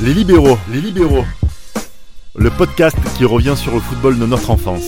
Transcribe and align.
Les 0.00 0.14
libéraux, 0.14 0.56
les 0.72 0.80
libéraux. 0.80 1.24
Le 2.36 2.50
podcast 2.50 2.96
qui 3.16 3.24
revient 3.24 3.54
sur 3.56 3.74
le 3.74 3.80
football 3.80 4.16
de 4.16 4.26
notre 4.26 4.50
enfance. 4.50 4.84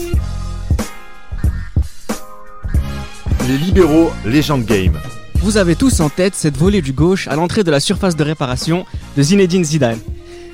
Les 3.49 3.59
libéraux, 3.59 4.13
légende 4.25 4.65
game. 4.65 4.97
Vous 5.43 5.57
avez 5.57 5.75
tous 5.75 5.99
en 5.99 6.11
tête 6.11 6.37
cette 6.37 6.57
volée 6.57 6.81
du 6.81 6.93
gauche 6.93 7.27
à 7.27 7.35
l'entrée 7.35 7.65
de 7.65 7.73
la 7.73 7.81
surface 7.81 8.15
de 8.15 8.23
réparation 8.23 8.87
de 9.17 9.23
Zinedine 9.23 9.65
Zidane. 9.65 9.99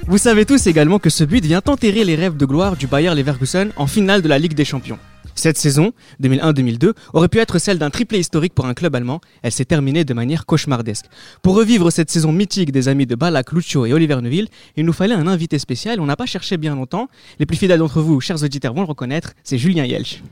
Vous 0.06 0.16
savez 0.16 0.46
tous 0.46 0.66
également 0.66 0.98
que 0.98 1.10
ce 1.10 1.24
but 1.24 1.44
vient 1.44 1.60
enterrer 1.66 2.04
les 2.04 2.14
rêves 2.14 2.38
de 2.38 2.46
gloire 2.46 2.76
du 2.76 2.86
Bayer 2.86 3.14
Leverkusen 3.14 3.72
en 3.76 3.86
finale 3.86 4.22
de 4.22 4.28
la 4.28 4.38
Ligue 4.38 4.54
des 4.54 4.64
Champions. 4.64 4.98
Cette 5.36 5.58
saison, 5.58 5.92
2001-2002, 6.22 6.94
aurait 7.12 7.28
pu 7.28 7.38
être 7.38 7.58
celle 7.58 7.78
d'un 7.78 7.90
triplé 7.90 8.18
historique 8.18 8.54
pour 8.54 8.66
un 8.66 8.74
club 8.74 8.94
allemand. 8.96 9.20
Elle 9.42 9.52
s'est 9.52 9.66
terminée 9.66 10.04
de 10.04 10.14
manière 10.14 10.46
cauchemardesque. 10.46 11.06
Pour 11.42 11.54
revivre 11.54 11.92
cette 11.92 12.10
saison 12.10 12.32
mythique 12.32 12.72
des 12.72 12.88
amis 12.88 13.06
de 13.06 13.14
Balak, 13.14 13.52
Lucio 13.52 13.86
et 13.86 13.92
Oliver 13.92 14.20
Neuville, 14.20 14.48
il 14.76 14.84
nous 14.84 14.94
fallait 14.94 15.14
un 15.14 15.26
invité 15.26 15.58
spécial. 15.58 16.00
On 16.00 16.06
n'a 16.06 16.16
pas 16.16 16.26
cherché 16.26 16.56
bien 16.56 16.74
longtemps. 16.74 17.08
Les 17.38 17.46
plus 17.46 17.56
fidèles 17.56 17.78
d'entre 17.78 18.00
vous, 18.00 18.20
chers 18.20 18.42
auditeurs, 18.42 18.74
vont 18.74 18.80
le 18.80 18.88
reconnaître. 18.88 19.34
C'est 19.44 19.58
Julien 19.58 19.84
Yelch. 19.84 20.22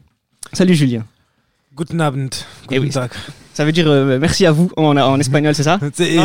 Salut 0.53 0.75
Julien. 0.75 1.05
Guten 1.77 2.01
Abend. 2.01 2.31
Eh 2.71 2.79
oui. 2.79 2.87
Guten 2.87 2.91
Tag. 2.91 3.11
Ça 3.55 3.65
veut 3.65 3.71
dire 3.71 3.87
euh, 3.89 4.19
merci 4.19 4.45
à 4.47 4.53
vous 4.53 4.69
en, 4.77 4.97
en 4.97 5.21
espagnol, 5.21 5.55
c'est 5.55 5.63
ça 5.63 5.79
C'est 5.95 6.17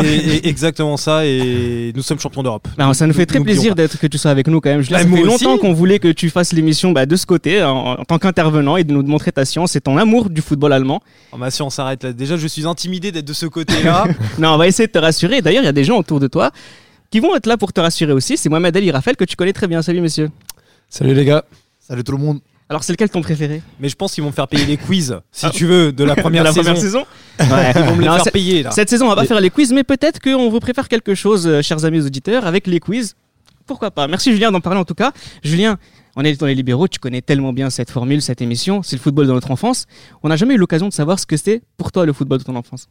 exactement 0.44 0.96
ça 0.96 1.24
et 1.24 1.92
nous 1.94 2.02
sommes 2.02 2.18
champions 2.18 2.42
d'Europe. 2.42 2.66
Ben, 2.76 2.92
ça 2.92 3.06
nous 3.06 3.14
fait 3.14 3.24
très 3.24 3.38
plaisir 3.38 3.76
d'être 3.76 3.98
que 3.98 4.08
tu 4.08 4.18
sois 4.18 4.32
avec 4.32 4.48
nous 4.48 4.60
quand 4.60 4.70
même. 4.70 4.80
Bah, 4.90 4.98
ça 4.98 5.06
fait 5.06 5.22
longtemps 5.22 5.56
qu'on 5.56 5.72
voulait 5.72 6.00
que 6.00 6.08
tu 6.08 6.28
fasses 6.28 6.52
l'émission 6.52 6.90
bah, 6.90 7.06
de 7.06 7.14
ce 7.14 7.26
côté, 7.26 7.62
en, 7.62 7.92
en 8.00 8.04
tant 8.04 8.18
qu'intervenant, 8.18 8.76
et 8.76 8.82
de 8.82 8.92
nous 8.92 9.04
montrer 9.04 9.30
ta 9.30 9.44
science 9.44 9.76
et 9.76 9.80
ton 9.80 9.96
amour 9.96 10.28
du 10.28 10.40
football 10.42 10.72
allemand. 10.72 11.00
Oh, 11.32 11.38
bah, 11.38 11.52
si 11.52 11.62
on 11.62 11.70
s'arrête 11.70 12.02
là, 12.02 12.12
déjà 12.12 12.36
je 12.36 12.48
suis 12.48 12.66
intimidé 12.66 13.12
d'être 13.12 13.26
de 13.28 13.32
ce 13.32 13.46
côté-là. 13.46 14.04
Non, 14.38 14.50
on 14.54 14.56
va 14.58 14.66
essayer 14.66 14.86
de 14.88 14.92
te 14.92 14.98
rassurer. 14.98 15.40
D'ailleurs, 15.40 15.62
il 15.62 15.66
y 15.66 15.68
a 15.68 15.72
des 15.72 15.84
gens 15.84 15.98
autour 15.98 16.18
de 16.18 16.26
toi 16.26 16.50
qui 17.10 17.20
vont 17.20 17.34
être 17.36 17.46
là 17.46 17.56
pour 17.56 17.72
te 17.72 17.80
rassurer 17.80 18.12
aussi. 18.12 18.36
C'est 18.36 18.48
Mohamed 18.48 18.76
Ali 18.76 18.90
Raphaël 18.90 19.16
que 19.16 19.24
tu 19.24 19.36
connais 19.36 19.52
très 19.52 19.68
bien. 19.68 19.82
Salut 19.82 20.00
monsieur. 20.00 20.30
Salut 20.88 21.14
les 21.14 21.24
gars. 21.24 21.44
Salut 21.78 22.02
tout 22.02 22.12
le 22.12 22.18
monde. 22.18 22.40
Alors, 22.70 22.84
c'est 22.84 22.92
lequel 22.92 23.10
ton 23.10 23.20
préféré? 23.20 23.62
Mais 23.80 23.88
je 23.88 23.96
pense 23.96 24.14
qu'ils 24.14 24.22
vont 24.22 24.30
me 24.30 24.34
faire 24.34 24.46
payer 24.46 24.64
les 24.64 24.76
quiz, 24.76 25.18
si 25.32 25.50
tu 25.50 25.66
veux, 25.66 25.90
de 25.92 26.04
la 26.04 26.14
première 26.14 26.44
De 26.44 26.48
la 26.48 26.52
saison. 26.54 26.62
première 26.62 26.80
saison 26.80 27.04
Ouais. 27.40 27.72
Ils 27.74 27.82
vont 27.82 27.96
me 27.96 28.00
les 28.02 28.06
Non, 28.06 28.14
faire 28.14 28.32
payer 28.32 28.62
là. 28.62 28.70
Cette 28.70 28.88
saison, 28.88 29.06
on 29.06 29.08
va 29.08 29.16
pas 29.16 29.26
faire 29.26 29.40
les 29.40 29.50
quiz, 29.50 29.72
mais 29.72 29.82
peut-être 29.82 30.20
qu'on 30.20 30.48
vous 30.48 30.60
préfère 30.60 30.88
quelque 30.88 31.16
chose, 31.16 31.48
euh, 31.48 31.62
chers 31.62 31.84
amis 31.84 32.00
auditeurs, 32.06 32.46
avec 32.46 32.68
les 32.68 32.78
quiz. 32.78 33.16
Pourquoi 33.66 33.90
pas? 33.90 34.06
Merci 34.06 34.32
Julien 34.32 34.52
d'en 34.52 34.60
parler 34.60 34.78
en 34.78 34.84
tout 34.84 34.94
cas. 34.94 35.12
Julien, 35.42 35.78
on 36.14 36.24
est 36.24 36.38
dans 36.38 36.46
les 36.46 36.54
libéraux, 36.54 36.86
tu 36.86 37.00
connais 37.00 37.22
tellement 37.22 37.52
bien 37.52 37.70
cette 37.70 37.90
formule, 37.90 38.22
cette 38.22 38.40
émission, 38.40 38.82
c'est 38.84 38.94
le 38.96 39.00
football 39.02 39.26
de 39.26 39.32
notre 39.32 39.50
enfance. 39.50 39.86
On 40.22 40.28
n'a 40.28 40.36
jamais 40.36 40.54
eu 40.54 40.58
l'occasion 40.58 40.86
de 40.88 40.92
savoir 40.92 41.18
ce 41.18 41.26
que 41.26 41.36
c'était 41.36 41.62
pour 41.76 41.90
toi 41.90 42.06
le 42.06 42.12
football 42.12 42.38
de 42.38 42.44
ton 42.44 42.54
enfance. 42.54 42.88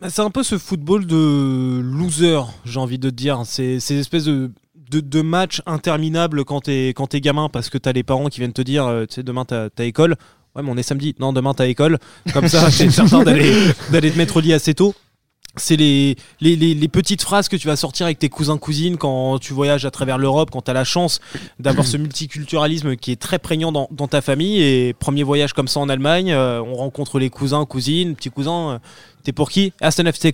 Bah, 0.00 0.08
C'est 0.10 0.22
un 0.22 0.30
peu 0.30 0.42
ce 0.42 0.58
football 0.58 1.06
de 1.06 1.80
loser, 1.82 2.40
j'ai 2.64 2.80
envie 2.80 2.98
de 2.98 3.10
te 3.10 3.14
dire. 3.14 3.42
C'est 3.44 3.78
ces 3.80 3.96
espèces 3.98 4.24
de, 4.24 4.50
de, 4.90 5.00
de 5.00 5.20
matchs 5.22 5.62
interminables 5.66 6.44
quand 6.44 6.60
t'es 6.62 6.88
quand 6.96 7.14
gamin 7.16 7.48
parce 7.48 7.70
que 7.70 7.78
t'as 7.78 7.92
les 7.92 8.02
parents 8.02 8.28
qui 8.28 8.40
viennent 8.40 8.52
te 8.52 8.62
dire, 8.62 8.86
euh, 8.86 9.04
tu 9.06 9.14
sais, 9.16 9.22
demain 9.22 9.44
t'as 9.44 9.68
t'as 9.70 9.84
école. 9.84 10.16
Ouais, 10.54 10.62
mais 10.62 10.70
on 10.70 10.76
est 10.76 10.82
samedi. 10.82 11.14
Non, 11.20 11.32
demain 11.32 11.54
t'as 11.54 11.66
école. 11.66 11.98
Comme 12.32 12.48
ça, 12.48 12.68
t'es 12.76 12.90
certain 12.90 13.22
d'aller 13.24 13.52
d'aller 13.90 14.10
te 14.10 14.18
mettre 14.18 14.36
au 14.36 14.40
lit 14.40 14.52
assez 14.52 14.74
tôt. 14.74 14.94
C'est 15.58 15.76
les, 15.76 16.16
les, 16.42 16.54
les, 16.54 16.74
les 16.74 16.88
petites 16.88 17.22
phrases 17.22 17.48
que 17.48 17.56
tu 17.56 17.66
vas 17.66 17.76
sortir 17.76 18.04
avec 18.04 18.18
tes 18.18 18.28
cousins 18.28 18.58
cousines 18.58 18.98
quand 18.98 19.38
tu 19.38 19.54
voyages 19.54 19.86
à 19.86 19.90
travers 19.90 20.18
l'Europe, 20.18 20.50
quand 20.52 20.60
tu 20.60 20.70
as 20.70 20.74
la 20.74 20.84
chance 20.84 21.18
d'avoir 21.58 21.86
ce 21.86 21.96
multiculturalisme 21.96 22.96
qui 22.96 23.10
est 23.10 23.16
très 23.20 23.38
prégnant 23.38 23.72
dans, 23.72 23.88
dans 23.90 24.06
ta 24.06 24.20
famille. 24.20 24.60
Et 24.62 24.92
premier 24.92 25.22
voyage 25.22 25.54
comme 25.54 25.66
ça 25.66 25.80
en 25.80 25.88
Allemagne, 25.88 26.30
euh, 26.30 26.60
on 26.62 26.74
rencontre 26.74 27.18
les 27.18 27.30
cousins, 27.30 27.64
cousines, 27.64 28.14
petits 28.16 28.28
cousins. 28.28 28.72
euh, 28.72 28.78
T'es 29.24 29.32
pour 29.32 29.50
qui? 29.50 29.72
Ah, 29.80 29.90
c'est- 29.90 30.02
c'est 30.20 30.32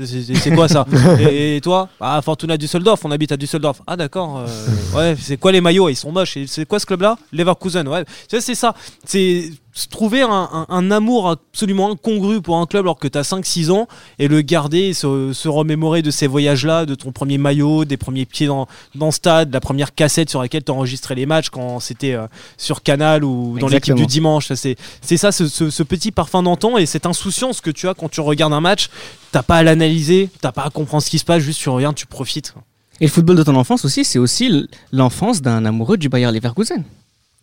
c'est 0.00 0.54
quoi 0.54 0.68
ça 0.68 0.86
et, 1.20 1.56
et 1.56 1.60
toi 1.60 1.88
Ah, 2.00 2.20
Fortuna 2.22 2.56
Düsseldorf, 2.56 3.00
on 3.04 3.10
habite 3.10 3.32
à 3.32 3.36
Düsseldorf. 3.36 3.82
Ah, 3.86 3.94
d'accord. 3.96 4.38
euh, 4.38 4.96
ouais, 4.96 5.16
c'est 5.20 5.36
quoi 5.36 5.52
les 5.52 5.60
maillots? 5.60 5.90
Ils 5.90 5.96
sont 5.96 6.10
moches. 6.10 6.38
C'est 6.46 6.66
quoi 6.66 6.78
ce 6.78 6.86
club-là? 6.86 7.18
Leverkusen. 7.30 7.86
Ouais, 7.86 8.04
c'est 8.28 8.54
ça. 8.54 8.74
C'est 9.04 9.50
trouver 9.90 10.22
un, 10.22 10.28
un- 10.30 10.66
un 10.68 10.90
amour 10.90 11.30
absolument 11.30 11.90
incongru 11.92 12.42
pour 12.42 12.58
un 12.58 12.66
club 12.66 12.84
alors 12.84 12.98
que 12.98 13.08
tu 13.08 13.16
as 13.16 13.22
5-6 13.22 13.70
ans 13.70 13.88
et 14.18 14.28
le 14.28 14.42
garder, 14.42 14.92
se, 14.92 15.32
se 15.32 15.48
remémorer 15.48 16.02
de 16.02 16.10
ces 16.10 16.26
voyages-là, 16.26 16.84
de 16.86 16.94
ton 16.94 17.10
premier 17.12 17.38
maillot, 17.38 17.84
des 17.84 17.96
premiers 17.96 18.26
pieds 18.26 18.46
dans, 18.46 18.66
dans 18.94 19.06
le 19.06 19.12
stade, 19.12 19.52
la 19.52 19.60
première 19.60 19.94
cassette 19.94 20.28
sur 20.30 20.42
laquelle 20.42 20.62
tu 20.64 20.70
enregistrais 20.72 21.14
les 21.14 21.24
matchs 21.26 21.48
quand 21.50 21.80
c'était 21.80 22.12
euh, 22.12 22.26
sur 22.58 22.82
Canal 22.82 23.24
ou 23.24 23.56
dans 23.58 23.66
l'équipe 23.76 23.94
du 23.94 24.06
dimanche. 24.06 24.52
C'est 24.52 24.76
ça, 25.16 25.32
ce, 25.32 25.48
ce- 25.48 25.70
ce 25.70 25.82
petit 25.82 26.12
parfum 26.12 26.42
d'antan 26.42 26.76
et 26.76 26.86
cette 26.86 27.06
insouciance 27.06 27.60
que 27.60 27.70
tu 27.70 27.88
as 27.88 27.94
quand 27.94 28.10
tu 28.10 28.20
regardes 28.20 28.52
un 28.52 28.60
match. 28.60 28.88
T'as 29.32 29.42
pas 29.42 29.56
à 29.56 29.62
l'analyser, 29.62 30.28
t'as 30.42 30.52
pas 30.52 30.64
à 30.64 30.70
comprendre 30.70 31.02
ce 31.02 31.08
qui 31.08 31.18
se 31.18 31.24
passe, 31.24 31.42
juste 31.42 31.58
tu 31.60 31.70
regardes, 31.70 31.96
tu 31.96 32.06
profites. 32.06 32.54
Et 33.00 33.06
le 33.06 33.10
football 33.10 33.36
de 33.36 33.42
ton 33.42 33.56
enfance 33.56 33.84
aussi, 33.86 34.04
c'est 34.04 34.18
aussi 34.18 34.68
l'enfance 34.92 35.40
d'un 35.40 35.64
amoureux 35.64 35.96
du 35.96 36.08
Bayer 36.10 36.30
Leverkusen. 36.30 36.84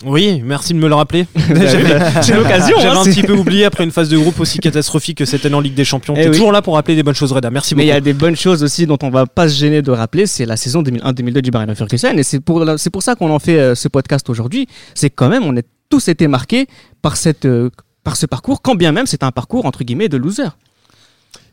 Oui, 0.05 0.41
merci 0.45 0.73
de 0.73 0.79
me 0.79 0.87
le 0.87 0.95
rappeler. 0.95 1.27
C'est 1.35 2.33
l'occasion. 2.33 2.77
J'avais 2.79 2.95
hein, 2.97 3.01
un 3.01 3.03
petit 3.03 3.21
peu 3.21 3.33
oublié 3.33 3.65
après 3.65 3.83
une 3.83 3.91
phase 3.91 4.07
de 4.07 4.17
groupe 4.17 4.39
aussi 4.39 4.59
catastrophique 4.59 5.17
que 5.17 5.25
cette 5.25 5.45
année 5.45 5.55
en 5.55 5.59
Ligue 5.59 5.73
des 5.73 5.83
Champions. 5.83 6.13
Eh 6.15 6.21
T'es 6.21 6.27
oui. 6.27 6.31
toujours 6.35 6.53
là 6.53 6.61
pour 6.61 6.75
rappeler 6.75 6.95
des 6.95 7.03
bonnes 7.03 7.15
choses, 7.15 7.33
Reda. 7.33 7.49
Merci 7.49 7.75
Mais 7.75 7.83
il 7.83 7.87
y 7.87 7.89
beaucoup. 7.89 7.97
a 7.97 8.01
des 8.01 8.13
bonnes 8.13 8.35
choses 8.37 8.63
aussi 8.63 8.85
dont 8.85 8.97
on 9.03 9.09
va 9.09 9.25
pas 9.25 9.49
se 9.49 9.57
gêner 9.59 9.81
de 9.81 9.91
rappeler. 9.91 10.25
C'est 10.25 10.45
la 10.45 10.55
saison 10.55 10.81
2001-2002 10.83 11.41
du 11.41 11.51
Bayer 11.51 11.65
Leverkusen. 11.65 12.17
Et 12.17 12.23
c'est 12.23 12.39
pour, 12.39 12.63
la- 12.63 12.77
c'est 12.77 12.89
pour 12.89 13.03
ça 13.03 13.15
qu'on 13.15 13.29
en 13.29 13.39
fait 13.39 13.59
euh, 13.59 13.75
ce 13.75 13.89
podcast 13.89 14.29
aujourd'hui. 14.29 14.67
C'est 14.95 15.09
quand 15.09 15.27
même, 15.27 15.43
on 15.43 15.57
a 15.57 15.61
tous 15.89 16.07
été 16.07 16.27
marqués 16.29 16.67
par, 17.01 17.17
cette, 17.17 17.43
euh, 17.45 17.69
par 18.05 18.15
ce 18.15 18.25
parcours, 18.25 18.61
quand 18.61 18.75
bien 18.75 18.93
même 18.93 19.05
c'est 19.05 19.23
un 19.23 19.31
parcours 19.31 19.65
entre 19.65 19.83
guillemets 19.83 20.07
de 20.07 20.15
loser. 20.17 20.55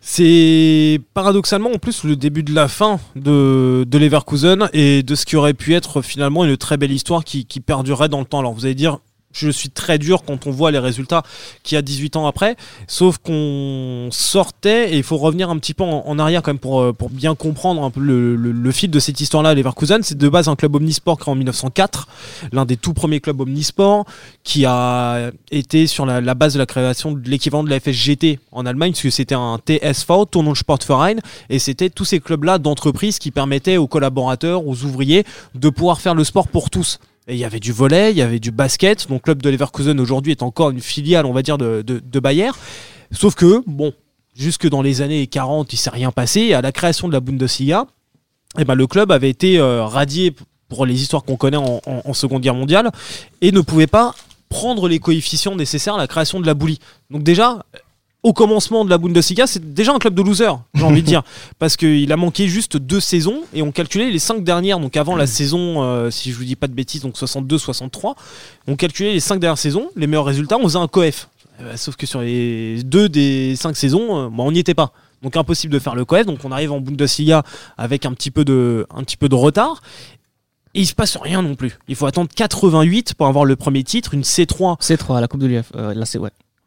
C'est 0.08 1.00
paradoxalement 1.14 1.72
en 1.72 1.78
plus 1.78 2.04
le 2.04 2.14
début 2.14 2.44
de 2.44 2.54
la 2.54 2.68
fin 2.68 3.00
de, 3.16 3.84
de 3.84 3.98
Leverkusen 3.98 4.68
et 4.72 5.02
de 5.02 5.14
ce 5.16 5.26
qui 5.26 5.34
aurait 5.34 5.52
pu 5.52 5.74
être 5.74 6.00
finalement 6.00 6.44
une 6.44 6.56
très 6.56 6.76
belle 6.76 6.92
histoire 6.92 7.24
qui, 7.24 7.44
qui 7.44 7.58
perdurerait 7.58 8.08
dans 8.08 8.20
le 8.20 8.24
temps. 8.24 8.38
Alors 8.38 8.54
vous 8.54 8.66
allez 8.66 8.76
dire, 8.76 9.00
je 9.32 9.50
suis 9.50 9.70
très 9.70 9.98
dur 9.98 10.22
quand 10.24 10.46
on 10.46 10.50
voit 10.50 10.70
les 10.70 10.78
résultats 10.78 11.22
qu'il 11.62 11.76
y 11.76 11.78
a 11.78 11.82
18 11.82 12.16
ans 12.16 12.26
après, 12.26 12.56
sauf 12.86 13.18
qu'on 13.18 14.08
sortait, 14.10 14.92
et 14.92 14.96
il 14.96 15.02
faut 15.02 15.18
revenir 15.18 15.50
un 15.50 15.58
petit 15.58 15.74
peu 15.74 15.84
en, 15.84 16.18
arrière 16.18 16.42
quand 16.42 16.50
même 16.52 16.58
pour, 16.58 16.80
euh, 16.80 16.92
pour 16.92 17.10
bien 17.10 17.34
comprendre 17.34 17.82
un 17.82 17.90
peu 17.90 18.00
le, 18.00 18.36
le- 18.36 18.72
fil 18.72 18.90
de 18.90 18.98
cette 18.98 19.20
histoire-là. 19.20 19.54
Leverkusen, 19.54 20.02
c'est 20.02 20.18
de 20.18 20.28
base 20.28 20.48
un 20.48 20.56
club 20.56 20.74
omnisport 20.74 21.18
créé 21.18 21.32
en 21.32 21.36
1904, 21.36 22.08
l'un 22.52 22.64
des 22.64 22.76
tout 22.76 22.94
premiers 22.94 23.20
clubs 23.20 23.40
omnisport 23.40 24.04
qui 24.42 24.64
a 24.64 25.30
été 25.50 25.86
sur 25.86 26.06
la, 26.06 26.34
base 26.34 26.54
de 26.54 26.58
la 26.58 26.66
création 26.66 27.12
de 27.12 27.28
l'équivalent 27.28 27.64
de 27.64 27.70
la 27.70 27.80
FSGT 27.80 28.38
en 28.52 28.66
Allemagne, 28.66 28.92
puisque 28.92 29.14
c'était 29.14 29.34
un 29.34 29.58
TSV, 29.58 30.24
Tournant 30.30 30.54
Sportverein, 30.54 31.16
et 31.50 31.58
c'était 31.58 31.90
tous 31.90 32.04
ces 32.04 32.20
clubs-là 32.20 32.58
d'entreprises 32.58 33.18
qui 33.18 33.30
permettaient 33.30 33.76
aux 33.76 33.86
collaborateurs, 33.86 34.66
aux 34.66 34.84
ouvriers, 34.84 35.24
de 35.54 35.68
pouvoir 35.68 36.00
faire 36.00 36.14
le 36.14 36.24
sport 36.24 36.48
pour 36.48 36.70
tous. 36.70 36.98
Il 37.28 37.36
y 37.36 37.44
avait 37.44 37.60
du 37.60 37.72
volet, 37.72 38.12
il 38.12 38.16
y 38.16 38.22
avait 38.22 38.38
du 38.38 38.52
basket, 38.52 39.08
donc 39.08 39.18
le 39.18 39.34
club 39.34 39.42
de 39.42 39.50
Leverkusen 39.50 39.98
aujourd'hui 39.98 40.30
est 40.30 40.42
encore 40.42 40.70
une 40.70 40.80
filiale, 40.80 41.26
on 41.26 41.32
va 41.32 41.42
dire, 41.42 41.58
de, 41.58 41.82
de, 41.82 42.20
Bayer. 42.20 42.50
Sauf 43.10 43.34
que, 43.34 43.62
bon, 43.66 43.92
jusque 44.36 44.68
dans 44.68 44.80
les 44.80 45.02
années 45.02 45.26
40, 45.26 45.72
il 45.72 45.76
s'est 45.76 45.90
rien 45.90 46.12
passé, 46.12 46.54
à 46.54 46.60
la 46.60 46.70
création 46.70 47.08
de 47.08 47.12
la 47.12 47.20
Bundesliga, 47.20 47.86
eh 48.58 48.64
ben, 48.64 48.76
le 48.76 48.86
club 48.86 49.10
avait 49.10 49.28
été 49.28 49.58
euh, 49.58 49.84
radié 49.84 50.34
pour 50.68 50.86
les 50.86 51.02
histoires 51.02 51.24
qu'on 51.24 51.36
connaît 51.36 51.56
en 51.56 52.14
Seconde 52.14 52.42
Guerre 52.42 52.54
mondiale, 52.54 52.90
et 53.40 53.50
ne 53.50 53.60
pouvait 53.60 53.86
pas 53.86 54.14
prendre 54.48 54.88
les 54.88 54.98
coefficients 54.98 55.56
nécessaires 55.56 55.94
à 55.94 55.98
la 55.98 56.06
création 56.06 56.40
de 56.40 56.46
la 56.46 56.54
boulie. 56.54 56.78
Donc 57.10 57.22
déjà, 57.22 57.64
au 58.22 58.32
commencement 58.32 58.84
de 58.84 58.90
la 58.90 58.98
Bundesliga, 58.98 59.46
c'est 59.46 59.72
déjà 59.72 59.92
un 59.94 59.98
club 59.98 60.14
de 60.14 60.22
losers, 60.22 60.58
j'ai 60.74 60.82
envie 60.82 61.02
de 61.02 61.06
dire. 61.06 61.22
Parce 61.58 61.76
qu'il 61.76 62.10
a 62.10 62.16
manqué 62.16 62.48
juste 62.48 62.76
deux 62.76 62.98
saisons 62.98 63.42
et 63.54 63.62
on 63.62 63.70
calculait 63.70 64.10
les 64.10 64.18
cinq 64.18 64.42
dernières, 64.42 64.80
donc 64.80 64.96
avant 64.96 65.14
la 65.14 65.26
saison, 65.26 65.82
euh, 65.82 66.10
si 66.10 66.32
je 66.32 66.36
vous 66.36 66.44
dis 66.44 66.56
pas 66.56 66.66
de 66.66 66.72
bêtises, 66.72 67.02
donc 67.02 67.16
62-63, 67.16 68.14
on 68.66 68.74
calculait 68.74 69.12
les 69.12 69.20
cinq 69.20 69.38
dernières 69.38 69.58
saisons, 69.58 69.90
les 69.94 70.06
meilleurs 70.06 70.24
résultats, 70.24 70.56
on 70.58 70.64
faisait 70.64 70.78
un 70.78 70.88
coef. 70.88 71.28
Euh, 71.60 71.76
sauf 71.76 71.96
que 71.96 72.04
sur 72.04 72.20
les 72.20 72.82
deux 72.82 73.08
des 73.08 73.54
cinq 73.56 73.76
saisons, 73.76 74.18
euh, 74.18 74.28
bah, 74.28 74.42
on 74.42 74.50
n'y 74.50 74.58
était 74.58 74.74
pas. 74.74 74.92
Donc 75.22 75.36
impossible 75.36 75.72
de 75.72 75.78
faire 75.78 75.94
le 75.94 76.04
coef, 76.04 76.26
donc 76.26 76.40
on 76.44 76.50
arrive 76.50 76.72
en 76.72 76.80
Bundesliga 76.80 77.44
avec 77.78 78.06
un 78.06 78.12
petit 78.12 78.30
peu 78.32 78.44
de, 78.44 78.86
un 78.94 79.04
petit 79.04 79.16
peu 79.16 79.28
de 79.28 79.34
retard. 79.34 79.82
Et 80.74 80.80
il 80.80 80.86
se 80.86 80.94
passe 80.94 81.16
rien 81.16 81.42
non 81.42 81.54
plus. 81.54 81.78
Il 81.88 81.94
faut 81.94 82.06
attendre 82.06 82.28
88 82.34 83.14
pour 83.14 83.28
avoir 83.28 83.44
le 83.44 83.56
premier 83.56 83.82
titre, 83.84 84.12
une 84.12 84.22
C3 84.22 84.76
C'est 84.80 84.96
3 84.98 85.20
la 85.20 85.28
Coupe 85.28 85.40
de 85.40 85.46
l'UF. 85.46 85.72
là, 85.74 86.04
c'est 86.04 86.18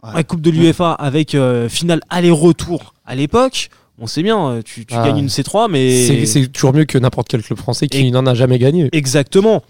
ouais. 0.04 0.10
la 0.14 0.24
Coupe 0.24 0.42
de 0.42 0.50
l'UEFA 0.52 0.92
avec 0.94 1.36
euh, 1.36 1.70
finale 1.70 2.02
aller-retour 2.10 2.94
à 3.06 3.16
l'époque. 3.16 3.70
On 4.02 4.08
sait 4.08 4.24
bien, 4.24 4.40
euh, 4.50 4.62
tu, 4.64 4.86
tu 4.86 4.94
Ah. 4.96 5.06
gagnes 5.06 5.18
une 5.20 5.28
C3, 5.28 5.70
mais. 5.70 6.26
C'est 6.26 6.48
toujours 6.48 6.74
mieux 6.74 6.86
que 6.86 6.98
n'importe 6.98 7.28
quel 7.28 7.44
club 7.44 7.60
français 7.60 7.88
qui 7.88 8.12
n'en 8.12 8.26
a 8.26 8.34
jamais 8.34 8.58
gagné. 8.60 8.90
Exactement. 8.94 9.62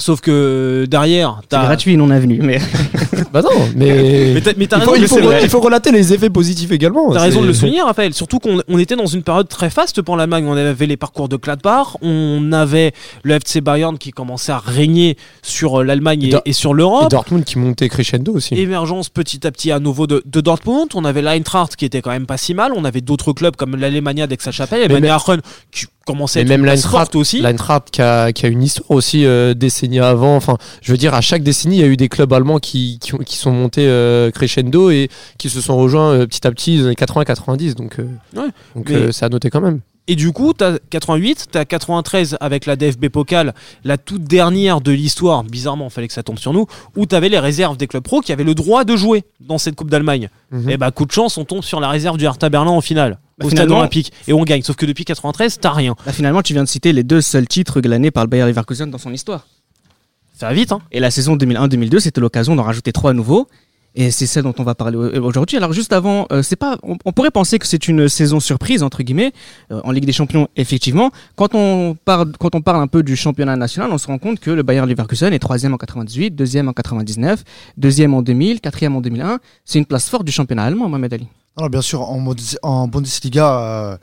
Sauf 0.00 0.20
que 0.20 0.84
derrière, 0.90 1.38
C'est 1.42 1.48
t'as. 1.50 1.62
gratuit 1.64 1.96
non 1.96 2.10
avenue, 2.10 2.40
mais 2.42 2.58
bah 3.32 3.40
non, 3.40 3.50
mais. 3.76 4.32
Mais 4.34 4.40
t'as 4.40 4.50
mais 4.56 4.66
t'as 4.66 4.78
il, 4.78 4.80
raison, 4.80 4.90
faut, 4.90 4.96
il 4.96 5.00
le 5.02 5.06
faut- 5.06 5.14
souligner. 5.16 5.36
il 5.42 5.48
faut 5.48 5.60
relater 5.60 5.92
les 5.92 6.12
effets 6.12 6.30
positifs 6.30 6.72
également. 6.72 7.12
T'as 7.12 7.20
raison 7.20 7.40
de 7.40 7.46
le 7.46 7.52
C'est- 7.52 7.60
souligner, 7.60 7.82
Raphaël. 7.82 8.12
Surtout 8.12 8.40
qu'on 8.40 8.60
on 8.66 8.78
était 8.78 8.96
dans 8.96 9.06
une 9.06 9.22
période 9.22 9.46
très 9.48 9.70
faste 9.70 10.02
pour 10.02 10.16
l'Allemagne. 10.16 10.44
On 10.48 10.56
avait 10.56 10.86
les 10.86 10.96
parcours 10.96 11.28
de 11.28 11.36
Gladbach, 11.36 11.98
on 12.02 12.50
avait 12.52 12.92
le 13.22 13.34
FC 13.34 13.60
Bayern 13.60 13.96
qui 13.96 14.10
commençait 14.10 14.50
à 14.50 14.58
régner 14.58 15.16
sur 15.42 15.80
euh, 15.80 15.84
l'Allemagne 15.84 16.22
Et 16.24 16.26
et, 16.26 16.30
Dor- 16.30 16.42
et 16.46 16.52
sur 16.52 16.70
Et 16.72 16.74
l'Europe. 16.74 17.10
Dortmund 17.10 17.44
qui 17.44 17.58
montait 17.58 17.88
crescendo 17.88 18.32
aussi. 18.34 18.54
Émergence 18.56 19.08
petit 19.08 19.46
à 19.46 19.52
petit 19.52 19.70
à 19.70 19.78
nouveau 19.78 20.08
de, 20.08 20.22
de 20.26 20.40
Dortmund. 20.40 20.88
On 20.94 21.04
avait 21.04 21.22
l'Eintracht 21.22 21.76
qui 21.76 21.84
était 21.84 22.00
quand 22.02 22.10
même 22.10 22.26
pas 22.26 22.38
si 22.38 22.54
mal. 22.54 22.72
On 22.74 22.84
avait 22.84 23.02
d'autres 23.02 23.32
clubs 23.32 23.54
comme 23.54 23.76
l'Allemagne 23.76 24.26
d'Aix-la-Chapelle, 24.26 24.80
Mais- 24.88 24.88
l'Allemagne 24.94 25.10
Aachen 25.10 25.40
qui 25.70 25.86
commençait 26.04 26.38
à 26.38 26.42
Et 26.42 26.44
être 26.44 26.48
même 26.50 26.64
une 26.66 26.76
forte 26.76 27.14
aussi. 27.16 27.40
L'Eintracht 27.40 27.90
qui 27.90 28.02
a, 28.02 28.32
qui 28.32 28.46
a 28.46 28.48
une 28.48 28.62
histoire 28.62 28.90
aussi 28.90 29.24
euh, 29.24 29.54
décennies 29.54 30.00
avant. 30.00 30.36
Enfin, 30.36 30.56
je 30.80 30.92
veux 30.92 30.98
dire, 30.98 31.14
à 31.14 31.20
chaque 31.20 31.42
décennie, 31.42 31.76
il 31.76 31.80
y 31.80 31.84
a 31.84 31.88
eu 31.88 31.96
des 31.96 32.08
clubs 32.08 32.32
allemands 32.32 32.58
qui, 32.58 32.98
qui, 33.00 33.14
ont- 33.14 33.18
qui 33.18 33.36
sont 33.36 33.52
montés 33.52 33.86
euh, 33.86 34.30
crescendo 34.30 34.90
et 34.90 35.08
qui 35.38 35.48
se 35.48 35.60
sont 35.60 35.76
rejoints 35.76 36.12
euh, 36.12 36.26
petit 36.26 36.46
à 36.46 36.50
petit 36.50 36.78
dans 36.82 36.88
les 36.88 36.94
80-90. 36.94 37.74
Donc, 37.74 37.98
euh, 37.98 38.04
Ouais, 38.36 38.48
donc 38.74 38.88
mais- 38.90 39.12
c'est 39.12 39.24
à 39.24 39.28
noter 39.28 39.50
quand 39.50 39.60
même. 39.60 39.80
Et 40.08 40.16
du 40.16 40.32
coup, 40.32 40.52
t'as 40.52 40.78
88, 40.90 41.46
t'as 41.52 41.64
93 41.64 42.36
avec 42.40 42.66
la 42.66 42.74
DFB 42.74 43.08
Pokal, 43.08 43.54
la 43.84 43.96
toute 43.98 44.24
dernière 44.24 44.80
de 44.80 44.90
l'histoire, 44.90 45.44
bizarrement, 45.44 45.90
fallait 45.90 46.08
que 46.08 46.12
ça 46.12 46.24
tombe 46.24 46.40
sur 46.40 46.52
nous, 46.52 46.66
où 46.96 47.06
t'avais 47.06 47.28
les 47.28 47.38
réserves 47.38 47.76
des 47.76 47.86
clubs 47.86 48.02
pro 48.02 48.20
qui 48.20 48.32
avaient 48.32 48.42
le 48.42 48.56
droit 48.56 48.82
de 48.82 48.96
jouer 48.96 49.22
dans 49.38 49.58
cette 49.58 49.76
Coupe 49.76 49.90
d'Allemagne. 49.90 50.28
Mhm. 50.50 50.70
Et 50.70 50.76
bah, 50.76 50.90
coup 50.90 51.06
de 51.06 51.12
chance, 51.12 51.38
on 51.38 51.44
tombe 51.44 51.62
sur 51.62 51.78
la 51.78 51.88
réserve 51.88 52.16
du 52.18 52.24
Hertha 52.24 52.48
Berlin 52.48 52.72
en 52.72 52.80
finale, 52.80 53.18
Bah, 53.38 53.46
au 53.46 53.50
stade 53.50 53.68
olympique, 53.78 54.12
et 54.28 54.32
on 54.32 54.42
gagne. 54.44 54.62
Sauf 54.62 54.76
que 54.76 54.86
depuis 54.86 55.04
93, 55.04 55.58
t'as 55.60 55.72
rien. 55.72 55.94
Là, 56.06 56.12
finalement, 56.12 56.42
tu 56.42 56.52
viens 56.52 56.64
de 56.64 56.68
citer 56.68 56.92
les 56.92 57.02
deux 57.02 57.20
seuls 57.20 57.46
titres 57.48 57.80
glanés 57.80 58.10
par 58.10 58.24
le 58.24 58.28
Bayer 58.30 58.44
Leverkusen 58.46 58.90
dans 58.90 58.98
son 58.98 59.12
histoire. 59.12 59.46
Ça 60.34 60.48
va 60.48 60.54
vite, 60.54 60.72
hein. 60.72 60.80
Et 60.90 61.00
la 61.00 61.10
saison 61.10 61.36
2001-2002, 61.36 62.00
c'était 62.00 62.20
l'occasion 62.20 62.56
d'en 62.56 62.62
rajouter 62.64 62.92
trois 62.92 63.10
à 63.12 63.14
nouveau. 63.14 63.48
Et 63.94 64.10
c'est 64.10 64.26
celle 64.26 64.44
dont 64.44 64.54
on 64.58 64.62
va 64.62 64.74
parler 64.74 64.96
au- 64.96 65.22
aujourd'hui. 65.22 65.58
Alors 65.58 65.74
juste 65.74 65.92
avant, 65.92 66.26
euh, 66.32 66.42
c'est 66.42 66.56
pas, 66.56 66.78
on, 66.82 66.96
on 67.04 67.12
pourrait 67.12 67.30
penser 67.30 67.58
que 67.58 67.66
c'est 67.66 67.88
une 67.88 68.08
saison 68.08 68.40
surprise 68.40 68.82
entre 68.82 69.02
guillemets 69.02 69.32
euh, 69.70 69.82
en 69.84 69.90
Ligue 69.92 70.06
des 70.06 70.14
Champions. 70.14 70.48
Effectivement, 70.56 71.10
quand 71.36 71.54
on 71.54 71.94
parle, 72.02 72.32
quand 72.38 72.54
on 72.54 72.62
parle 72.62 72.82
un 72.82 72.86
peu 72.86 73.02
du 73.02 73.16
championnat 73.16 73.54
national, 73.54 73.92
on 73.92 73.98
se 73.98 74.06
rend 74.06 74.16
compte 74.16 74.40
que 74.40 74.50
le 74.50 74.62
Bayer 74.62 74.84
Leverkusen 74.86 75.34
est 75.34 75.38
troisième 75.38 75.74
en 75.74 75.76
98, 75.76 76.30
deuxième 76.34 76.68
en 76.68 76.72
99, 76.72 77.44
deuxième 77.76 78.14
en 78.14 78.22
2000, 78.22 78.62
quatrième 78.62 78.96
en 78.96 79.02
2001. 79.02 79.40
C'est 79.66 79.78
une 79.78 79.84
place 79.86 80.08
forte 80.08 80.24
du 80.24 80.32
championnat 80.32 80.62
allemand, 80.64 80.88
Mohamed 80.88 81.12
Ali. 81.12 81.26
Non, 81.60 81.66
bien 81.66 81.82
sûr, 81.82 82.02
en, 82.02 82.20
Bundes- 82.20 82.58
en 82.62 82.88
Bundesliga, 82.88 83.60
euh, 83.60 83.98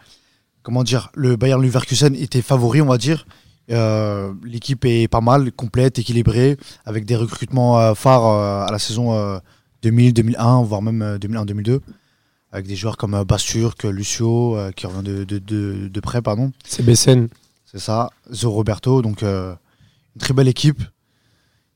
comment 0.62 0.84
dire, 0.84 1.12
le 1.16 1.36
Bayern 1.36 1.62
Leverkusen 1.62 2.16
était 2.16 2.42
favori, 2.42 2.82
on 2.82 2.86
va 2.86 2.98
dire. 2.98 3.26
Euh, 3.72 4.34
L'équipe 4.44 4.84
est 4.86 5.08
pas 5.08 5.22
mal, 5.22 5.52
complète, 5.52 6.00
équilibrée, 6.00 6.58
avec 6.86 7.06
des 7.06 7.16
recrutements 7.16 7.80
euh, 7.80 7.94
phares 7.94 8.26
euh, 8.28 8.66
à 8.68 8.72
la 8.72 8.80
saison 8.80 9.14
euh, 9.14 9.40
2000, 9.84 10.14
2001, 10.14 10.64
voire 10.64 10.82
même 10.82 11.02
euh, 11.02 11.18
2001-2002, 11.18 11.80
avec 12.52 12.68
des 12.68 12.76
joueurs 12.76 12.98
comme 12.98 13.24
Basturk, 13.24 13.84
Lucio, 13.84 14.58
qui 14.76 14.86
revient 14.88 15.04
de, 15.04 15.24
de, 15.24 15.38
de, 15.40 15.88
de 15.88 16.00
près, 16.00 16.22
pardon. 16.22 16.52
C'est 16.66 16.84
Bessen. 16.84 17.30
C'est 17.72 17.80
ça, 17.80 18.10
Zo 18.34 18.50
Roberto, 18.50 19.04
donc 19.04 19.22
une 19.22 19.56
très 20.20 20.34
belle 20.34 20.48
équipe. 20.48 20.82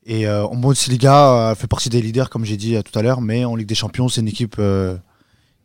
Et 0.06 0.28
en 0.28 0.56
Bundesliga, 0.56 1.50
elle 1.50 1.56
fait 1.56 1.68
partie 1.68 1.88
des 1.90 2.02
leaders, 2.02 2.28
comme 2.28 2.44
j'ai 2.44 2.56
dit 2.56 2.76
tout 2.82 2.98
à 2.98 3.02
l'heure, 3.02 3.20
mais 3.20 3.44
en 3.44 3.54
Ligue 3.54 3.68
des 3.68 3.76
Champions, 3.76 4.08
c'est 4.08 4.20
une 4.20 4.26
équipe 4.28 4.56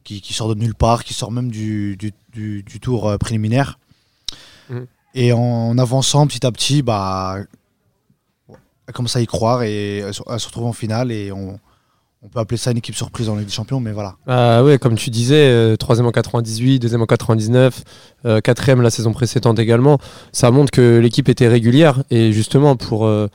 qui, 0.09 0.21
qui 0.21 0.33
sort 0.33 0.47
de 0.49 0.59
nulle 0.59 0.73
part, 0.73 1.03
qui 1.03 1.13
sort 1.13 1.31
même 1.31 1.51
du, 1.51 1.95
du, 1.95 2.13
du- 2.33 2.63
du 2.63 2.79
tour 2.79 3.07
euh, 3.07 3.17
préliminaire. 3.19 3.77
Mhm. 4.71 4.87
Et 5.13 5.33
en, 5.33 5.77
avançant 5.77 6.25
petit 6.25 6.43
à 6.47 6.51
petit, 6.51 6.81
bah, 6.81 7.37
elle 8.87 8.93
commence 8.93 9.15
à 9.15 9.21
y 9.21 9.27
croire 9.27 9.61
et 9.61 9.97
elle 9.97 10.13
se, 10.13 10.21
elle 10.27 10.39
se 10.39 10.47
retrouve 10.47 10.65
en 10.65 10.73
finale. 10.73 11.11
Et 11.11 11.31
on, 11.31 11.59
on 12.23 12.27
peut 12.27 12.39
appeler 12.39 12.57
ça 12.57 12.71
une 12.71 12.77
équipe 12.77 12.95
surprise 12.95 13.29
en 13.29 13.35
Ligue 13.35 13.45
des 13.47 13.51
Champions, 13.53 13.79
mais 13.79 13.91
voilà. 13.91 14.15
Ah 14.25 14.63
ouais, 14.63 14.79
comme 14.79 14.95
tu 14.95 15.11
disais, 15.11 15.47
euh, 15.51 15.75
troisième 15.77 16.07
en 16.07 16.11
98, 16.11 16.79
deuxième 16.79 17.03
en 17.03 17.05
99, 17.05 17.83
euh, 18.25 18.41
quatrième 18.41 18.81
la 18.81 18.89
saison 18.89 19.11
précédente 19.13 19.59
également. 19.59 19.99
Ça 20.31 20.49
montre 20.49 20.71
que 20.71 20.97
l'équipe 20.97 21.29
était 21.29 21.47
régulière 21.47 22.03
et 22.09 22.31
justement 22.31 22.75
pour, 22.75 23.05
euh, 23.05 23.27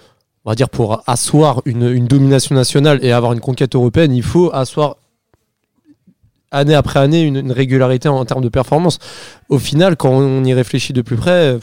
on 0.44 0.50
va 0.50 0.56
dire 0.56 0.68
pour 0.70 1.02
asseoir 1.06 1.62
une, 1.66 1.88
une 1.88 2.06
domination 2.08 2.56
nationale 2.56 2.98
et 3.02 3.12
avoir 3.12 3.32
une 3.32 3.40
conquête 3.40 3.76
européenne, 3.76 4.12
il 4.12 4.24
faut 4.24 4.50
asseoir 4.52 4.96
année 6.54 6.74
après 6.74 7.00
année 7.00 7.22
une, 7.22 7.52
régularité 7.52 8.08
en, 8.08 8.24
termes 8.24 8.42
de 8.42 8.48
performance. 8.48 8.98
Au 9.48 9.58
final, 9.58 9.96
quand 9.96 10.10
on 10.10 10.44
y 10.44 10.54
réfléchit 10.54 10.92
de 10.92 11.02
plus 11.02 11.16
près, 11.16 11.58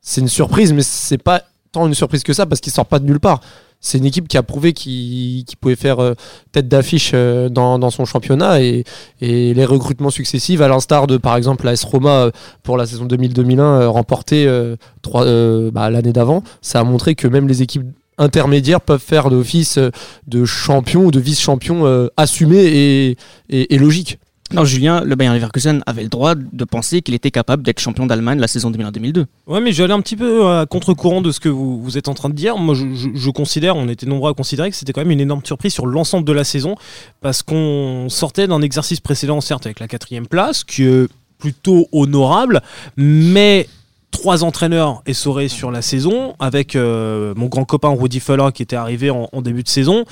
c'est 0.00 0.20
une 0.20 0.28
surprise, 0.28 0.72
mais 0.72 0.82
c'est 0.82 1.18
pas 1.18 1.42
tant 1.72 1.86
une 1.86 1.94
surprise 1.94 2.22
que 2.22 2.32
ça 2.32 2.46
parce 2.46 2.60
qu'il 2.60 2.72
sort 2.72 2.86
pas 2.86 2.98
de 2.98 3.04
nulle 3.04 3.20
part. 3.20 3.40
C'est 3.80 3.98
une 3.98 4.06
équipe 4.06 4.26
qui 4.26 4.38
a 4.38 4.42
prouvé 4.42 4.72
qu'il 4.72 5.44
pouvait 5.60 5.76
faire 5.76 6.00
euh, 6.00 6.14
tête 6.50 6.66
d'affiche 6.66 7.12
euh, 7.14 7.48
dans, 7.48 7.90
son 7.90 8.04
championnat 8.04 8.60
et, 8.60 8.84
les 9.20 9.64
recrutements 9.64 10.10
successifs, 10.10 10.60
à 10.60 10.68
l'instar 10.68 11.06
de 11.06 11.18
par 11.18 11.36
exemple 11.36 11.66
la 11.66 11.72
S 11.72 11.84
Roma 11.84 12.10
euh, 12.10 12.30
pour 12.62 12.76
la 12.78 12.86
saison 12.86 13.06
2000-2001 13.06 13.60
euh, 13.60 13.88
remportée 13.88 14.46
bah, 15.72 15.90
l'année 15.90 16.12
d'avant, 16.12 16.42
ça 16.62 16.80
a 16.80 16.84
montré 16.84 17.14
que 17.14 17.28
même 17.28 17.46
les 17.48 17.62
équipes 17.62 17.86
intermédiaires 18.18 18.80
peuvent 18.80 19.02
faire 19.02 19.30
d'office 19.30 19.78
euh, 19.78 19.90
de 20.26 20.44
champion 20.44 21.04
ou 21.06 21.10
de 21.10 21.20
vice-champion 21.20 21.86
euh, 21.86 22.08
assumé 22.16 22.56
et, 22.58 23.16
et, 23.50 23.74
et 23.74 23.78
logique. 23.78 24.18
Non, 24.52 24.64
Julien, 24.64 25.00
le 25.00 25.16
Bayer 25.16 25.32
Leverkusen 25.34 25.82
avait 25.86 26.04
le 26.04 26.08
droit 26.08 26.36
de 26.36 26.64
penser 26.64 27.02
qu'il 27.02 27.14
était 27.14 27.32
capable 27.32 27.64
d'être 27.64 27.80
champion 27.80 28.06
d'Allemagne 28.06 28.38
la 28.38 28.46
saison 28.46 28.70
2001-2002. 28.70 29.24
Ouais, 29.48 29.60
mais 29.60 29.72
je 29.72 29.78
vais 29.78 29.84
aller 29.84 29.92
un 29.92 30.00
petit 30.00 30.14
peu 30.14 30.46
à 30.46 30.66
contre-courant 30.66 31.20
de 31.20 31.32
ce 31.32 31.40
que 31.40 31.48
vous, 31.48 31.82
vous 31.82 31.98
êtes 31.98 32.06
en 32.06 32.14
train 32.14 32.28
de 32.28 32.34
dire. 32.36 32.56
Moi, 32.56 32.76
je, 32.76 32.84
je- 32.94 33.08
je 33.12 33.30
considère, 33.30 33.74
on 33.74 33.88
était 33.88 34.06
nombreux 34.06 34.30
à 34.30 34.34
considérer 34.34 34.70
que 34.70 34.76
c'était 34.76 34.92
quand 34.92 35.00
même 35.00 35.10
une 35.10 35.20
énorme 35.20 35.40
surprise 35.44 35.72
sur 35.72 35.84
l'ensemble 35.86 36.24
de 36.24 36.32
la 36.32 36.44
saison, 36.44 36.76
parce 37.20 37.42
qu'on 37.42 38.06
sortait 38.08 38.46
d'un 38.46 38.62
exercice 38.62 39.00
précédent, 39.00 39.40
certes, 39.40 39.66
avec 39.66 39.80
la 39.80 39.88
quatrième 39.88 40.28
place, 40.28 40.62
qui 40.62 40.84
est 40.84 41.08
plutôt 41.38 41.88
honorable, 41.90 42.62
mais 42.96 43.66
trois 44.10 44.44
entraîneurs 44.44 45.02
essorés 45.06 45.48
sur 45.48 45.70
la 45.70 45.82
saison, 45.82 46.34
avec 46.38 46.74
euh, 46.76 47.34
mon 47.36 47.46
grand 47.46 47.64
copain 47.64 47.94
Rudy 47.98 48.20
Feller 48.20 48.48
qui 48.54 48.62
était 48.62 48.76
arrivé 48.76 49.10
en, 49.10 49.28
en 49.32 49.42
début 49.42 49.62
de 49.62 49.68
saison 49.68 50.04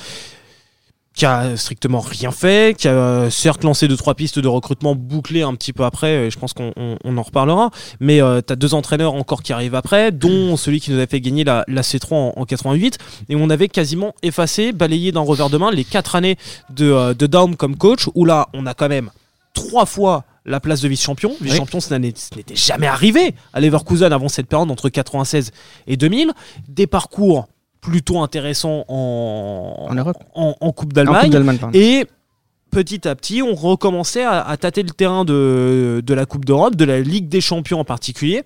qui 1.17 1.27
a 1.27 1.57
strictement 1.57 2.01
rien 2.01 2.33
fait, 2.33 2.77
qui 2.77 2.89
a 2.89 2.91
euh, 2.91 3.31
certes 3.31 3.63
lancé 3.63 3.87
deux 3.87 3.97
trois 3.97 4.17
pistes 4.17 4.41
de 4.41 4.49
recrutement 4.49 4.97
bouclées 4.97 5.43
un 5.43 5.55
petit 5.55 5.73
peu 5.73 5.85
après, 5.85 6.27
et 6.27 6.31
je 6.33 6.37
pense 6.37 6.53
qu'on 6.55 6.73
on- 6.77 6.97
on 7.05 7.17
en 7.17 7.23
reparlera, 7.23 7.71
mais 8.01 8.21
euh, 8.21 8.41
tu 8.45 8.53
as 8.53 8.57
deux 8.57 8.75
entraîneurs 8.75 9.15
encore 9.15 9.45
qui 9.45 9.53
arrivent 9.53 9.77
après, 9.77 10.11
dont 10.11 10.57
celui 10.57 10.81
qui 10.81 10.91
nous 10.91 10.99
a 10.99 11.07
fait 11.07 11.21
gagner 11.21 11.45
la, 11.45 11.65
la 11.69 11.83
C3 11.83 12.15
en, 12.15 12.33
en 12.35 12.45
88, 12.45 12.99
et 13.29 13.37
on 13.37 13.49
avait 13.49 13.69
quasiment 13.69 14.13
effacé, 14.25 14.73
balayé 14.73 15.13
d'un 15.13 15.21
revers 15.21 15.51
de 15.51 15.57
main 15.57 15.71
les 15.71 15.85
quatre 15.85 16.17
années 16.17 16.37
de, 16.71 16.91
euh, 16.91 17.15
de 17.15 17.27
Daum 17.29 17.55
comme 17.55 17.77
coach, 17.77 18.09
où 18.17 18.25
là 18.25 18.49
on 18.53 18.67
a 18.67 18.75
quand 18.75 18.89
même 18.89 19.11
trois 19.55 19.87
fois 19.87 20.25
la 20.45 20.61
place 20.61 20.81
de 20.81 20.89
vice-champion. 20.89 21.33
Vice-champion, 21.41 21.81
ce 21.81 21.95
n'était 21.95 22.55
jamais 22.55 22.87
arrivé 22.87 23.35
à 23.53 23.61
Leverkusen 23.61 24.13
avant 24.13 24.29
cette 24.29 24.47
période 24.47 24.71
entre 24.71 24.89
96 24.89 25.53
et 25.87 25.97
2000. 25.97 26.33
Des 26.69 26.87
parcours 26.87 27.49
plutôt 27.81 28.21
intéressants 28.21 28.85
en, 28.89 29.87
En 29.91 29.95
Europe. 29.95 30.17
en, 30.35 30.55
en 30.61 30.73
Coupe 30.73 30.93
d'Allemagne. 30.93 31.31
Et 31.75 32.07
petit 32.71 33.07
à 33.07 33.15
petit, 33.15 33.43
on 33.43 33.55
recommençait 33.55 34.25
à, 34.25 34.41
à 34.43 34.57
tâter 34.57 34.83
le 34.83 34.91
terrain 34.91 35.25
de, 35.25 36.03
de 36.05 36.15
la 36.15 36.27
Coupe 36.27 36.45
d'Europe, 36.45 36.77
de 36.77 36.85
la 36.85 37.01
Ligue 37.01 37.29
des 37.29 37.41
Champions 37.41 37.81
en 37.81 37.85
particulier, 37.85 38.43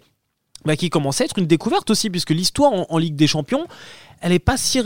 bah, 0.64 0.76
qui 0.76 0.90
commençait 0.90 1.24
à 1.24 1.26
être 1.26 1.38
une 1.38 1.46
découverte 1.46 1.90
aussi, 1.90 2.10
puisque 2.10 2.30
l'histoire 2.30 2.72
en, 2.72 2.86
en 2.88 2.98
Ligue 2.98 3.16
des 3.16 3.26
Champions, 3.26 3.66
elle 4.20 4.32
n'est 4.32 4.38
pas 4.38 4.56
si, 4.56 4.82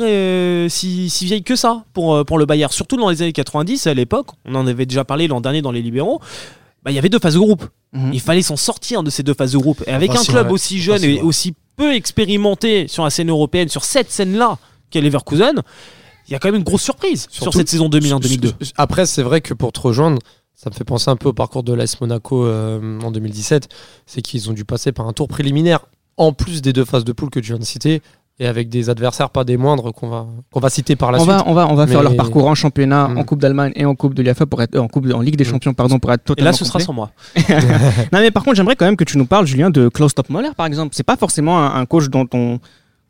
si, 0.69 1.11
si 1.11 1.25
vieille 1.25 1.43
que 1.43 1.57
ça 1.57 1.85
pour, 1.93 2.15
euh, 2.15 2.25
pour 2.25 2.39
le 2.39 2.45
Bayern. 2.47 2.71
Surtout 2.71 2.97
dans 2.97 3.09
les 3.09 3.23
années 3.23 3.33
90, 3.33 3.87
à 3.87 3.95
l'époque, 3.95 4.29
on 4.45 4.55
en 4.55 4.67
avait 4.67 4.87
déjà 4.87 5.05
parlé 5.05 5.27
l'an 5.29 5.41
dernier 5.41 5.63
dans 5.63 5.73
les 5.73 5.83
Libéraux, 5.83 6.21
bah, 6.85 6.91
il 6.91 6.95
y 6.95 6.99
avait 6.99 7.09
deux 7.09 7.19
phases 7.19 7.35
de 7.35 7.39
groupe. 7.39 7.65
Mhm. 7.93 8.13
Il 8.13 8.21
fallait 8.21 8.43
s'en 8.43 8.57
sortir 8.57 9.03
de 9.03 9.11
ces 9.11 9.23
deux 9.23 9.35
phases 9.35 9.53
de 9.53 9.59
groupe. 9.59 9.83
Et 9.87 9.91
avec 9.91 10.11
Enfin, 10.11 10.21
un 10.21 10.25
club 10.25 10.45
vrai. 10.47 10.55
aussi 10.55 10.79
jeune 10.81 10.97
Enfin, 10.97 11.03
c'est 11.05 11.15
et 11.15 11.21
aussi 11.23 11.55
peu 11.77 11.95
expérimenté 11.95 12.89
sur 12.89 13.05
la 13.05 13.11
scène 13.11 13.31
européenne, 13.31 13.69
sur 13.69 13.85
cette 13.85 14.11
scène-là 14.11 14.59
qu'est 14.91 15.01
Leverkusen, 15.01 15.63
il 16.29 16.33
y 16.33 16.35
a 16.35 16.39
quand 16.39 16.49
même 16.49 16.57
une 16.57 16.65
grosse 16.65 16.83
surprise 16.83 17.27
sur 17.31 17.53
cette 17.53 17.69
saison 17.69 17.89
2001-2002. 17.89 18.53
Après, 18.77 19.07
c'est 19.07 19.23
vrai 19.23 19.41
que 19.41 19.55
pour 19.55 19.73
te 19.73 19.81
rejoindre, 19.81 20.19
ça 20.55 20.71
me 20.71 20.75
fait 20.75 20.85
penser 20.85 21.11
un 21.11 21.17
peu 21.17 21.29
au 21.31 21.33
parcours 21.33 21.63
de 21.63 21.73
l'AS 21.73 22.01
Monaco 22.01 22.45
euh, 22.47 23.01
en 23.01 23.11
2017. 23.11 23.69
C'est 24.07 24.23
qu'ils 24.23 24.49
ont 24.51 24.53
dû 24.53 24.65
passer 24.65 24.93
par 24.93 25.09
un 25.09 25.13
tour 25.13 25.29
préliminaire, 25.29 25.87
en 26.17 26.33
plus 26.33 26.63
des 26.63 26.73
deux 26.73 26.85
phases 26.85 27.05
de 27.05 27.13
poule 27.13 27.31
que 27.31 27.41
tu 27.41 27.49
viens 27.49 27.59
de 27.59 27.65
citer, 27.65 28.03
et 28.39 28.47
avec 28.47 28.69
des 28.69 28.89
adversaires 28.91 29.31
pas 29.31 29.45
des 29.45 29.57
moindres 29.57 29.93
qu'on 29.93 30.09
va, 30.09 30.27
qu'on 30.51 30.59
va 30.61 30.71
citer 30.71 30.97
par 30.97 31.13
la 31.13 31.19
on 31.19 31.23
suite. 31.23 31.33
va, 31.33 31.45
on 31.47 31.55
va, 31.55 31.69
on 31.69 31.75
va 31.75 31.87
faire 31.87 32.03
leur 32.03 32.17
parcours 32.17 32.47
en 32.47 32.55
championnat, 32.55 33.09
Mm. 33.09 33.19
en 33.19 33.25
Coupe 33.25 33.41
d'Allemagne 33.41 33.73
et 33.77 33.85
en 33.85 33.95
Coupe 33.95 34.15
de 34.15 34.23
l'UEFA 34.23 34.47
pour 34.47 34.63
être, 34.63 34.75
euh, 34.75 34.81
en 34.81 34.89
Coupe, 34.89 35.07
de- 35.07 35.13
en 35.13 35.21
Ligue 35.21 35.37
des 35.37 35.45
Mm. 35.45 35.49
Champions, 35.49 35.75
pardon, 35.75 35.99
pour 35.99 36.13
être 36.13 36.23
Et 36.23 36.25
totalement 36.25 36.51
là, 36.51 36.57
ce 36.57 36.65
sera 36.65 36.81
sans 36.81 36.93
moi. 36.93 37.11
Non, 38.13 38.21
mais 38.21 38.31
par 38.31 38.43
contre, 38.43 38.57
j'aimerais 38.57 38.75
quand 38.77 38.87
même 38.87 38.97
que 38.97 39.05
tu 39.05 39.19
nous 39.19 39.27
parles, 39.27 39.47
Julien, 39.47 39.71
de 39.71 39.89
Klaus 39.89 40.15
Toppmöller, 40.15 40.51
par 40.57 40.67
exemple. 40.67 40.95
C'est 40.95 41.03
pas 41.05 41.17
forcément 41.17 41.59
un, 41.59 41.75
un 41.81 41.87
coach 41.87 42.09
dont 42.09 42.27
on 42.33 42.59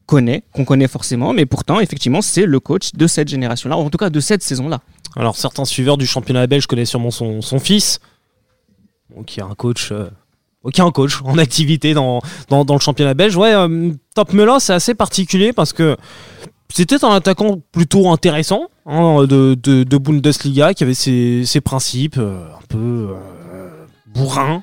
connaît, 0.06 0.42
qu'on 0.52 0.64
connaît 0.64 0.88
forcément, 0.88 1.32
mais 1.32 1.46
pourtant, 1.46 1.78
effectivement, 1.80 2.20
c'est 2.20 2.44
le 2.44 2.58
coach 2.60 2.92
de 2.92 3.06
cette 3.06 3.28
génération-là, 3.28 3.76
ou 3.76 3.80
en 3.80 3.90
tout 3.90 3.98
cas 3.98 4.10
de 4.10 4.20
cette 4.20 4.42
saison-là. 4.42 4.80
Alors, 5.16 5.36
certains 5.36 5.64
suiveurs 5.64 5.96
du 5.96 6.06
championnat 6.06 6.46
belge 6.46 6.66
connaissent 6.66 6.90
sûrement 6.90 7.10
son, 7.12 7.40
son 7.40 7.58
fils, 7.60 8.00
qui 9.26 9.40
est 9.40 9.42
un 9.44 9.54
coach. 9.54 9.90
euh, 9.92 10.08
qui 10.72 10.80
est 10.80 10.84
un 10.84 10.90
coach 10.90 11.20
en 11.24 11.38
activité 11.38 11.94
dans, 11.94 12.20
dans, 12.48 12.64
dans 12.64 12.74
le 12.74 12.80
championnat 12.80 13.14
belge. 13.14 13.36
Ouais, 13.36 13.52
euh, 13.54 13.90
Top 14.14 14.32
Mela, 14.32 14.60
c'est 14.60 14.72
assez 14.74 14.94
particulier 14.94 15.52
parce 15.52 15.72
que 15.72 15.96
c'était 16.72 17.04
un 17.04 17.10
attaquant 17.10 17.58
plutôt 17.72 18.08
intéressant 18.10 18.68
hein, 18.86 19.24
de, 19.24 19.54
de, 19.60 19.82
de 19.82 19.96
Bundesliga 19.98 20.72
qui 20.74 20.84
avait 20.84 20.94
ses, 20.94 21.44
ses 21.44 21.60
principes 21.60 22.16
euh, 22.18 22.46
un 22.54 22.66
peu 22.68 23.08
euh, 23.52 23.84
bourrin, 24.06 24.62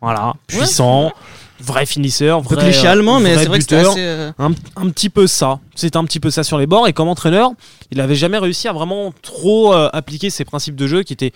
voilà, 0.00 0.34
puissant, 0.46 1.12
vrai 1.60 1.84
finisseur, 1.84 2.40
vrai, 2.40 2.56
cliché 2.56 2.86
euh, 2.86 2.92
allemand, 2.92 3.20
mais 3.20 3.36
c'est 3.36 3.44
vrai 3.46 3.58
que 3.58 3.74
assez. 3.74 3.94
euh, 3.98 4.32
un, 4.38 4.52
un 4.76 4.88
petit 4.88 5.10
peu 5.10 5.26
ça. 5.26 5.58
C'était 5.74 5.98
un 5.98 6.04
petit 6.04 6.20
peu 6.20 6.30
ça 6.30 6.42
sur 6.44 6.56
les 6.56 6.66
bords. 6.66 6.88
Et 6.88 6.94
comme 6.94 7.08
entraîneur, 7.08 7.50
il 7.90 7.98
n'avait 7.98 8.14
jamais 8.14 8.38
réussi 8.38 8.66
à 8.68 8.72
vraiment 8.72 9.12
trop 9.20 9.74
appliquer 9.74 10.30
ses 10.30 10.46
principes 10.46 10.76
de 10.76 10.86
jeu 10.86 11.02
qui 11.02 11.12
étaient 11.12 11.32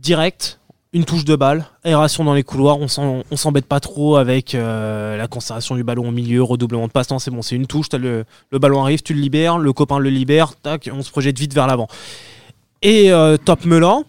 directs, 0.00 0.58
une 0.94 1.04
touche 1.06 1.24
de 1.24 1.36
balle, 1.36 1.64
aération 1.84 2.22
dans 2.22 2.34
les 2.34 2.42
couloirs, 2.42 2.78
on 2.78 3.36
s'embête 3.36 3.64
pas 3.64 3.80
trop 3.80 4.16
avec 4.16 4.54
euh, 4.54 5.16
la 5.16 5.26
conservation 5.26 5.74
du 5.74 5.84
ballon 5.84 6.08
au 6.08 6.10
milieu, 6.10 6.42
redoublement 6.42 6.86
de 6.86 6.92
passe, 6.92 7.08
c'est 7.18 7.30
bon, 7.30 7.40
c'est 7.40 7.56
une 7.56 7.66
touche, 7.66 7.86
le, 7.94 8.26
ballon 8.52 8.82
arrive, 8.82 9.02
tu 9.02 9.14
le 9.14 9.20
libères, 9.20 9.56
le 9.56 9.72
copain 9.72 9.98
le 9.98 10.10
libère, 10.10 10.54
tac, 10.56 10.90
on 10.92 11.02
se 11.02 11.10
projette 11.10 11.38
vite 11.38 11.54
vers 11.54 11.66
l'avant. 11.66 11.88
Et 12.82 13.10
euh, 13.10 13.38
Top 13.38 13.64
Melun, 13.64 14.04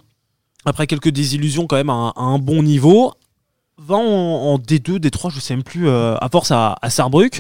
après 0.66 0.86
quelques 0.86 1.10
désillusions 1.10 1.68
quand 1.68 1.78
même 1.78 1.90
à 1.90 2.12
un, 2.18 2.38
bon 2.38 2.62
niveau, 2.62 3.14
va 3.78 3.96
en, 3.96 4.02
en 4.02 4.58
D2, 4.58 4.98
D3, 4.98 5.32
je 5.32 5.40
sais 5.40 5.56
même 5.56 5.64
plus, 5.64 5.88
euh, 5.88 6.18
à 6.20 6.28
force 6.28 6.52
à, 6.52 6.78
Sarrebruck, 6.90 7.40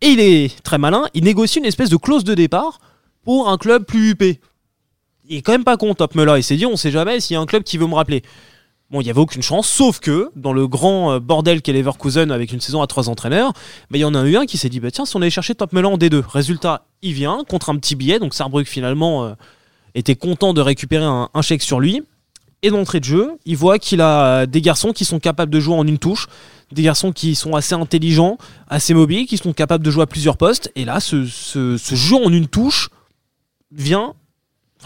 et 0.00 0.08
il 0.08 0.20
est 0.20 0.62
très 0.64 0.78
malin, 0.78 1.04
il 1.14 1.22
négocie 1.22 1.60
une 1.60 1.64
espèce 1.64 1.90
de 1.90 1.96
clause 1.96 2.24
de 2.24 2.34
départ 2.34 2.80
pour 3.22 3.48
un 3.48 3.56
club 3.56 3.84
plus 3.84 4.10
huppé. 4.10 4.40
Il 5.28 5.36
est 5.36 5.42
quand 5.42 5.52
même 5.52 5.64
pas 5.64 5.76
con, 5.76 5.94
Top 5.94 6.16
Melun, 6.16 6.36
il 6.36 6.42
s'est 6.42 6.56
dit, 6.56 6.66
on 6.66 6.76
sait 6.76 6.90
jamais 6.90 7.20
s'il 7.20 7.34
y 7.34 7.36
a 7.36 7.40
un 7.40 7.46
club 7.46 7.62
qui 7.62 7.78
veut 7.78 7.86
me 7.86 7.94
rappeler. 7.94 8.24
Bon, 8.94 9.00
il 9.00 9.04
n'y 9.06 9.10
avait 9.10 9.18
aucune 9.18 9.42
chance, 9.42 9.68
sauf 9.68 9.98
que 9.98 10.30
dans 10.36 10.52
le 10.52 10.68
grand 10.68 11.14
euh, 11.14 11.18
bordel 11.18 11.62
qu'est 11.62 11.72
Leverkusen 11.72 12.30
avec 12.30 12.52
une 12.52 12.60
saison 12.60 12.80
à 12.80 12.86
trois 12.86 13.08
entraîneurs, 13.08 13.52
bah, 13.90 13.98
il 13.98 14.02
y 14.02 14.04
en 14.04 14.14
a 14.14 14.22
eu 14.22 14.36
un 14.36 14.46
qui 14.46 14.56
s'est 14.56 14.68
dit 14.68 14.78
bah, 14.78 14.92
tiens, 14.92 15.04
si 15.04 15.16
on 15.16 15.20
allait 15.20 15.30
chercher 15.30 15.56
Top 15.56 15.72
Melun 15.72 15.88
en 15.88 15.98
D2. 15.98 16.22
Résultat, 16.24 16.86
il 17.02 17.12
vient 17.12 17.42
contre 17.48 17.70
un 17.70 17.76
petit 17.76 17.96
billet, 17.96 18.20
donc 18.20 18.34
Sarrebruck 18.34 18.68
finalement 18.68 19.24
euh, 19.24 19.32
était 19.96 20.14
content 20.14 20.54
de 20.54 20.60
récupérer 20.60 21.04
un, 21.04 21.28
chèque 21.42 21.64
sur 21.64 21.80
lui. 21.80 22.04
Et 22.62 22.70
d'entrée 22.70 23.00
de 23.00 23.04
jeu, 23.04 23.32
il 23.44 23.56
voit 23.56 23.80
qu'il 23.80 24.00
a 24.00 24.46
des 24.46 24.60
garçons 24.60 24.92
qui 24.92 25.04
sont 25.04 25.18
capables 25.18 25.50
de 25.50 25.58
jouer 25.58 25.74
en 25.74 25.84
une 25.84 25.98
touche, 25.98 26.28
des 26.70 26.82
garçons 26.82 27.10
qui 27.10 27.34
sont 27.34 27.56
assez 27.56 27.74
intelligents, 27.74 28.38
assez 28.68 28.94
mobiles, 28.94 29.26
qui 29.26 29.38
sont 29.38 29.52
capables 29.52 29.84
de 29.84 29.90
jouer 29.90 30.04
à 30.04 30.06
plusieurs 30.06 30.36
postes. 30.36 30.70
Et 30.76 30.84
là, 30.84 31.00
ce, 31.00 31.24
jeu 31.24 32.16
en 32.16 32.32
une 32.32 32.46
touche 32.46 32.90
vient, 33.72 34.14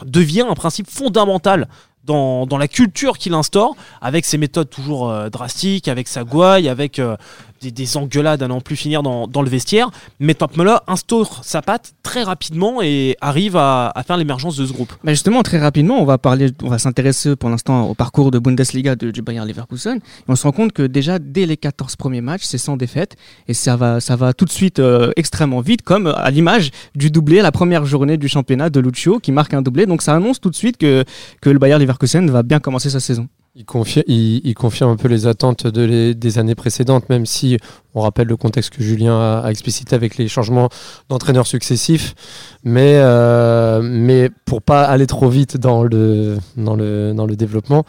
devient 0.02 0.46
un 0.48 0.54
principe 0.54 0.88
fondamental 0.88 1.68
dans, 2.08 2.58
la 2.58 2.68
culture 2.68 3.18
qu'il 3.18 3.34
instaure, 3.34 3.76
avec 4.00 4.24
ses 4.24 4.38
méthodes 4.38 4.70
toujours 4.70 5.10
euh, 5.10 5.28
drastiques, 5.28 5.88
avec 5.88 6.08
sa 6.08 6.24
gouaille, 6.24 6.68
avec 6.68 6.98
euh, 6.98 7.16
des, 7.60 7.70
des 7.70 7.96
engueulades 7.96 8.42
à 8.42 8.48
n'en 8.48 8.60
plus 8.60 8.76
finir 8.76 9.02
dans, 9.02 9.42
le 9.42 9.48
vestiaire. 9.48 9.90
Mais 10.20 10.34
Muller 10.56 10.76
instaure 10.86 11.44
sa 11.44 11.62
patte 11.62 11.94
très 12.02 12.22
rapidement 12.22 12.80
et 12.82 13.16
arrive 13.20 13.56
à, 13.56 13.92
à 13.94 14.02
faire 14.02 14.16
l'émergence 14.16 14.56
de 14.56 14.66
ce 14.66 14.72
groupe. 14.72 14.92
Justement, 15.04 15.42
très 15.42 15.58
rapidement, 15.58 16.00
on 16.00 16.04
va 16.04 16.18
parler, 16.18 16.50
on 16.62 16.68
va 16.68 16.78
s'intéresser 16.78 17.36
pour 17.36 17.50
l'instant 17.50 17.88
au 17.88 17.94
parcours 17.94 18.30
de 18.30 18.38
Bundesliga 18.38 18.96
de, 18.96 19.10
du 19.10 19.22
Bayern 19.22 19.46
Leverkusen. 19.46 20.00
On 20.26 20.36
se 20.36 20.42
rend 20.44 20.52
compte 20.52 20.72
que 20.72 20.82
déjà 20.82 21.18
dès 21.18 21.46
les 21.46 21.56
14 21.56 21.96
premiers 21.96 22.20
matchs, 22.20 22.44
c'est 22.44 22.58
sans 22.58 22.76
défaite 22.76 23.16
et 23.46 23.54
ça 23.54 23.76
va, 23.76 24.00
ça 24.00 24.16
va 24.16 24.32
tout 24.32 24.44
de 24.44 24.50
suite 24.50 24.78
euh, 24.78 25.12
extrêmement 25.16 25.60
vite, 25.60 25.82
comme 25.82 26.06
à 26.06 26.30
l'image 26.30 26.70
du 26.94 27.10
doublé 27.10 27.40
la 27.42 27.52
première 27.52 27.84
journée 27.84 28.16
du 28.16 28.28
championnat 28.28 28.70
de 28.70 28.80
Lucio 28.80 29.18
qui 29.18 29.32
marque 29.32 29.54
un 29.54 29.62
doublé. 29.62 29.86
Donc 29.86 30.02
ça 30.02 30.14
annonce 30.14 30.40
tout 30.40 30.50
de 30.50 30.56
suite 30.56 30.76
que 30.76 31.04
que 31.40 31.50
le 31.50 31.58
Bayern 31.58 31.80
Leverkusen 31.80 32.30
va 32.30 32.42
bien 32.42 32.60
commencer 32.60 32.90
sa 32.90 33.00
saison. 33.00 33.28
Il, 33.60 33.64
confie- 33.64 34.04
il- 34.06 34.40
il 34.44 34.54
confirme 34.54 34.92
un 34.92 34.96
peu 34.96 35.08
les 35.08 35.26
attentes 35.26 35.66
de 35.66 35.82
les- 35.82 36.14
des 36.14 36.38
années 36.38 36.54
précédentes, 36.54 37.08
même 37.08 37.26
si 37.26 37.58
on 37.92 38.02
rappelle 38.02 38.28
le 38.28 38.36
contexte 38.36 38.70
que 38.70 38.84
Julien 38.84 39.18
a, 39.18 39.40
a 39.44 39.50
explicité 39.50 39.96
avec 39.96 40.16
les 40.16 40.28
changements 40.28 40.68
d'entraîneurs 41.08 41.48
successifs. 41.48 42.14
Mais, 42.62 42.92
euh, 42.98 43.80
mais 43.82 44.30
pour 44.44 44.62
pas 44.62 44.84
aller 44.84 45.08
trop 45.08 45.28
vite 45.28 45.56
dans 45.56 45.82
le, 45.82 46.38
dans 46.56 46.76
le, 46.76 47.12
dans 47.16 47.26
le 47.26 47.34
développement, 47.34 47.82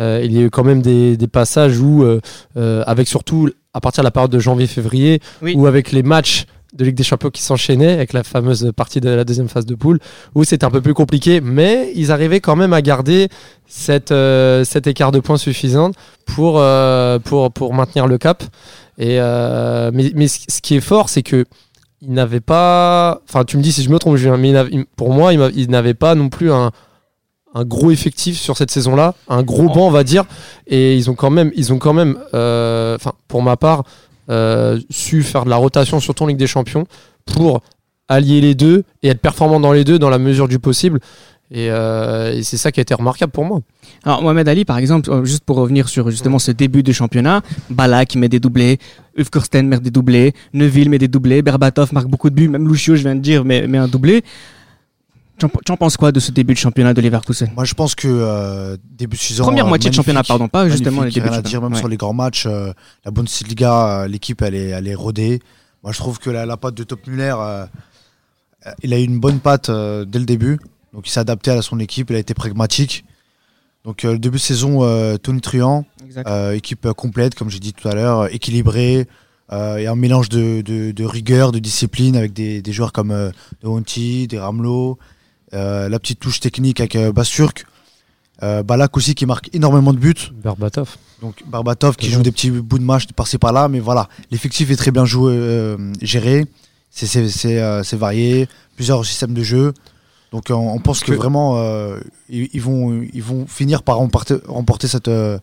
euh, 0.00 0.20
il 0.24 0.32
y 0.32 0.38
a 0.38 0.42
eu 0.42 0.50
quand 0.50 0.64
même 0.64 0.82
des, 0.82 1.16
des 1.16 1.28
passages 1.28 1.78
où, 1.78 2.02
euh, 2.02 2.20
euh, 2.56 2.82
avec 2.88 3.06
surtout 3.06 3.48
à 3.74 3.80
partir 3.80 4.02
de 4.02 4.06
la 4.06 4.10
période 4.10 4.32
de 4.32 4.40
janvier-février, 4.40 5.20
Oui. 5.40 5.54
ou 5.56 5.68
avec 5.68 5.92
les 5.92 6.02
matchs 6.02 6.46
de 6.72 6.84
Ligue 6.84 6.94
des 6.94 7.02
Champions 7.02 7.30
qui 7.30 7.42
s'enchaînaient 7.42 7.92
avec 7.92 8.12
la 8.12 8.22
fameuse 8.24 8.72
partie 8.74 9.00
de 9.00 9.10
la 9.10 9.24
deuxième 9.24 9.48
phase 9.48 9.66
de 9.66 9.74
poule 9.74 9.98
où 10.34 10.42
c'était 10.44 10.64
un 10.64 10.70
peu 10.70 10.80
plus 10.80 10.94
compliqué 10.94 11.40
mais 11.42 11.92
ils 11.94 12.10
arrivaient 12.10 12.40
quand 12.40 12.56
même 12.56 12.72
à 12.72 12.80
garder 12.80 13.28
cette, 13.66 14.10
euh, 14.12 14.64
cet 14.64 14.86
écart 14.86 15.12
de 15.12 15.20
points 15.20 15.36
suffisant 15.36 15.90
pour, 16.24 16.58
euh, 16.58 17.18
pour, 17.18 17.52
pour 17.52 17.74
maintenir 17.74 18.06
le 18.06 18.16
cap. 18.18 18.42
Et 18.98 19.18
euh, 19.20 19.90
mais, 19.92 20.12
mais 20.14 20.28
ce 20.28 20.60
qui 20.62 20.76
est 20.76 20.80
fort 20.80 21.08
c'est 21.08 21.22
que 21.22 21.44
il 22.00 22.12
n'avait 22.12 22.40
pas 22.40 23.20
enfin 23.28 23.44
tu 23.44 23.56
me 23.56 23.62
dis 23.62 23.72
si 23.72 23.82
je 23.82 23.90
me 23.90 23.98
trompe 23.98 24.16
Julien, 24.16 24.36
mais 24.36 24.52
pour 24.96 25.12
moi 25.12 25.32
il 25.32 25.38
m'a- 25.38 25.50
il 25.54 25.70
n'avait 25.70 25.94
pas 25.94 26.14
non 26.14 26.28
plus 26.28 26.50
un 26.52 26.70
un 27.54 27.64
gros 27.66 27.90
effectif 27.90 28.38
sur 28.40 28.56
cette 28.56 28.70
saison-là, 28.70 29.14
un 29.28 29.42
gros 29.42 29.66
banc 29.68 29.86
on 29.86 29.90
va 29.90 30.04
dire, 30.04 30.24
et 30.66 30.96
ils 30.96 31.10
ont 31.10 31.14
quand 31.14 31.28
même, 31.28 31.52
ils 31.54 31.70
ont 31.70 31.78
quand 31.78 31.92
même, 31.92 32.18
euh, 32.32 32.96
enfin 32.96 33.12
pour 33.28 33.42
ma 33.42 33.58
part, 33.58 33.84
su 34.90 35.22
faire 35.22 35.44
de 35.44 35.50
la 35.50 35.56
rotation 35.56 36.00
surtout 36.00 36.24
en 36.24 36.26
Ligue 36.26 36.38
des 36.38 36.46
Champions 36.46 36.86
pour 37.26 37.62
allier 38.08 38.40
les 38.40 38.54
deux 38.54 38.84
et 39.02 39.08
être 39.08 39.20
performant 39.20 39.60
dans 39.60 39.72
les 39.72 39.84
deux 39.84 39.98
dans 39.98 40.10
la 40.10 40.18
mesure 40.18 40.48
du 40.48 40.58
possible. 40.58 41.00
Et, 41.54 41.70
euh, 41.70 42.32
et 42.32 42.42
c'est 42.42 42.56
ça 42.56 42.72
qui 42.72 42.80
a 42.80 42.82
été 42.82 42.94
remarquable 42.94 43.30
pour 43.30 43.44
moi. 43.44 43.60
Alors 44.04 44.22
Mohamed 44.22 44.48
Ali, 44.48 44.64
par 44.64 44.78
exemple, 44.78 45.10
euh, 45.10 45.24
juste 45.24 45.44
pour 45.44 45.56
revenir 45.56 45.88
sur 45.88 46.10
justement 46.10 46.38
ce 46.38 46.50
début 46.50 46.82
de 46.82 46.92
championnat, 46.92 47.42
Bala 47.68 48.06
qui 48.06 48.16
met 48.16 48.30
des 48.30 48.40
doublés, 48.40 48.78
Ufkursten 49.18 49.68
met 49.68 49.78
des 49.78 49.90
doublés, 49.90 50.32
Neuville 50.54 50.88
met 50.88 50.98
des 50.98 51.08
doublés, 51.08 51.42
Berbatov 51.42 51.92
marque 51.92 52.08
beaucoup 52.08 52.30
de 52.30 52.34
buts, 52.34 52.48
même 52.48 52.66
Lucio, 52.66 52.96
je 52.96 53.02
viens 53.02 53.14
de 53.14 53.20
dire, 53.20 53.44
met, 53.44 53.66
met 53.66 53.76
un 53.76 53.88
doublé. 53.88 54.24
Tu 55.64 55.72
en, 55.72 55.76
penses 55.76 55.96
quoi 55.96 56.12
de 56.12 56.20
ce 56.20 56.30
début 56.30 56.54
de 56.54 56.58
championnat 56.58 56.94
de 56.94 57.00
Leverkusen 57.00 57.50
Moi, 57.54 57.64
je 57.64 57.74
pense 57.74 57.94
que 57.94 58.08
euh, 58.08 58.76
début 58.84 59.16
de 59.16 59.22
saison. 59.22 59.44
Première 59.44 59.66
euh, 59.66 59.68
moitié 59.68 59.90
de 59.90 59.94
championnat, 59.94 60.22
pardon, 60.22 60.48
pas 60.48 60.68
justement 60.68 61.02
les 61.02 61.10
débuts 61.10 61.28
rien 61.28 61.38
à 61.38 61.42
dire, 61.42 61.60
même 61.62 61.72
Ouais. 61.72 61.78
sur 61.78 61.88
les 61.88 61.96
grands 61.96 62.12
matchs, 62.14 62.46
euh, 62.46 62.72
la 63.04 63.10
Bundesliga, 63.10 64.02
euh, 64.02 64.08
l'équipe, 64.08 64.40
elle 64.42 64.54
est, 64.54 64.68
elle 64.68 64.86
est 64.88 64.94
rodée. 64.94 65.40
Moi, 65.82 65.92
je 65.92 65.98
trouve 65.98 66.18
que 66.18 66.30
la, 66.30 66.46
la 66.46 66.56
patte 66.56 66.74
de 66.74 66.84
Top 66.84 67.06
Müller, 67.06 67.34
euh, 67.38 67.66
il 68.82 68.92
a 68.94 68.98
eu 69.00 69.04
une 69.04 69.18
bonne 69.18 69.40
patte 69.40 69.70
dès 69.70 70.18
le 70.18 70.24
début. 70.24 70.58
Donc, 70.92 71.08
il 71.08 71.10
s'est 71.10 71.20
adapté 71.20 71.50
à 71.50 71.62
son 71.62 71.78
équipe, 71.80 72.10
il 72.10 72.16
a 72.16 72.18
été 72.20 72.34
pragmatique. 72.34 73.04
Donc, 73.84 74.04
le 74.04 74.18
début 74.18 74.36
de 74.36 74.42
saison, 74.42 74.80
Tony 75.18 75.40
Truant, 75.40 75.84
équipe 76.52 76.88
complète, 76.92 77.34
comme 77.34 77.50
j'ai 77.50 77.58
dit 77.58 77.72
tout 77.72 77.88
à 77.88 77.94
l'heure, 77.94 78.32
équilibrée, 78.32 79.08
euh, 79.50 79.76
et 79.78 79.86
un 79.88 79.96
mélange 79.96 80.28
de, 80.28 80.60
de- 80.62 80.92
de 80.92 81.04
rigueur, 81.04 81.50
de 81.52 81.58
discipline 81.58 82.16
avec 82.16 82.32
des, 82.32 82.62
des 82.62 82.72
joueurs 82.72 82.92
comme 82.92 83.08
De 83.10 83.66
Honti, 83.68 84.26
des 84.28 84.38
Ramelot, 84.38 84.98
la 85.88 85.98
petite 85.98 86.20
touche 86.20 86.40
technique 86.40 86.80
avec 86.80 86.96
euh, 86.96 87.12
Basturk, 87.12 87.64
euh, 88.42 88.62
Balak 88.62 88.96
aussi 88.96 89.14
qui 89.14 89.26
marque 89.26 89.50
énormément 89.54 89.92
de 89.92 89.98
buts. 89.98 90.14
Berbatov. 90.42 90.96
Donc 91.20 91.42
Barbatov 91.46 91.96
qui 91.96 92.06
joue 92.06 92.16
bien. 92.16 92.22
des 92.22 92.32
petits 92.32 92.50
bouts 92.50 92.78
de 92.78 92.84
match 92.84 93.06
par-ci 93.14 93.38
par-là, 93.38 93.68
mais 93.68 93.78
voilà, 93.80 94.08
l'effectif 94.30 94.70
est 94.70 94.76
très 94.76 94.90
bien 94.90 95.04
joué, 95.04 95.32
euh, 95.36 95.76
géré, 96.00 96.46
c'est- 96.90 97.06
euh, 97.60 97.82
varié, 97.92 98.48
plusieurs 98.76 99.04
systèmes 99.04 99.34
de 99.34 99.42
jeu. 99.42 99.72
Donc 100.32 100.44
on, 100.50 100.78
pense 100.80 101.00
que, 101.00 101.12
Que- 101.12 101.16
vraiment 101.16 101.58
euh, 101.58 102.00
ils, 102.30 102.48
ils 102.54 102.62
vont, 102.62 103.02
ils 103.12 103.22
vont 103.22 103.46
finir 103.46 103.82
par 103.82 103.98
remporter, 103.98 104.36
remporter 104.48 104.88
cette, 104.88 105.08
euh, 105.08 105.38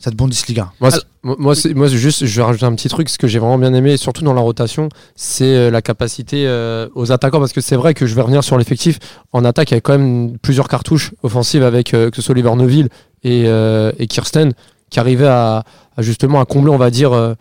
cette 0.00 0.14
Bundesliga. 0.14 0.72
Moi, 0.80 0.90
c'est- 0.90 1.02
moi, 1.22 1.54
moi, 1.74 1.86
juste, 1.88 2.24
je 2.26 2.36
vais 2.36 2.42
rajouter 2.44 2.64
un 2.66 2.74
petit 2.74 2.88
truc. 2.88 3.08
Ce 3.08 3.18
que 3.18 3.26
j'ai 3.26 3.38
vraiment 3.38 3.58
bien 3.58 3.74
aimé, 3.74 3.96
surtout 3.96 4.22
dans 4.24 4.34
la 4.34 4.40
rotation, 4.40 4.88
c'est 5.16 5.44
euh, 5.44 5.70
la 5.70 5.82
capacité 5.82 6.46
euh, 6.46 6.88
aux 6.94 7.10
attaquants. 7.12 7.40
Parce 7.40 7.52
que 7.52 7.60
c'est 7.60 7.76
vrai 7.76 7.94
que 7.94 8.06
je 8.06 8.14
vais 8.14 8.20
revenir 8.22 8.44
sur 8.44 8.56
l'effectif. 8.58 8.98
En 9.32 9.44
attaque, 9.44 9.70
il 9.72 9.74
y 9.74 9.76
a 9.78 9.80
quand 9.80 9.98
même 9.98 10.38
plusieurs 10.38 10.68
cartouches 10.68 11.12
offensives 11.22 11.62
avec 11.64 11.94
euh, 11.94 12.10
que 12.10 12.16
ce 12.16 12.22
soit 12.22 12.32
Oliver 12.32 12.54
Neuville 12.54 12.88
et, 13.24 13.44
euh, 13.46 13.90
et 13.98 14.06
Kirsten 14.06 14.52
qui 14.90 15.00
arrivaient 15.00 15.26
à, 15.26 15.64
à 15.96 16.02
justement 16.02 16.40
à 16.40 16.44
combler, 16.44 16.70
on 16.70 16.76
va 16.78 16.90
dire, 16.90 17.12
euh, 17.12 17.34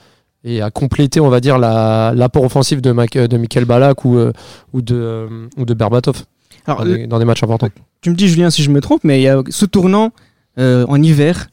et 0.43 0.61
à 0.61 0.71
compléter, 0.71 1.19
on 1.19 1.29
va 1.29 1.39
dire, 1.39 1.57
la- 1.59 2.13
l'apport 2.15 2.43
offensif 2.43 2.81
de, 2.81 2.91
Mac- 2.91 3.17
de 3.17 3.37
Michael 3.37 3.65
Balak 3.65 4.03
ou, 4.05 4.17
euh, 4.17 4.31
ou, 4.73 4.81
de, 4.81 4.95
euh, 4.95 5.47
ou 5.57 5.65
de 5.65 5.73
Berbatov 5.75 6.23
Alors, 6.65 6.79
dans, 6.85 6.85
des, 6.91 7.07
dans 7.07 7.19
des 7.19 7.25
matchs 7.25 7.43
importants. 7.43 7.69
tu 8.01 8.09
me 8.09 8.15
dis 8.15 8.27
Julien 8.27 8.49
si 8.49 8.63
je 8.63 8.69
me 8.71 8.81
trompe, 8.81 9.03
mais 9.03 9.19
il 9.19 9.23
y 9.23 9.27
a 9.27 9.41
ce 9.49 9.65
tournant 9.65 10.11
euh, 10.57 10.85
en 10.87 11.01
hiver 11.01 11.47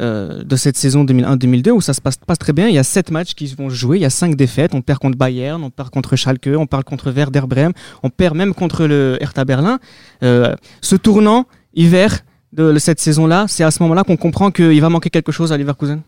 euh, 0.00 0.42
de 0.44 0.56
cette 0.56 0.76
saison 0.76 1.04
2001-2002 1.04 1.70
où 1.70 1.80
ça 1.80 1.94
se 1.94 2.00
passe 2.00 2.16
pas 2.16 2.36
très 2.36 2.52
bien. 2.52 2.68
Il 2.68 2.74
y 2.74 2.78
a 2.78 2.84
sept 2.84 3.10
matchs 3.10 3.34
qui 3.34 3.46
vont 3.54 3.70
se 3.70 3.74
jouer, 3.74 3.98
il 3.98 4.02
y 4.02 4.06
a 4.06 4.10
cinq 4.10 4.36
défaites. 4.36 4.74
On 4.74 4.82
perd 4.82 4.98
contre 4.98 5.16
Bayern, 5.16 5.62
on 5.62 5.70
perd 5.70 5.90
contre 5.90 6.16
Schalke, 6.16 6.50
on 6.56 6.66
perd 6.66 6.84
contre 6.84 7.10
Werder 7.10 7.42
Bremen, 7.46 7.72
on 8.02 8.10
perd 8.10 8.36
même 8.36 8.54
contre 8.54 8.86
le 8.86 9.16
Hertha 9.20 9.44
Berlin. 9.44 9.78
Euh, 10.22 10.54
ce 10.80 10.96
tournant 10.96 11.46
hiver 11.74 12.24
de 12.52 12.78
cette 12.78 13.00
saison-là, 13.00 13.46
c'est 13.48 13.64
à 13.64 13.70
ce 13.70 13.82
moment-là 13.82 14.02
qu'on 14.02 14.16
comprend 14.16 14.50
qu'il 14.50 14.80
va 14.80 14.88
manquer 14.88 15.10
quelque 15.10 15.32
chose 15.32 15.52
à 15.52 15.58
Leverkusen? 15.58 16.00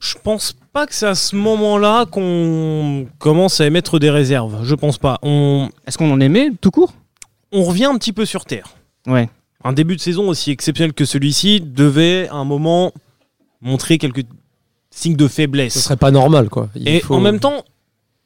Je 0.00 0.14
pense 0.22 0.54
pas 0.72 0.86
que 0.86 0.94
c'est 0.94 1.06
à 1.06 1.14
ce 1.14 1.34
moment-là 1.36 2.06
qu'on 2.06 3.06
commence 3.18 3.60
à 3.60 3.66
émettre 3.66 3.98
des 3.98 4.10
réserves. 4.10 4.64
Je 4.64 4.74
pense 4.74 4.98
pas. 4.98 5.18
On, 5.22 5.70
Est-ce 5.86 5.96
qu'on 5.96 6.10
en 6.10 6.20
aimait 6.20 6.50
tout 6.60 6.70
court? 6.70 6.92
On 7.52 7.62
revient 7.62 7.86
un 7.86 7.96
petit 7.96 8.12
peu 8.12 8.26
sur 8.26 8.44
terre. 8.44 8.74
Ouais. 9.06 9.28
Un 9.64 9.72
début 9.72 9.96
de 9.96 10.00
saison 10.00 10.28
aussi 10.28 10.50
exceptionnel 10.50 10.92
que 10.92 11.04
celui-ci 11.04 11.60
devait 11.60 12.28
à 12.28 12.34
un 12.34 12.44
moment 12.44 12.92
montrer 13.62 13.98
quelques 13.98 14.24
signes 14.90 15.16
de 15.16 15.26
Ce 15.26 15.32
faiblesse. 15.32 15.80
serait 15.82 15.96
pas 15.96 16.10
normal, 16.10 16.48
quoi. 16.50 16.68
Il 16.76 16.86
Et 16.88 17.00
faut- 17.00 17.14
en 17.14 17.20
même 17.20 17.40
temps, 17.40 17.64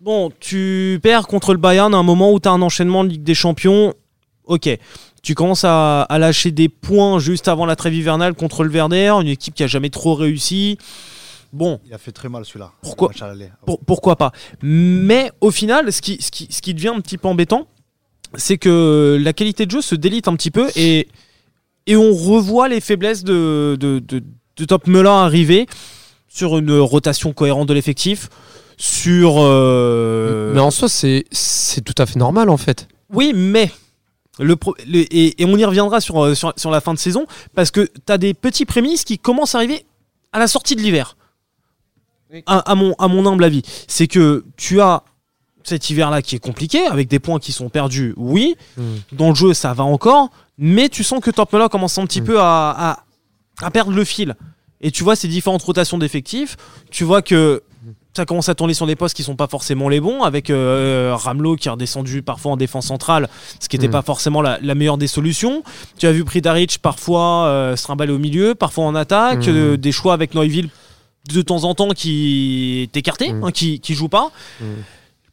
bon, 0.00 0.30
tu 0.40 0.98
perds 1.02 1.26
contre 1.28 1.52
le 1.52 1.58
Bayern 1.58 1.94
à 1.94 1.98
un 1.98 2.02
moment 2.02 2.32
où 2.32 2.40
tu 2.40 2.48
as 2.48 2.52
un 2.52 2.60
enchaînement 2.62 3.04
de 3.04 3.10
Ligue 3.10 3.22
des 3.22 3.34
Champions. 3.34 3.94
Ok. 4.46 4.68
Tu 5.22 5.34
commences 5.34 5.64
à, 5.64 6.02
à 6.02 6.18
lâcher 6.18 6.50
des 6.50 6.68
points 6.68 7.18
juste 7.20 7.48
avant 7.48 7.66
la 7.66 7.76
trêve 7.76 7.94
hivernale 7.94 8.34
contre 8.34 8.64
le 8.64 8.70
Werder, 8.70 9.12
une 9.20 9.28
équipe 9.28 9.54
qui 9.54 9.62
a 9.62 9.66
jamais 9.66 9.90
trop 9.90 10.14
réussi. 10.14 10.78
Bon, 11.52 11.80
Il 11.86 11.94
a 11.94 11.98
fait 11.98 12.12
très 12.12 12.28
mal 12.28 12.44
celui-là. 12.44 12.72
Pourquoi 12.82 13.10
pour- 13.64 13.80
pourquoi 13.80 14.16
pas. 14.16 14.32
Mais 14.62 15.30
au 15.40 15.50
final, 15.50 15.92
ce 15.92 16.02
qui, 16.02 16.18
ce, 16.20 16.30
qui, 16.30 16.46
ce 16.50 16.60
qui 16.60 16.74
devient 16.74 16.88
un 16.88 17.00
petit 17.00 17.16
peu 17.18 17.26
embêtant, 17.28 17.66
c'est 18.34 18.58
que 18.58 19.18
la 19.20 19.32
qualité 19.32 19.64
de 19.66 19.70
jeu 19.70 19.80
se 19.82 19.94
délite 19.94 20.28
un 20.28 20.36
petit 20.36 20.50
peu 20.50 20.68
et, 20.76 21.08
et 21.88 21.96
on 21.96 22.12
revoit 22.14 22.68
les 22.68 22.80
faiblesses 22.80 23.24
de, 23.24 23.76
de, 23.80 23.98
de, 23.98 24.22
de 24.56 24.64
Top 24.64 24.86
Melun 24.86 25.24
arriver 25.24 25.66
sur 26.28 26.56
une 26.58 26.78
rotation 26.78 27.32
cohérente 27.32 27.68
de 27.68 27.74
l'effectif, 27.74 28.28
sur. 28.76 29.36
euh, 29.38 30.52
Mais 30.54 30.60
en 30.60 30.70
soi, 30.70 30.88
c'est 30.88 31.24
c'est 31.32 31.80
tout 31.82 31.94
à 31.98 32.06
fait 32.06 32.18
normal 32.18 32.48
en 32.50 32.56
fait. 32.56 32.86
Oui, 33.12 33.32
mais. 33.34 33.70
Le 34.40 34.54
pro- 34.54 34.76
le- 34.86 35.00
et, 35.12 35.42
et 35.42 35.44
on 35.46 35.56
y 35.56 35.64
reviendra 35.64 36.00
sur, 36.00 36.22
euh, 36.24 36.34
sur, 36.36 36.52
sur 36.56 36.70
la 36.70 36.80
fin 36.80 36.94
de 36.94 36.98
saison, 36.98 37.26
parce 37.56 37.72
que 37.72 37.80
tu 37.80 38.12
as 38.12 38.18
des 38.18 38.34
petits 38.34 38.66
prémices 38.66 39.02
qui 39.02 39.18
commencent 39.18 39.56
à 39.56 39.58
arriver 39.58 39.84
à 40.32 40.38
la 40.38 40.46
sortie 40.46 40.76
de 40.76 40.80
l'hiver. 40.80 41.16
À, 42.46 42.58
à 42.70 42.74
mon, 42.76 42.94
à 43.00 43.08
mon 43.08 43.26
humble 43.26 43.42
avis. 43.42 43.62
C'est 43.88 44.06
que 44.06 44.44
tu 44.56 44.80
as 44.80 45.02
cet 45.68 45.90
hiver-là 45.90 46.22
qui 46.22 46.36
est 46.36 46.40
compliqué, 46.40 46.86
avec 46.86 47.08
des 47.08 47.18
points 47.18 47.38
qui 47.38 47.52
sont 47.52 47.68
perdus, 47.68 48.14
oui. 48.16 48.56
Dans 49.12 49.28
le 49.30 49.34
jeu, 49.34 49.54
ça 49.54 49.72
va 49.74 49.84
encore, 49.84 50.30
mais 50.58 50.88
tu 50.88 51.04
sens 51.04 51.20
que 51.20 51.30
Top 51.30 51.54
commence 51.70 51.98
un 51.98 52.06
petit 52.06 52.20
Mm. 52.20 52.24
peu 52.24 52.40
à, 52.40 52.74
à, 52.78 53.66
à 53.66 53.70
perdre 53.70 53.92
le 53.92 54.04
fil. 54.04 54.34
Et 54.80 54.90
tu 54.90 55.02
vois 55.04 55.16
ces 55.16 55.28
différentes 55.28 55.62
rotations 55.62 55.98
d'effectifs, 55.98 56.56
tu 56.90 57.04
vois 57.04 57.20
que 57.22 57.62
ça 58.16 58.24
commence 58.24 58.48
à 58.48 58.54
tourner 58.56 58.74
sur 58.74 58.86
des 58.86 58.96
postes 58.96 59.14
qui 59.16 59.22
sont 59.22 59.36
pas 59.36 59.46
forcément 59.46 59.88
les 59.88 60.00
bons, 60.00 60.22
avec 60.22 60.50
euh, 60.50 61.14
Ramelot 61.14 61.54
qui 61.56 61.68
est 61.68 61.70
redescendu 61.70 62.22
parfois 62.22 62.52
en 62.52 62.56
défense 62.56 62.86
centrale, 62.86 63.28
ce 63.60 63.68
qui 63.68 63.76
n'était 63.76 63.88
Mm. 63.88 63.92
pas 63.92 64.02
forcément 64.02 64.42
la, 64.42 64.58
la 64.60 64.74
meilleure 64.74 64.98
des 64.98 65.06
solutions. 65.06 65.62
Tu 65.98 66.06
as 66.06 66.12
vu 66.12 66.24
Pridaric 66.24 66.78
parfois 66.78 67.46
euh, 67.46 67.76
se 67.76 67.82
trimballer 67.84 68.12
au 68.12 68.18
milieu, 68.18 68.54
parfois 68.56 68.84
en 68.84 68.94
attaque, 68.94 69.46
euh, 69.48 69.76
des 69.76 69.92
choix 69.92 70.14
avec 70.14 70.34
Neuville 70.34 70.70
de 71.32 71.42
temps 71.42 71.64
en 71.64 71.74
temps 71.74 71.90
qui 71.90 72.80
est 72.92 72.96
écarté, 72.96 73.30
hein, 73.30 73.50
qui, 73.52 73.80
qui 73.80 73.94
joue 73.94 74.08
pas. 74.08 74.30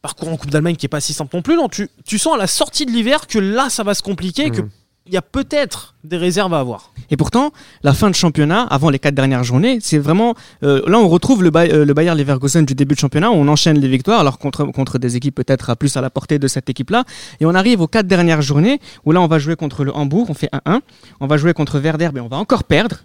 Parcours 0.06 0.28
en 0.28 0.36
Coupe 0.36 0.50
d'Allemagne 0.50 0.76
qui 0.76 0.86
est 0.86 0.88
pas 0.88 1.00
si 1.00 1.12
simple 1.12 1.34
non 1.34 1.42
plus. 1.42 1.56
Donc 1.56 1.72
tu, 1.72 1.88
tu 2.04 2.16
sens 2.18 2.34
à 2.34 2.38
la 2.38 2.46
sortie 2.46 2.86
de 2.86 2.92
l'hiver 2.92 3.26
que 3.26 3.38
là 3.40 3.68
ça 3.70 3.82
va 3.82 3.92
se 3.94 4.02
compliquer, 4.02 4.50
que 4.50 4.62
Mm. 4.62 4.68
il 5.08 5.14
y 5.14 5.16
a 5.16 5.22
peut-être 5.22 5.94
des 6.04 6.16
réserves 6.16 6.54
à 6.54 6.60
avoir. 6.60 6.92
Et 7.10 7.16
pourtant, 7.16 7.52
la 7.82 7.92
fin 7.92 8.08
de 8.10 8.14
championnat, 8.14 8.62
avant 8.62 8.90
les 8.90 8.98
quatre 9.00 9.14
dernières 9.16 9.42
journées, 9.44 9.78
c'est 9.80 9.98
vraiment. 9.98 10.34
euh, 10.62 10.82
là, 10.86 10.98
on 10.98 11.08
retrouve 11.08 11.42
le, 11.42 11.50
euh, 11.56 11.84
le 11.84 11.94
Bayer 11.94 12.14
Leverkusen 12.14 12.64
du 12.64 12.74
début 12.74 12.94
de 12.94 13.00
championnat, 13.00 13.30
où 13.30 13.34
on 13.34 13.48
enchaîne 13.48 13.78
les 13.78 13.88
victoires, 13.88 14.20
alors 14.20 14.38
contre, 14.38 14.64
contre 14.66 14.98
des 14.98 15.14
équipes 15.16 15.34
peut-être 15.36 15.70
à 15.70 15.76
plus 15.76 15.96
à 15.96 16.00
la 16.00 16.10
portée 16.10 16.38
de 16.38 16.48
cette 16.48 16.68
équipe-là. 16.70 17.04
Et 17.40 17.46
on 17.46 17.54
arrive 17.54 17.80
aux 17.80 17.88
quatre 17.88 18.06
dernières 18.08 18.42
journées, 18.42 18.80
où 19.04 19.12
là, 19.12 19.20
on 19.20 19.26
va 19.28 19.38
jouer 19.38 19.54
contre 19.56 19.84
le 19.84 19.92
Hambourg, 19.94 20.26
on 20.28 20.34
fait 20.34 20.50
1-1. 20.52 20.80
On 21.20 21.26
va 21.28 21.36
jouer 21.36 21.52
contre 21.52 21.78
Werder, 21.78 22.10
mais 22.14 22.20
on 22.20 22.28
va 22.28 22.36
encore 22.38 22.64
perdre. 22.64 22.96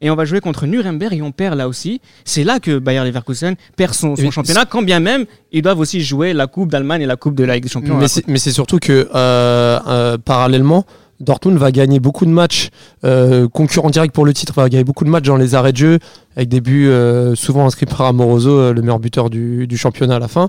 Et 0.00 0.10
on 0.10 0.14
va 0.16 0.24
jouer 0.24 0.40
contre 0.40 0.66
Nuremberg 0.66 1.14
et 1.14 1.22
on 1.22 1.32
perd 1.32 1.56
là 1.56 1.68
aussi. 1.68 2.00
C'est 2.24 2.44
là 2.44 2.60
que 2.60 2.78
Bayer 2.78 3.04
Leverkusen 3.04 3.54
perd 3.76 3.94
son, 3.94 4.14
championnat, 4.30 4.64
quand 4.66 4.82
bien 4.82 5.00
même 5.00 5.24
ils 5.52 5.62
doivent 5.62 5.78
aussi 5.78 6.00
jouer 6.00 6.32
la 6.32 6.46
Coupe 6.46 6.70
d'Allemagne 6.70 7.02
et 7.02 7.06
la 7.06 7.16
Coupe 7.16 7.34
de 7.34 7.44
la 7.44 7.54
Ligue 7.54 7.64
des 7.64 7.68
Champions. 7.70 7.96
Mais 8.26 8.38
c'est- 8.38 8.52
surtout 8.52 8.78
que 8.78 9.08
euh, 9.14 9.78
euh, 9.86 10.18
parallèlement, 10.18 10.84
Dortmund 11.20 11.56
va 11.58 11.70
gagner 11.70 12.00
beaucoup 12.00 12.26
de 12.26 12.30
matchs 12.30 12.70
euh, 13.04 13.48
concurrent 13.48 13.88
direct 13.90 14.12
pour 14.14 14.26
le 14.26 14.34
titre, 14.34 14.52
va 14.54 14.68
gagner 14.68 14.84
beaucoup 14.84 15.04
de 15.04 15.10
matchs 15.10 15.24
dans 15.26 15.36
les 15.36 15.54
arrêts 15.54 15.72
de 15.72 15.76
jeu, 15.76 15.98
avec 16.36 16.48
des 16.48 16.60
buts 16.60 16.88
euh, 16.88 17.34
souvent 17.36 17.64
inscrits 17.66 17.86
par 17.86 18.02
Amoroso, 18.02 18.50
euh, 18.50 18.72
le 18.72 18.80
meilleur 18.82 18.98
buteur 18.98 19.30
du, 19.30 19.66
du 19.66 19.76
championnat 19.76 20.16
à 20.16 20.18
la 20.18 20.28
fin. 20.28 20.48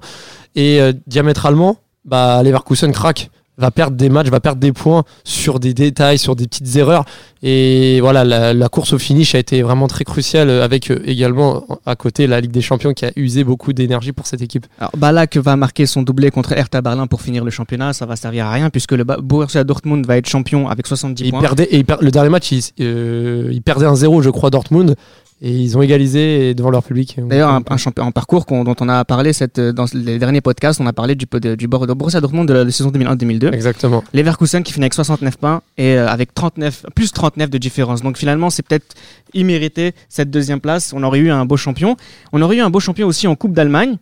Et 0.56 0.80
diamétralement, 1.06 1.78
bah, 2.06 2.42
Leverkusen 2.44 2.92
craque, 2.92 3.30
va 3.58 3.72
perdre 3.72 3.96
des 3.98 4.10
matchs, 4.10 4.28
va 4.28 4.40
perdre 4.40 4.60
des 4.60 4.74
points 4.74 5.04
sur 5.24 5.60
des 5.60 5.74
détails, 5.74 6.18
sur 6.18 6.36
des 6.36 6.46
petites 6.48 6.76
erreurs. 6.76 7.06
Et 7.44 8.00
voilà, 8.02 8.24
la, 8.24 8.54
la 8.54 8.70
course 8.70 8.94
au 8.94 8.98
finish 8.98 9.36
a 9.36 9.40
été 9.40 9.62
vraiment 9.62 9.88
très 9.88 10.04
cruciale, 10.04 10.50
avec 10.50 10.90
euh, 10.92 11.00
également 11.06 11.66
à 11.86 11.96
côté 11.96 12.26
la 12.28 12.42
Ligue 12.42 12.52
des 12.52 12.62
Champions 12.62 12.94
qui 12.94 13.06
a 13.06 13.12
usé 13.16 13.44
beaucoup 13.44 13.72
d'énergie 13.72 14.12
pour 14.14 14.26
cette 14.28 14.42
équipe. 14.42 14.66
Alors, 14.80 14.92
Balak 14.98 15.38
va 15.38 15.56
marquer 15.56 15.86
son 15.86 16.02
doublé 16.02 16.32
contre 16.32 16.54
Hertha 16.54 16.82
Berlin 16.82 17.08
pour 17.08 17.22
finir 17.22 17.44
le 17.46 17.52
championnat. 17.52 17.94
Ça 17.94 18.06
va 18.06 18.16
servir 18.16 18.48
à 18.48 18.52
rien 18.52 18.70
puisque 18.70 18.94
le 18.94 19.04
Borussia 19.04 19.64
Dortmund 19.64 20.06
va 20.06 20.18
être 20.18 20.28
champion 20.28 20.68
avec 20.68 20.88
70 20.88 21.22
Et 21.24 21.26
il 21.28 21.32
points. 21.32 21.42
perdait, 21.42 21.64
et 21.66 21.78
il 21.78 21.86
per- 21.86 21.98
le 22.02 22.10
dernier 22.12 22.30
match, 22.30 22.52
il, 22.52 22.62
euh, 22.82 23.50
il 23.52 23.62
perdait 23.62 23.86
un 23.86 23.96
0 23.96 24.22
je 24.22 24.30
crois, 24.32 24.50
Dortmund. 24.50 24.96
Et 25.42 25.52
ils 25.52 25.78
ont 25.78 25.82
égalisé 25.82 26.54
devant 26.54 26.70
leur 26.70 26.82
public. 26.82 27.18
D'ailleurs, 27.28 27.50
un, 27.50 27.62
un, 27.70 27.78
champion- 27.78 28.06
un 28.06 28.12
parcours 28.12 28.46
dont 28.48 28.76
on 28.80 28.88
a 28.90 29.04
parlé 29.04 29.34
cette, 29.34 29.60
dans 29.60 29.86
les 29.94 30.18
derniers 30.18 30.40
podcasts, 30.40 30.80
on 30.80 30.88
a 30.88 30.94
parlé 30.94 31.14
du, 31.16 31.26
de- 31.30 31.56
du 31.56 31.68
Bor- 31.68 31.86
de 31.88 31.94
Borussia 31.94 32.22
Dortmund 32.22 32.48
de 32.48 32.54
la 32.54 32.72
saison 32.72 32.90
2001-2002. 32.90 33.54
Exactement. 33.54 34.02
Leverkusen 34.14 34.64
qui 34.64 34.72
finit 34.72 34.86
avec 34.86 34.94
69 34.94 35.38
points 35.38 35.62
et 35.78 35.98
euh, 35.98 36.08
avec 36.08 36.34
39, 36.34 36.86
plus 36.96 37.12
39 37.12 37.50
de 37.50 37.58
différence. 37.58 38.02
Donc 38.02 38.18
finalement, 38.18 38.50
c'est 38.50 38.64
peut-être 38.66 38.96
immérité 39.34 39.92
cette 40.08 40.32
deuxième 40.32 40.62
place. 40.62 40.94
On 40.96 41.04
aurait 41.04 41.20
eu 41.20 41.30
un 41.30 41.46
beau 41.46 41.58
champion. 41.58 41.98
On 42.32 42.42
aurait 42.42 42.56
eu 42.58 42.62
un 42.62 42.70
beau 42.70 42.80
champion 42.80 43.06
aussi 43.06 43.28
en 43.28 43.36
Coupe 43.36 43.54
d'Allemagne, 43.54 43.98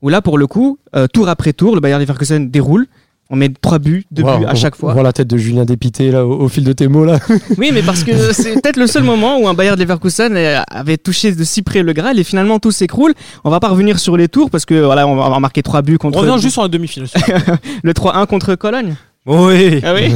où 0.00 0.08
là, 0.08 0.22
pour 0.22 0.38
le 0.38 0.46
coup, 0.46 0.78
euh, 0.96 1.06
tour 1.06 1.28
après 1.28 1.52
tour, 1.52 1.74
le 1.74 1.80
Bayer 1.82 1.98
Leverkusen 1.98 2.50
déroule. 2.50 2.86
On 3.32 3.36
met 3.36 3.48
trois 3.48 3.78
buts, 3.78 4.04
deux 4.10 4.24
buts 4.24 4.28
à 4.46 4.52
on- 4.52 4.54
chaque 4.56 4.74
fois. 4.74 4.90
On 4.90 4.94
voit 4.94 5.02
la 5.04 5.12
tête 5.12 5.28
de 5.28 5.36
Julien 5.38 5.64
Dépité 5.64 6.10
là, 6.10 6.26
au, 6.26 6.32
au 6.42 6.48
fil 6.48 6.64
de 6.64 6.72
tes 6.72 6.88
mots. 6.88 7.04
Là. 7.04 7.20
Oui, 7.58 7.70
mais 7.72 7.82
parce 7.82 8.02
que 8.02 8.32
c'est 8.32 8.54
peut-être 8.60 8.76
le 8.76 8.86
seul 8.88 9.04
moment 9.04 9.38
où 9.38 9.46
un 9.46 9.54
Bayer 9.54 9.76
Leverkusen 9.76 10.36
euh, 10.36 10.60
avait 10.68 10.96
touché 10.96 11.32
de 11.32 11.44
si 11.44 11.62
près 11.62 11.82
le 11.82 11.92
Graal 11.92 12.18
et 12.18 12.24
finalement 12.24 12.58
tout 12.58 12.72
s'écroule. 12.72 13.14
On 13.44 13.50
va 13.50 13.60
pas 13.60 13.68
revenir 13.68 13.98
sur 14.00 14.16
les 14.16 14.26
tours 14.28 14.50
parce 14.50 14.64
que 14.64 14.74
voilà, 14.82 15.06
on 15.06 15.14
va 15.14 15.24
avoir 15.24 15.40
marqué 15.40 15.62
trois 15.62 15.82
buts 15.82 15.94
On 15.94 15.98
contre 16.10 16.18
revient 16.18 16.40
juste 16.42 16.54
sur 16.54 16.62
la 16.62 16.68
demi-finale. 16.68 17.08
le 17.84 17.92
3-1 17.92 18.26
contre 18.26 18.54
Cologne. 18.56 18.96
oui. 19.26 19.80
Ah 19.84 19.94
oui. 19.94 20.12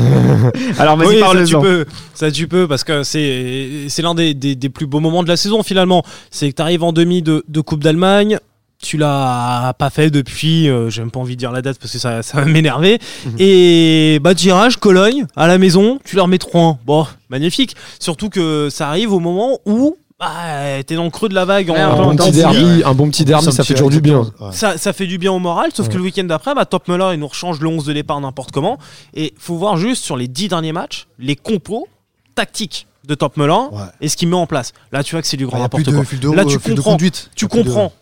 Alors 0.78 0.96
vas-y 0.96 1.08
Oui, 1.08 1.20
ça, 1.20 1.44
tu 1.44 1.58
peux, 1.58 1.84
ça 2.14 2.30
tu 2.32 2.48
peux 2.48 2.66
parce 2.66 2.82
que 2.84 3.02
c'est 3.04 3.68
c'est 3.88 4.02
l'un 4.02 4.14
des, 4.14 4.34
des, 4.34 4.54
des 4.56 4.68
plus 4.70 4.86
beaux 4.86 4.98
moments 5.00 5.22
de 5.22 5.28
la 5.28 5.36
saison 5.36 5.62
finalement. 5.62 6.02
C'est 6.30 6.50
que 6.50 6.56
tu 6.56 6.62
arrives 6.62 6.82
en 6.82 6.92
demi 6.92 7.22
de, 7.22 7.44
de 7.46 7.60
Coupe 7.60 7.84
d'Allemagne, 7.84 8.38
tu 8.82 8.96
l'as 8.98 9.74
pas 9.78 9.90
fait 9.90 10.10
depuis, 10.10 10.68
euh, 10.68 10.90
j'ai 10.90 11.00
même 11.02 11.10
pas 11.10 11.20
envie 11.20 11.34
de 11.36 11.38
dire 11.38 11.52
la 11.52 11.62
date 11.62 11.78
parce 11.78 11.92
que 11.92 11.98
ça, 11.98 12.22
ça 12.22 12.38
va 12.38 12.44
m'énerver. 12.44 12.98
Mhm. 13.26 13.32
Et 13.38 14.18
bah 14.22 14.34
tirage, 14.34 14.76
Cologne, 14.76 15.26
à 15.36 15.46
la 15.46 15.58
maison, 15.58 15.98
tu 16.04 16.16
leur 16.16 16.28
mets 16.28 16.36
3-1. 16.38 16.78
Bon, 16.84 17.06
magnifique. 17.30 17.76
Surtout 17.98 18.28
que 18.28 18.68
ça 18.70 18.88
arrive 18.88 19.12
au 19.12 19.20
moment 19.20 19.58
où 19.64 19.96
bah, 20.20 20.82
t'es 20.86 20.94
dans 20.94 21.04
le 21.04 21.10
creux 21.10 21.28
de 21.28 21.34
la 21.34 21.44
vague. 21.44 21.70
en- 21.70 21.74
Un 21.74 21.96
bon 21.96 22.16
petit 22.16 22.30
de- 22.30 22.36
derby, 22.36 22.82
un 22.84 22.94
bon 22.94 23.08
petit 23.10 23.24
derby, 23.24 23.50
ça 23.52 23.64
fait 23.64 23.74
toujours 23.74 23.90
du 23.90 24.00
bien. 24.00 24.20
Ouais. 24.40 24.52
ça, 24.52 24.76
ça 24.78 24.92
fait 24.92 25.06
du 25.06 25.18
bien 25.18 25.32
au 25.32 25.38
moral, 25.38 25.70
sauf 25.74 25.88
que 25.88 25.96
le 25.96 26.02
week-end 26.02 26.24
d'après, 26.24 26.54
bah, 26.54 26.64
Top 26.66 26.86
Muller, 26.88 27.10
il 27.14 27.20
nous 27.20 27.26
rechange 27.28 27.60
le 27.60 27.68
11 27.68 27.84
de 27.86 27.92
départ 27.92 28.20
n'importe 28.20 28.52
comment. 28.52 28.78
Et 29.14 29.34
faut 29.38 29.56
voir 29.56 29.76
juste 29.76 30.04
sur 30.04 30.16
les 30.16 30.28
10 30.28 30.48
derniers 30.48 30.72
matchs, 30.72 31.06
les 31.18 31.36
compos 31.36 31.88
tactiques 32.34 32.86
de 33.06 33.14
Top 33.14 33.36
Muller 33.36 33.52
Ouais. 33.72 33.80
et 34.00 34.08
ce 34.08 34.16
qu'il 34.16 34.28
met 34.28 34.36
en 34.36 34.46
place. 34.46 34.72
Là, 34.92 35.02
tu 35.02 35.14
vois 35.14 35.20
que 35.22 35.26
c'est 35.28 35.36
du 35.36 35.46
grand 35.46 35.58
y 35.58 35.62
a 35.62 35.68
plus 35.68 35.84
n'importe 35.86 36.08
quoi. 36.20 36.30
de, 36.30 36.36
Là, 36.36 36.44
tu 36.44 36.56
euh, 36.56 36.58
comprends- 36.58 36.92
conduite. 36.92 37.30
Tu 37.34 37.48
comprends 37.48 37.92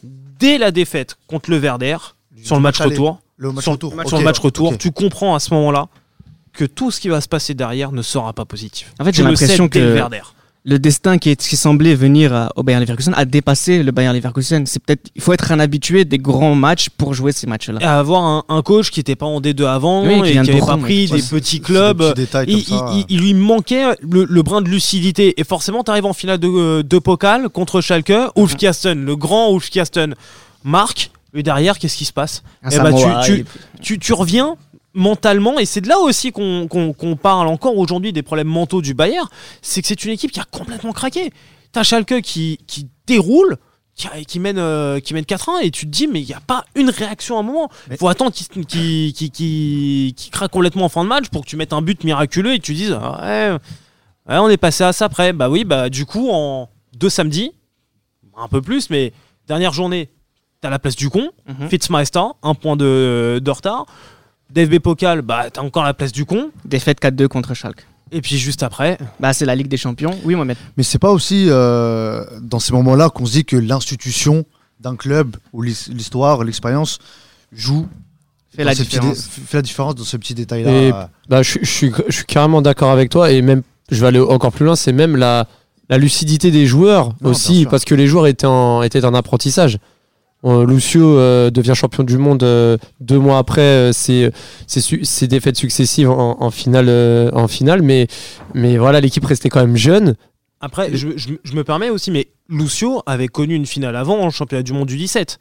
dès 0.43 0.59
la 0.59 0.71
défaite 0.73 1.17
contre 1.29 1.51
le 1.51 1.57
Verder, 1.57 1.97
sur 2.43 2.57
le 2.57 2.63
match 2.63 2.81
aller. 2.81 2.91
retour, 2.91 3.21
Le 3.37 3.53
match 3.53 3.63
sur, 3.65 3.73
retour. 3.73 3.93
sur 3.93 4.01
ok. 4.15 4.19
le 4.19 4.25
match 4.25 4.39
retour, 4.41 4.69
Ok. 4.73 4.79
tu 4.79 4.91
comprends 4.91 5.35
à 5.37 5.41
ce 5.41 5.55
moment-là 5.55 5.89
que 6.53 6.65
tout 6.65 6.91
ce 6.91 7.01
qui 7.01 7.09
va 7.09 7.21
se 7.21 7.29
passer 7.29 7.55
derrière 7.55 7.93
ne 7.93 8.03
sera 8.03 8.33
pas 8.33 8.45
positif. 8.45 8.93
En 8.99 9.05
fait, 9.05 9.15
j'ai 9.15 9.23
le 9.23 9.31
l'impression 9.31 9.67
dès 9.67 9.81
le 9.81 9.87
que 9.87 9.95
Werder. 9.95 10.23
Le 10.65 10.79
destin 10.79 11.19
qui, 11.19 11.31
est, 11.31 11.37
qui 11.49 11.57
semblait 11.57 11.95
venir 11.97 12.33
à- 12.33 12.51
au 12.55 12.63
Bayern 12.63 12.81
Leverkusen 12.83 13.15
a 13.17 13.25
dépassé 13.25 13.83
le 13.83 13.91
Bayern 13.91 14.15
Leverkusen. 14.15 14.65
C'est 14.67 14.81
peut-être, 14.81 15.11
il 15.17 15.21
faut 15.21 15.33
être 15.33 15.51
un 15.51 15.59
habitué 15.59 16.05
des 16.05 16.19
grands 16.19 16.55
matchs 16.55 16.89
pour 16.89 17.15
jouer 17.15 17.33
ces 17.33 17.49
matchs-là. 17.49 17.81
Et 17.81 17.85
avoir 17.85 18.23
un, 18.23 18.45
un 18.49 18.63
coach 18.63 18.91
qui 18.91 19.01
n'était 19.01 19.17
pas 19.17 19.27
en 19.27 19.41
D2 19.41 19.65
avant 19.67 20.05
Oui, 20.07 20.13
et 20.29 20.31
qui 20.31 20.37
n'avait 20.37 20.61
pas 20.61 20.77
pris 20.77 21.07
des 21.09 21.21
petits 21.23 21.61
clubs. 21.61 21.99
des 21.99 22.11
petits 22.13 22.21
détails 22.21 22.47
il, 22.49 22.65
comme 22.65 22.79
ça. 22.79 22.91
il- 22.95 23.05
il 23.09 23.21
lui 23.21 23.35
manquait 23.35 23.97
le, 24.09 24.25
le 24.25 24.43
brin 24.43 24.63
de 24.63 24.69
lucidité. 24.69 25.35
Et 25.41 25.43
forcément, 25.45 25.83
tu 25.83 25.91
arrives 25.91 26.07
en 26.07 26.13
finale 26.13 26.39
de, 26.39 26.83
de 26.83 26.99
Pokal 27.01 27.49
contre 27.49 27.81
Schalke. 27.81 28.13
Ulf 28.37 28.57
Kasten, 28.57 29.05
le 29.05 29.17
grand 29.17 29.53
Ulf 29.53 29.69
Kasten, 29.69 30.15
marque. 30.63 31.11
Et 31.35 31.43
derrière, 31.43 31.79
qu'est-ce 31.79 31.97
qui 31.97 32.05
se 32.05 32.13
passe? 32.13 32.43
Un 32.63 32.69
Eh 32.71 32.79
bah, 32.79 32.91
tu- 33.25 33.45
tu, 33.81 33.99
tu 33.99 34.13
reviens 34.13 34.57
mentalement, 34.95 35.59
et 35.59 35.65
c'est 35.65 35.81
de 35.81 35.89
là 35.89 35.99
aussi 35.99 36.33
qu'on 36.33 36.69
parle 37.21 37.49
encore 37.49 37.77
aujourd'hui 37.79 38.13
des 38.13 38.23
problèmes 38.23 38.49
mentaux 38.49 38.83
du 38.83 38.95
Bayern, 38.95 39.27
c'est 39.63 39.81
que 39.83 39.89
c'est 39.89 40.05
une 40.05 40.11
équipe 40.13 40.31
qui 40.33 40.41
a 40.41 40.45
complètement 40.45 40.93
craqué. 40.93 41.33
T'as 41.73 41.83
Schalke 41.83 42.21
qui, 42.21 42.59
qui 42.67 42.89
déroule, 43.07 43.57
qui, 43.95 44.07
qui 44.27 44.39
mène, 44.41 44.59
euh, 44.59 45.01
qui 45.01 45.15
mène 45.15 45.25
4-1, 45.25 45.63
et 45.63 45.71
tu 45.71 45.87
te 45.87 45.91
dis, 45.91 46.07
mais 46.07 46.21
il 46.21 46.27
n'y 46.27 46.35
a 46.35 46.41
pas 46.41 46.65
une 46.75 46.91
réaction 46.91 47.37
à 47.37 47.41
un 47.41 47.43
moment. 47.43 47.71
Mais- 47.89 47.97
faut 47.97 48.09
attendre 48.09 48.33
qu'il 48.33 50.15
craque 50.31 50.51
complètement 50.51 50.85
en 50.85 50.89
fin 50.89 51.05
de 51.05 51.09
match 51.09 51.29
pour 51.29 51.43
que 51.45 51.49
tu 51.49 51.57
mettes 51.57 51.73
un 51.73 51.83
but 51.83 52.05
miraculeux 52.05 52.55
et 52.55 52.59
tu 52.61 52.75
dises, 52.75 52.93
ouais, 52.93 53.51
ouais, 54.29 54.39
on 54.39 54.49
est 54.49 54.57
passé 54.57 54.85
à 54.85 54.93
ça 54.93 55.07
après. 55.07 55.33
Bah 55.33 55.49
oui, 55.49 55.65
bah 55.65 55.89
du 55.89 56.05
coup, 56.07 56.29
en 56.31 56.69
deux 56.99 57.09
samedis, 57.11 57.53
un 58.37 58.49
peu 58.49 58.61
plus, 58.63 58.91
mais 58.91 59.13
dernière 59.47 59.73
journée, 59.73 60.11
t'as 60.61 60.71
la 60.71 60.79
place 60.79 60.97
du 60.97 61.09
con. 61.11 61.31
Fitzmeister, 61.69 62.21
un 62.43 62.55
point 62.55 62.77
de, 62.77 63.41
de 63.43 63.51
retard. 63.51 63.87
DFB 64.55 64.79
Pokal, 64.81 65.23
bah 65.23 65.47
t'as 65.53 65.63
encore 65.63 65.85
la 65.85 65.95
place 65.95 66.13
du 66.13 66.25
con. 66.25 66.51
Défaite 66.65 67.01
4-2 67.01 67.29
contre 67.29 67.55
Schalke. 67.55 67.87
Et 68.15 68.21
puis 68.21 68.37
juste 68.37 68.63
après, 68.63 68.99
Bah, 69.21 69.33
c'est 69.33 69.47
la 69.47 69.55
Ligue 69.55 69.69
des 69.69 69.79
Champions. 69.79 70.11
Oui, 70.25 70.35
Mohamed. 70.35 70.57
Mais 70.77 70.83
c'est 70.83 70.99
pas 70.99 71.11
aussi 71.11 71.47
euh, 71.49 72.25
dans 72.43 72.59
ces 72.59 72.73
moments-là 72.75 73.09
qu'on 73.09 73.25
se 73.25 73.33
dit 73.33 73.45
que 73.47 73.57
l'institution 73.57 74.45
d'un 74.81 74.97
club 74.97 75.37
ou 75.55 75.63
l'his- 75.63 75.89
l'histoire, 75.91 76.45
l'expérience 76.45 76.99
joue 77.53 77.87
Fait 78.55 78.65
la 78.65 78.75
différence. 78.75 79.29
fait 79.47 79.57
la 79.59 79.63
différence 79.63 79.95
dans 79.95 80.05
ce 80.05 80.17
petit 80.19 80.35
Et- 80.35 80.37
détail-là. 80.37 81.09
Bah, 81.29 81.43
je, 81.43 81.59
je 81.63 81.71
suis, 81.71 81.93
je 82.09 82.15
suis 82.17 82.25
carrément 82.27 82.61
d'accord 82.61 82.91
avec 82.91 83.09
toi 83.09 83.31
et 83.31 83.41
même 83.41 83.63
je 83.91 83.99
vais 84.01 84.09
aller 84.09 84.21
encore 84.21 84.53
plus 84.53 84.67
loin, 84.67 84.77
c'est 84.77 84.93
même 84.93 85.17
la, 85.17 85.47
la 85.89 85.97
lucidité 85.97 86.51
des 86.51 86.67
joueurs 86.67 87.15
Non, 87.23 87.31
aussi 87.31 87.67
parce 87.71 87.85
que 87.87 87.95
les 87.95 88.07
joueurs 88.07 88.27
étaient 88.27 88.47
en, 88.47 88.83
étaient 88.83 89.05
en 89.07 89.15
apprentissage. 89.15 89.79
Euh, 90.45 90.67
Lucio 90.67 91.19
euh, 91.19 91.51
devient 91.51 91.75
champion 91.77 92.03
du 92.03 92.19
monde 92.19 92.43
euh, 92.43 92.77
deux 93.01 93.19
mois 93.19 93.39
après 93.39 93.61
euh, 93.61 93.93
ses, 93.93 94.31
ses, 94.67 94.81
su- 94.81 95.05
ses 95.05 95.29
défaites 95.29 95.57
successives 95.57 96.11
en, 96.11 96.37
en 96.43 96.51
finale, 96.51 96.89
en 97.33 97.47
finale 97.47 97.81
mais, 97.83 98.09
mais 98.53 98.77
voilà 98.77 99.01
l'équipe 99.01 99.25
restait 99.25 99.49
quand 99.51 99.61
même 99.61 99.77
jeune 99.77 100.17
Après, 100.61 100.91
je, 100.97 101.11
je- 101.17 101.35
je 101.45 101.55
me 101.55 101.63
permets 101.63 101.91
aussi, 101.91 102.11
mais 102.11 102.27
Lucio 102.49 103.03
avait 103.07 103.29
connu 103.29 103.55
une 103.55 103.67
finale 103.67 103.95
avant 103.95 104.19
en 104.21 104.31
championnat 104.31 104.63
du 104.65 104.73
monde 104.73 104.89
du 104.89 104.97
17. 104.97 105.39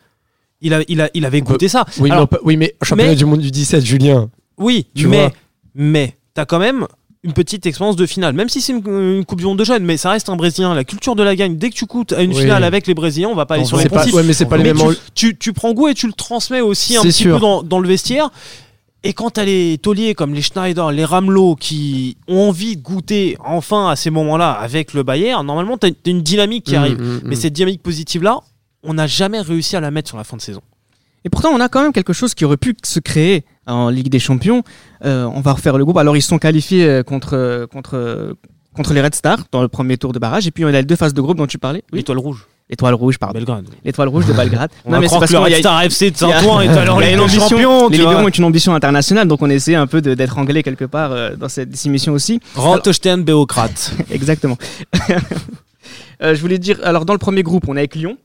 Il, 0.61 0.73
a, 0.75 0.81
il, 0.87 1.01
a, 1.01 1.09
il 1.15 1.25
avait 1.25 1.41
goûté 1.41 1.67
ça. 1.67 1.85
Oui, 1.99 2.11
Alors, 2.11 2.27
mais, 2.31 2.37
oui, 2.57 2.69
championnat 2.83 3.11
mais- 3.11 3.15
du 3.15 3.25
monde 3.25 3.39
du 3.41 3.49
17, 3.49 3.83
Julien. 3.83 4.29
Oui, 4.59 4.85
Tu 4.93 5.07
mais, 5.07 5.17
vois. 5.21 5.31
mais 5.73 6.15
t'as 6.35 6.45
quand 6.45 6.59
même 6.59 6.85
une 7.23 7.34
petite 7.34 7.65
expérience 7.67 7.95
de 7.95 8.05
finale, 8.07 8.34
même 8.34 8.49
si 8.49 8.62
c'est 8.62 8.73
une, 8.73 8.81
une 8.88 9.25
Coupe 9.25 9.39
du 9.39 9.45
Monde 9.45 9.60
de 9.60 9.63
jeunes, 9.63 9.84
mais 9.86 9.95
ça 9.97 10.10
reste 10.10 10.29
un 10.29 10.36
Brésilien. 10.36 10.73
La 10.73 10.84
culture 10.84 11.15
de 11.15 11.21
la 11.21 11.36
gagne, 11.36 11.55
dès 11.57 11.69
que 11.69 11.75
tu 11.75 11.86
coûtes 11.86 12.13
à 12.13 12.23
une 12.23 12.31
Oui. 12.34 12.41
finale 12.41 12.63
avec 12.63 12.88
les 12.88 12.95
Brésiliens, 12.95 13.29
on 13.29 13.36
va 13.36 13.45
pas 13.45 13.55
aller 13.55 13.63
Non, 13.63 13.67
sur 13.69 13.77
c'est 13.77 13.84
les 13.84 13.89
pas, 13.89 14.05
ouais, 14.07 14.23
mais 14.23 14.34
c'est 14.34 14.45
pas 14.47 14.57
les 14.57 14.63
Mais 14.63 14.73
mêmes. 14.73 14.81
enjeux. 14.88 14.97
tu, 15.13 15.38
tu 15.38 15.53
prends 15.53 15.71
goût 15.73 15.88
et 15.88 15.93
tu 15.93 16.07
le 16.07 16.13
transmets 16.13 16.62
aussi 16.62 16.97
un 16.97 17.03
petit 17.03 17.12
sûr. 17.12 17.36
peu 17.36 17.41
dans, 17.41 17.62
dans 17.62 17.79
le 17.79 17.88
vestiaire. 17.88 18.31
Et 19.03 19.13
quand 19.13 19.31
t'as 19.31 19.45
les 19.45 19.77
tauliers 19.79 20.13
comme 20.15 20.34
les 20.34 20.41
Schneider, 20.43 20.91
les 20.91 21.05
Ramelot 21.05 21.55
qui 21.55 22.17
ont 22.27 22.49
envie 22.49 22.75
de 22.77 22.81
goûter 22.81 23.36
enfin 23.43 23.89
à 23.89 23.95
ces 23.95 24.10
moments-là 24.12 24.51
avec 24.51 24.93
le 24.93 25.01
Bayern, 25.03 25.45
normalement 25.45 25.77
t'as 25.77 25.89
une 26.05 26.21
dynamique 26.21 26.65
qui 26.65 26.73
Mm, 26.73 26.77
arrive. 26.77 27.01
mm, 27.01 27.21
Mais 27.25 27.36
mm. 27.36 27.39
cette 27.39 27.53
dynamique 27.53 27.81
positive-là, 27.84 28.39
on 28.84 28.93
n'a 28.95 29.05
jamais 29.07 29.41
réussi 29.41 29.75
à 29.75 29.79
la 29.79 29.89
mettre 29.91 30.07
sur 30.10 30.17
la 30.17 30.23
fin 30.23 30.38
de 30.38 30.41
saison. 30.41 30.62
Et 31.23 31.29
pourtant, 31.29 31.49
on 31.49 31.60
a 31.60 31.69
quand 31.69 31.81
même 31.84 31.93
quelque 31.93 32.13
chose 32.13 32.34
qui 32.34 32.45
aurait 32.45 32.57
pu 32.57 32.75
se 32.84 32.99
créer 32.99 33.43
en 33.67 33.89
Ligue 33.89 34.10
des 34.10 34.19
Champions. 34.19 34.63
Euh, 35.06 35.26
on 35.34 35.41
va 35.41 35.54
refaire 35.54 35.78
le 35.78 35.84
groupe. 35.86 35.97
Alors, 35.97 36.15
ils 36.17 36.21
se 36.21 36.28
sont 36.30 36.39
qualifiés 36.39 36.86
euh, 36.86 37.04
contre, 37.04 37.67
contre, 37.71 38.36
contre 38.76 38.93
les 38.93 39.02
Red 39.02 39.15
Stars 39.15 39.39
dans 39.52 39.62
le 39.62 39.67
premier 39.67 39.97
tour 39.97 40.13
de 40.13 40.19
barrage. 40.19 40.47
Et 40.47 40.52
puis, 40.52 40.65
on 40.65 40.69
a 40.69 40.71
les 40.71 40.84
deux 40.84 40.95
phases 40.95 41.13
de 41.13 41.21
groupe 41.21 41.38
dont 41.38 41.47
tu 41.47 41.58
parlais. 41.58 41.84
Oui, 41.91 42.00
L'étoile 42.00 42.17
rouge, 42.19 42.47
l'étoile 42.69 42.93
rouge, 42.93 43.17
pardon. 43.19 43.34
Belgrade. 43.38 43.65
L'étoile 43.84 44.08
rouge 44.08 44.26
de 44.26 44.34
Belgrade. 44.34 44.71
On 44.86 44.91
va 44.91 45.02
croire 45.06 45.21
que 45.21 45.34
le 45.34 45.39
qu'il 45.39 45.52
y 45.52 45.56
Red 45.56 45.60
Star 45.60 45.82
FC 45.84 46.12
de 46.12 46.17
Saint-Ouen 46.17 46.62
est 46.62 46.67
alors 46.78 47.00
les 47.00 47.13
une 47.13 47.19
ambition. 47.19 47.47
champions. 47.50 47.89
Les 47.89 47.97
libéraux 47.97 48.24
ont 48.26 48.30
une 48.30 48.43
ambition 48.45 48.74
internationale, 48.74 49.28
donc 49.28 49.41
on 49.41 49.50
essaie 49.50 49.76
un 49.76 49.88
peu 49.88 50.02
d'être 50.02 50.38
anglais 50.38 50.63
quelque 50.63 50.86
part 50.86 51.12
euh, 51.12 51.36
dans 51.36 51.50
cette 51.50 51.86
émission 51.86 52.13
aussi. 52.13 52.39
Rantostein 52.56 53.17
Béocrate. 53.19 53.93
Exactement. 54.12 54.58
Euh, 56.24 56.36
je 56.36 56.41
voulais 56.41 56.60
dire, 56.60 56.80
alors 56.84 57.06
dans 57.06 57.13
le 57.13 57.19
premier 57.19 57.41
groupe, 57.43 57.65
on 57.67 57.76
est 57.76 57.80
avec 57.80 57.95
Lyon, 57.95 58.17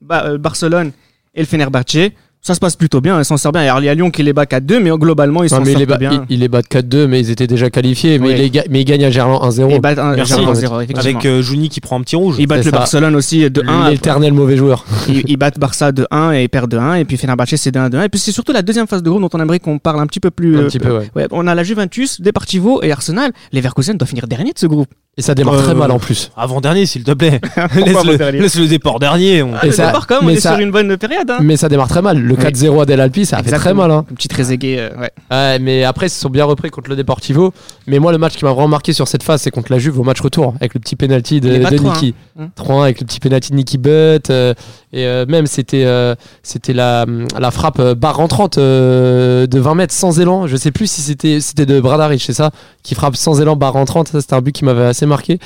Ba- 0.00 0.24
euh, 0.26 0.38
Barcelone 0.38 0.92
et 1.34 1.40
le 1.40 1.46
Fenerbahçe. 1.46 2.10
Ça 2.46 2.54
se 2.54 2.60
passe 2.60 2.76
plutôt 2.76 3.00
bien, 3.00 3.18
ils 3.18 3.24
s'en 3.24 3.38
sortent 3.38 3.54
bien. 3.54 3.62
Alors 3.64 3.80
il 3.80 3.86
y 3.86 3.88
a 3.88 3.94
Lyon 3.94 4.10
qui 4.10 4.22
les 4.22 4.34
bat 4.34 4.44
4-2, 4.44 4.78
mais 4.78 4.90
globalement 4.90 5.42
ils 5.42 5.48
s'en 5.48 5.62
mais 5.62 5.72
il 5.72 5.78
les 5.78 5.86
sortent 5.86 5.98
bien. 5.98 6.26
il- 6.28 6.34
il 6.34 6.40
les 6.40 6.48
bat 6.48 6.60
4-2, 6.60 7.06
mais 7.06 7.20
ils 7.20 7.30
étaient 7.30 7.46
déjà 7.46 7.70
qualifiés. 7.70 8.18
Mais, 8.18 8.38
Oui. 8.38 8.50
ils 8.52 8.62
mais 8.70 8.82
ils 8.82 8.84
gagnent 8.84 9.06
à 9.06 9.10
Gerland 9.10 9.42
1-0. 9.42 9.70
Ils 9.70 9.80
battent 9.80 9.98
un- 9.98 10.14
Merci. 10.14 10.34
Germain 10.34 10.54
0 10.54 10.80
effectivement. 10.80 11.00
Avec 11.18 11.24
euh, 11.24 11.40
Juni 11.40 11.70
qui 11.70 11.80
prend 11.80 11.98
un 11.98 12.02
petit 12.02 12.16
rouge. 12.16 12.36
ils 12.38 12.46
battent 12.46 12.58
le 12.66 12.70
ça. 12.70 12.76
Barcelone 12.76 13.16
aussi 13.16 13.48
de 13.50 13.62
1. 13.66 13.88
L'éternel 13.88 14.34
mauvais 14.34 14.58
joueur. 14.58 14.84
ils, 15.08 15.22
ils 15.26 15.36
battent 15.38 15.58
Barça 15.58 15.90
de 15.90 16.06
1 16.10 16.32
et 16.32 16.42
ils 16.42 16.48
perdent 16.50 16.70
de 16.72 16.76
1. 16.76 16.96
Et 16.96 17.06
puis 17.06 17.16
Fenerbahçe 17.16 17.56
c'est 17.56 17.70
de 17.72 17.78
1 17.78 17.88
de 17.88 17.96
1. 17.96 18.02
Et 18.02 18.08
puis 18.10 18.20
c'est 18.20 18.30
surtout 18.32 18.52
la 18.52 18.60
deuxième 18.60 18.86
phase 18.86 19.02
de 19.02 19.08
groupe 19.08 19.22
dont 19.22 19.30
on 19.32 19.40
aimerait 19.40 19.58
qu'on 19.58 19.78
parle 19.78 20.00
un 20.00 20.06
petit 20.06 20.20
peu 20.20 20.30
plus. 20.30 20.58
Un 20.58 20.60
euh, 20.60 20.66
petit 20.66 20.78
peu, 20.78 20.98
ouais. 20.98 21.10
ouais, 21.16 21.26
on 21.30 21.46
a 21.46 21.54
la 21.54 21.62
Juventus, 21.64 22.20
Deportivo 22.20 22.82
et 22.82 22.92
Arsenal. 22.92 23.32
Les 23.52 23.60
Leverkusen 23.60 23.96
doivent 23.96 24.10
finir 24.10 24.26
dernier 24.28 24.52
de 24.52 24.58
ce 24.58 24.66
groupe. 24.66 24.88
Et 25.16 25.22
ça 25.22 25.34
démarre 25.36 25.54
Euh, 25.54 25.62
très 25.62 25.74
mal 25.76 25.90
en 25.92 26.00
plus. 26.00 26.32
Avant-dernier, 26.36 26.86
s'il 26.86 27.04
te 27.04 27.12
plaît. 27.12 27.40
Laisse, 27.76 28.04
le, 28.04 28.30
laisse 28.32 28.58
le 28.58 28.66
déport 28.66 28.98
dernier. 28.98 29.42
on- 29.44 29.54
Et 29.62 29.66
le 29.66 29.72
ça- 29.72 29.86
départ, 29.86 30.06
quand 30.08 30.16
même, 30.16 30.24
on 30.24 30.26
mais 30.26 30.34
est 30.34 30.40
ça- 30.40 30.50
sur 30.54 30.58
une 30.58 30.72
bonne 30.72 30.96
période. 30.96 31.30
Hein. 31.30 31.38
Mais 31.40 31.56
ça 31.56 31.68
démarre 31.68 31.86
très 31.88 32.02
mal. 32.02 32.18
Le 32.18 32.34
Oui. 32.34 32.40
4-0 32.42 32.80
à 32.80 32.84
Del 32.86 33.00
Alpi, 33.00 33.24
ça 33.24 33.38
a 33.38 33.42
fait 33.44 33.52
très 33.56 33.74
mal. 33.74 33.92
Hein. 33.92 34.04
Un 34.10 34.14
petit 34.14 34.26
Trezeguet, 34.26 34.76
euh, 34.78 34.90
ouais. 35.00 35.10
Ouais, 35.30 35.58
mais 35.60 35.84
après, 35.84 36.06
ils 36.06 36.10
se 36.10 36.18
sont 36.20 36.30
bien 36.30 36.44
repris 36.44 36.70
contre 36.70 36.90
le 36.90 36.96
Deportivo. 36.96 37.54
Mais 37.86 38.00
moi, 38.00 38.10
le 38.10 38.18
match 38.18 38.34
qui 38.34 38.44
m'a 38.44 38.50
vraiment 38.50 38.66
marqué 38.66 38.92
sur 38.92 39.06
cette 39.06 39.22
phase, 39.22 39.40
c'est 39.42 39.52
contre 39.52 39.70
la 39.70 39.78
Juve 39.78 40.00
au 40.00 40.02
match 40.02 40.20
retour, 40.20 40.54
avec 40.60 40.74
le 40.74 40.80
petit 40.80 40.96
penalty 40.96 41.40
de, 41.40 41.58
de 41.58 41.62
3-1. 41.62 41.80
Niki. 41.80 42.14
Hein. 42.40 42.48
3-1 42.56 42.82
avec 42.82 43.00
le 43.00 43.06
petit 43.06 43.20
penalty 43.20 43.50
de 43.52 43.56
Nicky 43.56 43.78
Butt. 43.78 44.30
euh, 44.30 44.52
et 44.94 45.06
euh, 45.06 45.26
même, 45.26 45.46
c'était 45.48 45.84
euh, 45.84 46.14
c'était 46.44 46.72
la, 46.72 47.04
la 47.36 47.50
frappe 47.50 47.80
euh, 47.80 47.96
barre 47.96 48.16
rentrante 48.16 48.58
euh, 48.58 49.48
de 49.48 49.58
20 49.58 49.74
mètres 49.74 49.92
sans 49.92 50.20
élan. 50.20 50.46
Je 50.46 50.56
sais 50.56 50.70
plus 50.70 50.88
si 50.88 51.00
c'était 51.02 51.40
c'était 51.40 51.66
de 51.66 51.80
Bradaric, 51.80 52.22
c'est 52.22 52.32
ça, 52.32 52.52
qui 52.84 52.94
frappe 52.94 53.16
sans 53.16 53.40
élan 53.40 53.56
barre 53.56 53.72
rentrante. 53.72 54.06
Ça, 54.08 54.20
c'était 54.20 54.34
un 54.34 54.40
but 54.40 54.52
qui 54.52 54.64
m'avait 54.64 54.84
assez 54.84 55.04
marqué. 55.04 55.40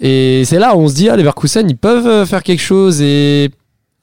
Et 0.00 0.44
c'est 0.44 0.60
là 0.60 0.76
où 0.76 0.78
on 0.80 0.88
se 0.88 0.94
dit, 0.94 1.08
ah, 1.08 1.16
les 1.16 1.24
Verkusen, 1.24 1.68
ils 1.68 1.76
peuvent 1.76 2.26
faire 2.26 2.44
quelque 2.44 2.62
chose. 2.62 3.02
Et. 3.02 3.50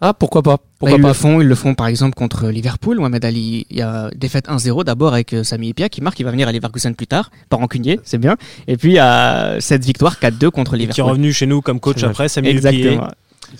Ah, 0.02 0.14
pourquoi 0.14 0.42
pas 0.44 0.56
Bah, 0.58 0.64
Pourquoi 0.80 0.98
ils 0.98 1.02
pas 1.02 1.08
le 1.10 1.14
font, 1.14 1.42
ils 1.42 1.48
le 1.48 1.56
font 1.56 1.76
par 1.76 1.88
exemple 1.88 2.16
contre 2.16 2.48
Liverpool. 2.48 3.00
Mohamed 3.00 3.24
Ali, 3.26 3.66
il 3.70 3.78
y 3.78 3.82
a 3.82 4.10
défaite 4.16 4.48
1-0 4.48 4.86
d'abord 4.86 5.14
avec 5.14 5.34
euh, 5.34 5.44
Sami 5.44 5.70
Ipia 5.70 5.90
qui 5.90 6.02
marque, 6.02 6.18
il 6.22 6.24
va 6.24 6.32
venir 6.32 6.48
à 6.48 6.54
Leverkusen 6.54 6.96
plus 6.96 7.08
tard, 7.08 7.32
pas 7.50 7.58
rancunier, 7.58 8.00
c'est 8.06 8.18
bien. 8.18 8.38
Et 8.70 8.78
puis 8.78 8.92
il 8.92 8.96
y 8.96 9.00
a 9.00 9.60
cette 9.60 9.84
victoire 9.84 10.16
4-2 10.22 10.52
contre 10.52 10.76
Et 10.76 10.78
qui 10.78 10.84
est 10.84 10.88
Liverpool. 10.88 11.12
revenu 11.12 11.34
chez 11.34 11.48
nous 11.48 11.62
comme 11.62 11.82
coach 11.82 12.02
après, 12.04 12.30
Samuel 12.30 12.56
Exactement. 12.56 13.10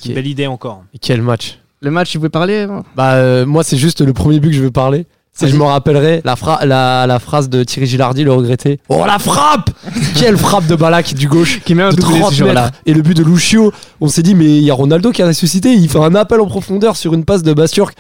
Pied. 0.02 0.14
Belle 0.14 0.28
idée 0.28 0.48
encore. 0.48 0.84
Et 0.94 0.98
Quel 1.00 1.22
match 1.22 1.60
Le 1.82 1.92
match, 1.92 2.12
tu 2.12 2.18
veux 2.20 2.30
parler 2.30 2.68
Bah 2.96 3.14
euh, 3.14 3.46
moi 3.46 3.64
c'est 3.64 3.78
juste 3.78 4.02
le 4.02 4.14
premier 4.14 4.40
but 4.40 4.50
que 4.50 4.56
je 4.56 4.62
veux 4.64 4.72
parler. 4.72 5.06
C'est 5.32 5.48
je 5.48 5.52
Vas-y. 5.54 5.60
me 5.62 5.66
rappellerai 5.68 6.22
la, 6.26 6.36
fra- 6.36 6.66
la, 6.66 7.06
la 7.08 7.20
phrase 7.20 7.48
de 7.50 7.64
Thierry 7.64 7.88
Gilardi, 7.88 8.24
le 8.26 8.34
regretté. 8.34 8.80
Oh 8.90 9.04
la 9.06 9.20
frappe 9.20 9.70
Quelle 10.18 10.38
frappe 10.38 10.68
de 10.68 10.76
Balak 10.76 11.14
du 11.14 11.30
gauche 11.30 11.62
Qui 11.64 11.76
met 11.76 11.84
un 11.84 11.92
de 11.92 11.96
doublé 11.96 12.20
30 12.20 12.32
ce 12.32 12.38
jour-là. 12.40 12.66
mètres. 12.66 12.78
Et 12.86 12.94
le 12.94 13.02
but 13.02 13.16
de 13.16 13.24
Lucio, 13.24 13.72
on 14.02 14.10
s'est 14.10 14.24
dit 14.24 14.36
mais 14.36 14.46
il 14.46 14.64
y 14.64 14.72
a 14.72 14.74
Ronaldo 14.74 15.12
qui 15.12 15.22
a 15.22 15.28
ressuscité, 15.28 15.72
il 15.72 15.88
fait 15.88 16.00
un 16.00 16.16
appel 16.16 16.42
en 16.42 16.48
profondeur 16.48 16.98
sur 16.98 17.14
une 17.14 17.24
passe 17.24 17.44
de 17.44 17.54
Basturk. 17.54 17.96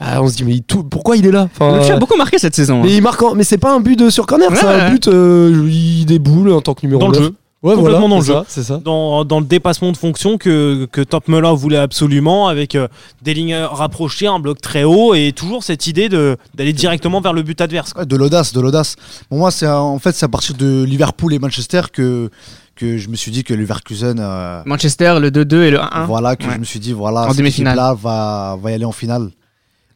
Ah, 0.00 0.20
on 0.20 0.28
se 0.28 0.34
dit 0.36 0.44
mais 0.44 0.58
tout- 0.66 0.82
pourquoi 0.82 1.16
il 1.16 1.24
est 1.26 1.30
là? 1.30 1.48
Enfin, 1.54 1.76
Le 1.78 1.94
a 1.94 1.96
beaucoup 1.96 2.16
marqué 2.16 2.38
cette 2.38 2.56
saison. 2.56 2.80
hein. 2.80 2.82
mais 2.84 2.94
il 2.94 3.02
marque 3.02 3.22
en- 3.22 3.34
mais 3.34 3.44
c'est 3.44 3.58
pas 3.58 3.72
un 3.72 3.80
but 3.80 3.96
de 3.98 4.10
sur 4.10 4.26
corner, 4.26 4.50
Ouais, 4.50 4.56
c'est 4.56 4.66
un 4.66 4.86
ouais. 4.86 4.90
but 4.90 5.08
euh, 5.08 5.66
il 5.70 6.04
déboule 6.04 6.50
en 6.52 6.60
tant 6.60 6.74
que 6.74 6.80
numéro 6.82 7.00
Dans 7.00 7.08
le 7.08 7.14
9. 7.18 7.22
jeu. 7.28 7.34
Ouais, 7.62 7.76
Complètement 7.76 8.08
voilà, 8.08 8.08
dans 8.08 8.18
le 8.18 8.24
jeu. 8.24 8.32
ça, 8.34 8.44
C'est 8.48 8.62
ça. 8.64 8.78
Dans, 8.78 9.24
dans 9.24 9.38
le 9.38 9.46
dépassement 9.46 9.92
de 9.92 9.96
fonction 9.96 10.36
que, 10.36 10.86
que 10.90 11.00
Top 11.00 11.28
Muller 11.28 11.52
voulait 11.54 11.76
absolument, 11.78 12.48
avec 12.48 12.74
euh, 12.74 12.88
des 13.22 13.34
lignes 13.34 13.54
rapprochées, 13.54 14.26
un 14.26 14.40
bloc 14.40 14.60
très 14.60 14.82
haut, 14.82 15.14
et 15.14 15.32
toujours 15.32 15.62
cette 15.62 15.86
idée 15.86 16.08
de- 16.08 16.36
d'aller 16.54 16.72
directement 16.72 17.20
vers 17.20 17.32
le 17.32 17.42
but 17.42 17.60
adverse. 17.60 17.92
Ouais, 17.96 18.04
de 18.04 18.16
l'audace, 18.16 18.52
de 18.52 18.60
l'audace. 18.60 18.96
Pour 19.28 19.38
moi, 19.38 19.52
c'est 19.52 19.68
en 19.68 19.98
fait, 20.00 20.12
c'est 20.12 20.24
à 20.24 20.28
partir 20.28 20.56
de 20.56 20.82
Liverpool 20.82 21.32
et 21.34 21.38
Manchester 21.38 21.82
que, 21.92 22.30
que 22.74 22.98
je 22.98 23.08
me 23.08 23.14
suis 23.14 23.30
dit 23.30 23.44
que 23.44 23.54
Leverkusen, 23.54 24.16
euh, 24.18 24.62
Manchester, 24.66 25.18
le 25.20 25.30
2-2 25.30 25.62
et 25.62 25.70
le 25.70 25.78
1-1. 25.78 26.06
voilà, 26.06 26.34
que 26.34 26.44
Ouais. 26.46 26.54
je 26.54 26.58
me 26.58 26.64
suis 26.64 26.80
dit, 26.80 26.92
voilà, 26.92 27.26
En 27.26 27.28
cette 27.28 27.38
demi-finale. 27.38 27.74
équipe-là 27.74 27.94
va, 27.94 28.58
va 28.60 28.70
y 28.72 28.74
aller 28.74 28.84
en 28.84 28.90
finale. 28.92 29.30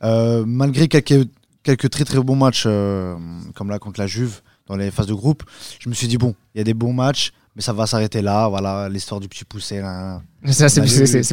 Euh, 0.05 0.45
malgré 0.47 0.87
quelques, 0.87 1.27
quelques 1.65 1.91
très 1.91 2.05
très 2.05 2.21
bons 2.21 2.37
matchs, 2.37 2.63
euh, 2.67 3.17
comme 3.57 3.71
là 3.71 3.81
contre 3.81 3.99
la 3.99 4.07
Juve, 4.07 4.41
dans 4.69 4.77
les 4.77 4.91
phases 4.93 5.07
de 5.07 5.15
groupe, 5.15 5.43
je 5.81 5.89
me 5.89 5.95
suis 5.95 6.07
dit, 6.07 6.17
bon, 6.19 6.35
il 6.55 6.59
y 6.59 6.61
a 6.61 6.65
des 6.65 6.75
bons 6.75 6.93
matchs, 6.93 7.33
mais 7.57 7.63
ça 7.63 7.73
va 7.73 7.87
s'arrêter 7.87 8.23
là. 8.23 8.47
Voilà, 8.49 8.89
l'histoire 8.89 9.21
du 9.21 9.27
petit 9.29 9.45
poussé. 9.45 9.81
là. 9.81 10.21
Ça, 10.47 10.69
c'est 10.69 10.81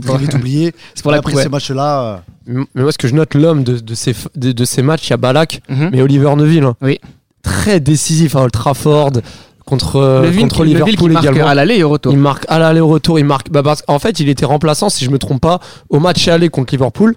pour, 0.02 0.18
vite 0.18 0.34
oublié. 0.34 0.74
c'est 0.96 1.04
pour 1.04 1.12
la 1.12 1.18
Après 1.20 1.34
ouais. 1.36 1.44
ces 1.44 1.50
matchs-là, 1.50 2.24
euh, 2.48 2.64
Mais 2.74 2.82
moi 2.82 2.92
ce 2.92 2.98
que 2.98 3.08
je 3.08 3.14
note 3.14 3.36
l'homme 3.36 3.64
de, 3.64 3.78
de, 3.78 3.94
ces, 3.94 4.14
f- 4.14 4.28
de, 4.36 4.52
de 4.54 4.66
ces 4.66 4.82
matchs, 4.82 5.08
il 5.08 5.10
y 5.12 5.14
a 5.14 5.18
Balak, 5.18 5.62
Mhm. 5.70 5.90
mais 5.92 6.02
Oliver 6.02 6.34
Neville. 6.36 6.64
hein. 6.64 6.76
Oui. 6.82 7.00
Très 7.44 7.80
décisif 7.80 8.36
à 8.36 8.42
Old 8.42 8.52
Trafford 8.54 9.12
contre, 9.66 9.98
euh, 9.98 10.22
Le 10.24 10.30
Ville 10.30 10.42
contre 10.44 10.64
qui- 10.66 10.74
le 10.74 10.84
Ville 10.84 10.98
qui 10.98 11.04
Liverpool 11.08 11.12
marque 11.12 11.26
également. 11.26 11.48
à 11.48 11.54
l'aller 11.56 11.76
et 11.76 11.84
au 11.84 11.90
retour. 11.90 12.12
Il 12.14 12.18
marque 12.20 12.46
à 12.50 12.58
l'aller 12.58 12.80
au 12.80 12.88
retour, 12.88 13.20
il 13.20 13.26
marque. 13.26 13.50
Bah 13.52 13.62
parce 13.64 13.82
qu'en 13.82 14.00
fait, 14.00 14.20
il 14.20 14.30
était 14.30 14.46
remplaçant, 14.46 14.90
si 14.90 15.04
je 15.06 15.10
me 15.10 15.20
trompe 15.20 15.42
pas, 15.42 15.60
au 15.90 16.00
match 16.00 16.28
aller 16.28 16.50
contre 16.50 16.74
Liverpool. 16.74 17.16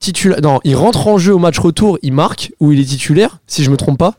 Titula... 0.00 0.40
Non, 0.40 0.60
il 0.62 0.76
rentre 0.76 1.08
en 1.08 1.18
jeu 1.18 1.34
au 1.34 1.38
match 1.40 1.58
retour, 1.58 1.98
il 2.02 2.12
marque, 2.12 2.52
ou 2.60 2.70
il 2.72 2.78
est 2.80 2.84
titulaire, 2.84 3.38
si 3.48 3.64
je 3.64 3.70
me 3.70 3.76
trompe 3.76 3.98
pas. 3.98 4.14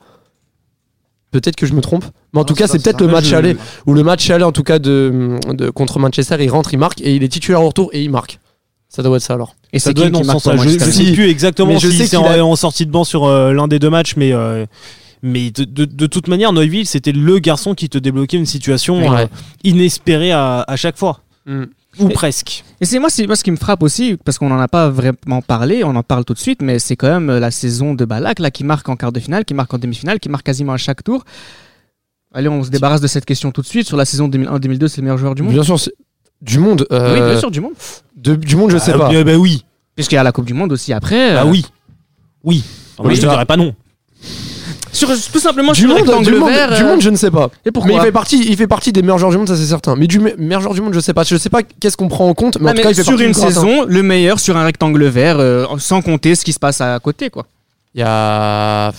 Peut-être 1.31 1.55
que 1.55 1.65
je 1.67 1.73
me 1.73 1.81
trompe. 1.81 2.05
Mais 2.33 2.39
en 2.39 2.41
Non, 2.41 2.45
tout 2.45 2.53
cas, 2.55 2.65
c'est 2.67 2.79
ça, 2.79 2.83
peut-être 2.83 3.01
le 3.01 3.07
ça. 3.07 3.13
match 3.13 3.31
aller, 3.33 3.55
ou 3.85 3.93
le 3.93 4.03
match 4.03 4.29
aller 4.31 4.43
en 4.43 4.51
tout 4.51 4.63
cas 4.63 4.79
de, 4.79 5.37
de- 5.49 5.69
contre 5.69 5.99
Manchester, 5.99 6.37
il 6.39 6.49
rentre, 6.49 6.73
il 6.73 6.77
marque, 6.79 7.01
et 7.01 7.15
il 7.15 7.23
est 7.23 7.27
titulaire 7.27 7.61
au 7.61 7.67
retour 7.67 7.89
et 7.93 8.01
il 8.03 8.09
marque. 8.09 8.39
Ça 8.87 9.03
doit 9.03 9.17
être 9.17 9.23
ça 9.23 9.35
alors. 9.35 9.53
Et 9.71 9.77
Ça 9.77 9.89
c'est 9.89 9.93
doit 9.93 10.05
qui 10.05 10.07
être 10.07 10.13
dans 10.13 10.21
qui 10.21 10.27
marque 10.27 10.41
pour 10.43 10.57
Je, 10.57 10.69
je 10.69 10.79
sais 10.89 11.11
plus 11.13 11.29
exactement 11.29 11.73
Mais 11.73 11.79
je 11.79 11.87
si 11.89 11.97
sais 11.97 12.03
c'est 12.07 12.17
qu'il 12.17 12.25
en, 12.25 12.31
a- 12.31 12.41
en 12.41 12.55
sortie 12.55 12.87
de 12.87 12.91
banc 12.91 13.03
sur 13.03 13.25
euh, 13.25 13.53
l'un 13.53 13.67
des 13.67 13.77
deux 13.77 13.91
matchs, 13.91 14.15
mais, 14.17 14.33
euh, 14.33 14.65
mais 15.21 15.51
de, 15.51 15.63
de- 15.65 15.85
de 15.85 16.05
toute 16.07 16.27
manière, 16.27 16.51
Neuville, 16.53 16.87
c'était 16.87 17.11
le 17.11 17.37
garçon 17.37 17.75
qui 17.75 17.89
te 17.89 17.99
débloquait 17.99 18.37
une 18.37 18.47
situation 18.47 18.97
Ouais. 19.07 19.21
euh, 19.23 19.27
inespérée 19.63 20.31
à, 20.31 20.63
à 20.67 20.75
chaque 20.77 20.97
fois. 20.97 21.19
Ou 21.97 22.09
Et- 22.09 22.13
presque. 22.13 22.63
Et 22.81 22.85
c'est 22.85 22.99
moi, 22.99 23.09
c'est 23.09 23.25
moi 23.25 23.35
ce 23.35 23.43
qui 23.43 23.51
me 23.51 23.57
frappe 23.57 23.81
aussi, 23.81 24.17
parce 24.23 24.37
qu'on 24.37 24.49
n'en 24.49 24.59
a 24.59 24.67
pas 24.67 24.89
vraiment 24.89 25.41
parlé, 25.41 25.83
on 25.83 25.95
en 25.95 26.03
parle 26.03 26.23
tout 26.23 26.33
de 26.33 26.39
suite, 26.39 26.61
mais 26.61 26.77
c'est 26.79 26.95
quand 26.95 27.09
même 27.09 27.29
euh, 27.29 27.39
la 27.39 27.49
saison 27.51 27.95
de 27.95 28.05
Balak 28.05 28.39
là 28.39 28.51
qui 28.51 28.63
marque 28.63 28.87
en 28.89 28.95
quart 28.95 29.11
de 29.11 29.19
finale, 29.19 29.43
qui 29.43 29.53
marque 29.55 29.73
en 29.73 29.79
demi-finale, 29.79 30.19
qui 30.19 30.29
marque 30.29 30.45
quasiment 30.45 30.73
à 30.73 30.77
chaque 30.77 31.03
tour. 31.03 31.25
Allez, 32.33 32.47
on 32.47 32.63
se 32.63 32.69
débarrasse 32.69 33.01
de 33.01 33.07
cette 33.07 33.25
question 33.25 33.51
tout 33.51 33.61
de 33.61 33.65
suite. 33.67 33.87
Sur 33.87 33.97
la 33.97 34.05
saison 34.05 34.27
2001-2002, 34.29 34.87
c'est 34.87 34.97
le 34.97 35.03
meilleur 35.05 35.17
joueur 35.17 35.33
du 35.33 35.41
monde 35.41 35.51
Bien 35.53 35.63
sûr, 35.63 35.77
du 36.41 36.59
monde. 36.59 36.85
euh, 36.91 37.15
Oui, 37.15 37.31
bien 37.31 37.39
sûr, 37.39 37.49
du 37.49 37.59
monde. 37.59 37.73
de- 38.15 38.35
du 38.35 38.55
monde, 38.55 38.69
je 38.71 38.77
sais 38.77 38.91
Ah, 38.93 38.97
pas. 38.99 39.09
bien, 39.09 39.23
bah 39.23 39.35
oui. 39.35 39.65
Puisqu'il 39.95 40.15
y 40.15 40.19
a 40.19 40.23
la 40.23 40.31
Coupe 40.31 40.45
du 40.45 40.53
Monde 40.53 40.71
aussi 40.71 40.93
après. 40.93 41.33
Bah 41.33 41.41
euh, 41.43 41.49
oui. 41.49 41.65
Oui. 42.43 42.63
Moi, 42.99 43.07
Oui, 43.09 43.15
je 43.15 43.21
te 43.21 43.25
bah- 43.25 43.33
dirais 43.33 43.45
pas 43.45 43.57
non. 43.57 43.73
Sur, 44.99 45.31
tout 45.31 45.39
simplement 45.39 45.71
Du 45.71 45.79
sur 45.81 45.87
le 45.89 45.95
monde, 45.95 46.03
rectangle 46.07 46.31
du, 46.31 46.37
monde, 46.39 46.49
vert. 46.49 46.75
du 46.75 46.83
euh, 46.83 46.87
monde, 46.87 47.01
je 47.01 47.09
ne 47.09 47.15
sais 47.15 47.31
pas. 47.31 47.49
Et 47.65 47.71
Mais 47.85 47.93
il 47.95 48.01
fait, 48.01 48.11
partie, 48.11 48.45
il 48.47 48.55
fait 48.57 48.67
partie 48.67 48.91
des 48.91 49.01
meilleurs 49.01 49.17
joueurs 49.17 49.31
du 49.31 49.37
monde, 49.37 49.47
ça 49.47 49.55
c'est 49.55 49.65
certain. 49.65 49.95
Mais 49.95 50.07
du 50.07 50.19
me- 50.19 50.35
meilleur 50.37 50.61
joueur 50.61 50.73
du 50.73 50.81
monde, 50.81 50.93
je 50.93 50.99
sais 50.99 51.13
pas. 51.13 51.23
Je 51.23 51.37
sais 51.37 51.49
pas 51.49 51.63
qu'est-ce 51.63 51.97
qu'on 51.97 52.07
prend 52.09 52.27
en 52.29 52.33
compte, 52.33 52.59
mais 52.59 52.67
Ah, 52.67 52.71
en 52.71 52.73
tout 52.73 52.77
mais 52.77 52.83
cas, 52.83 52.89
il 52.91 52.95
fait 52.95 53.03
sur 53.03 53.19
une 53.19 53.33
saison, 53.33 53.85
le 53.87 54.03
meilleur 54.03 54.39
sur 54.39 54.57
un 54.57 54.63
rectangle 54.65 55.03
vert, 55.05 55.37
euh, 55.39 55.65
sans 55.77 56.01
compter 56.01 56.35
ce 56.35 56.43
qui 56.45 56.53
se 56.53 56.59
passe 56.59 56.81
à 56.81 56.99
côté, 56.99 57.29
quoi. 57.29 57.45
Il 57.95 58.01
y 58.01 58.03
a. 58.05 58.91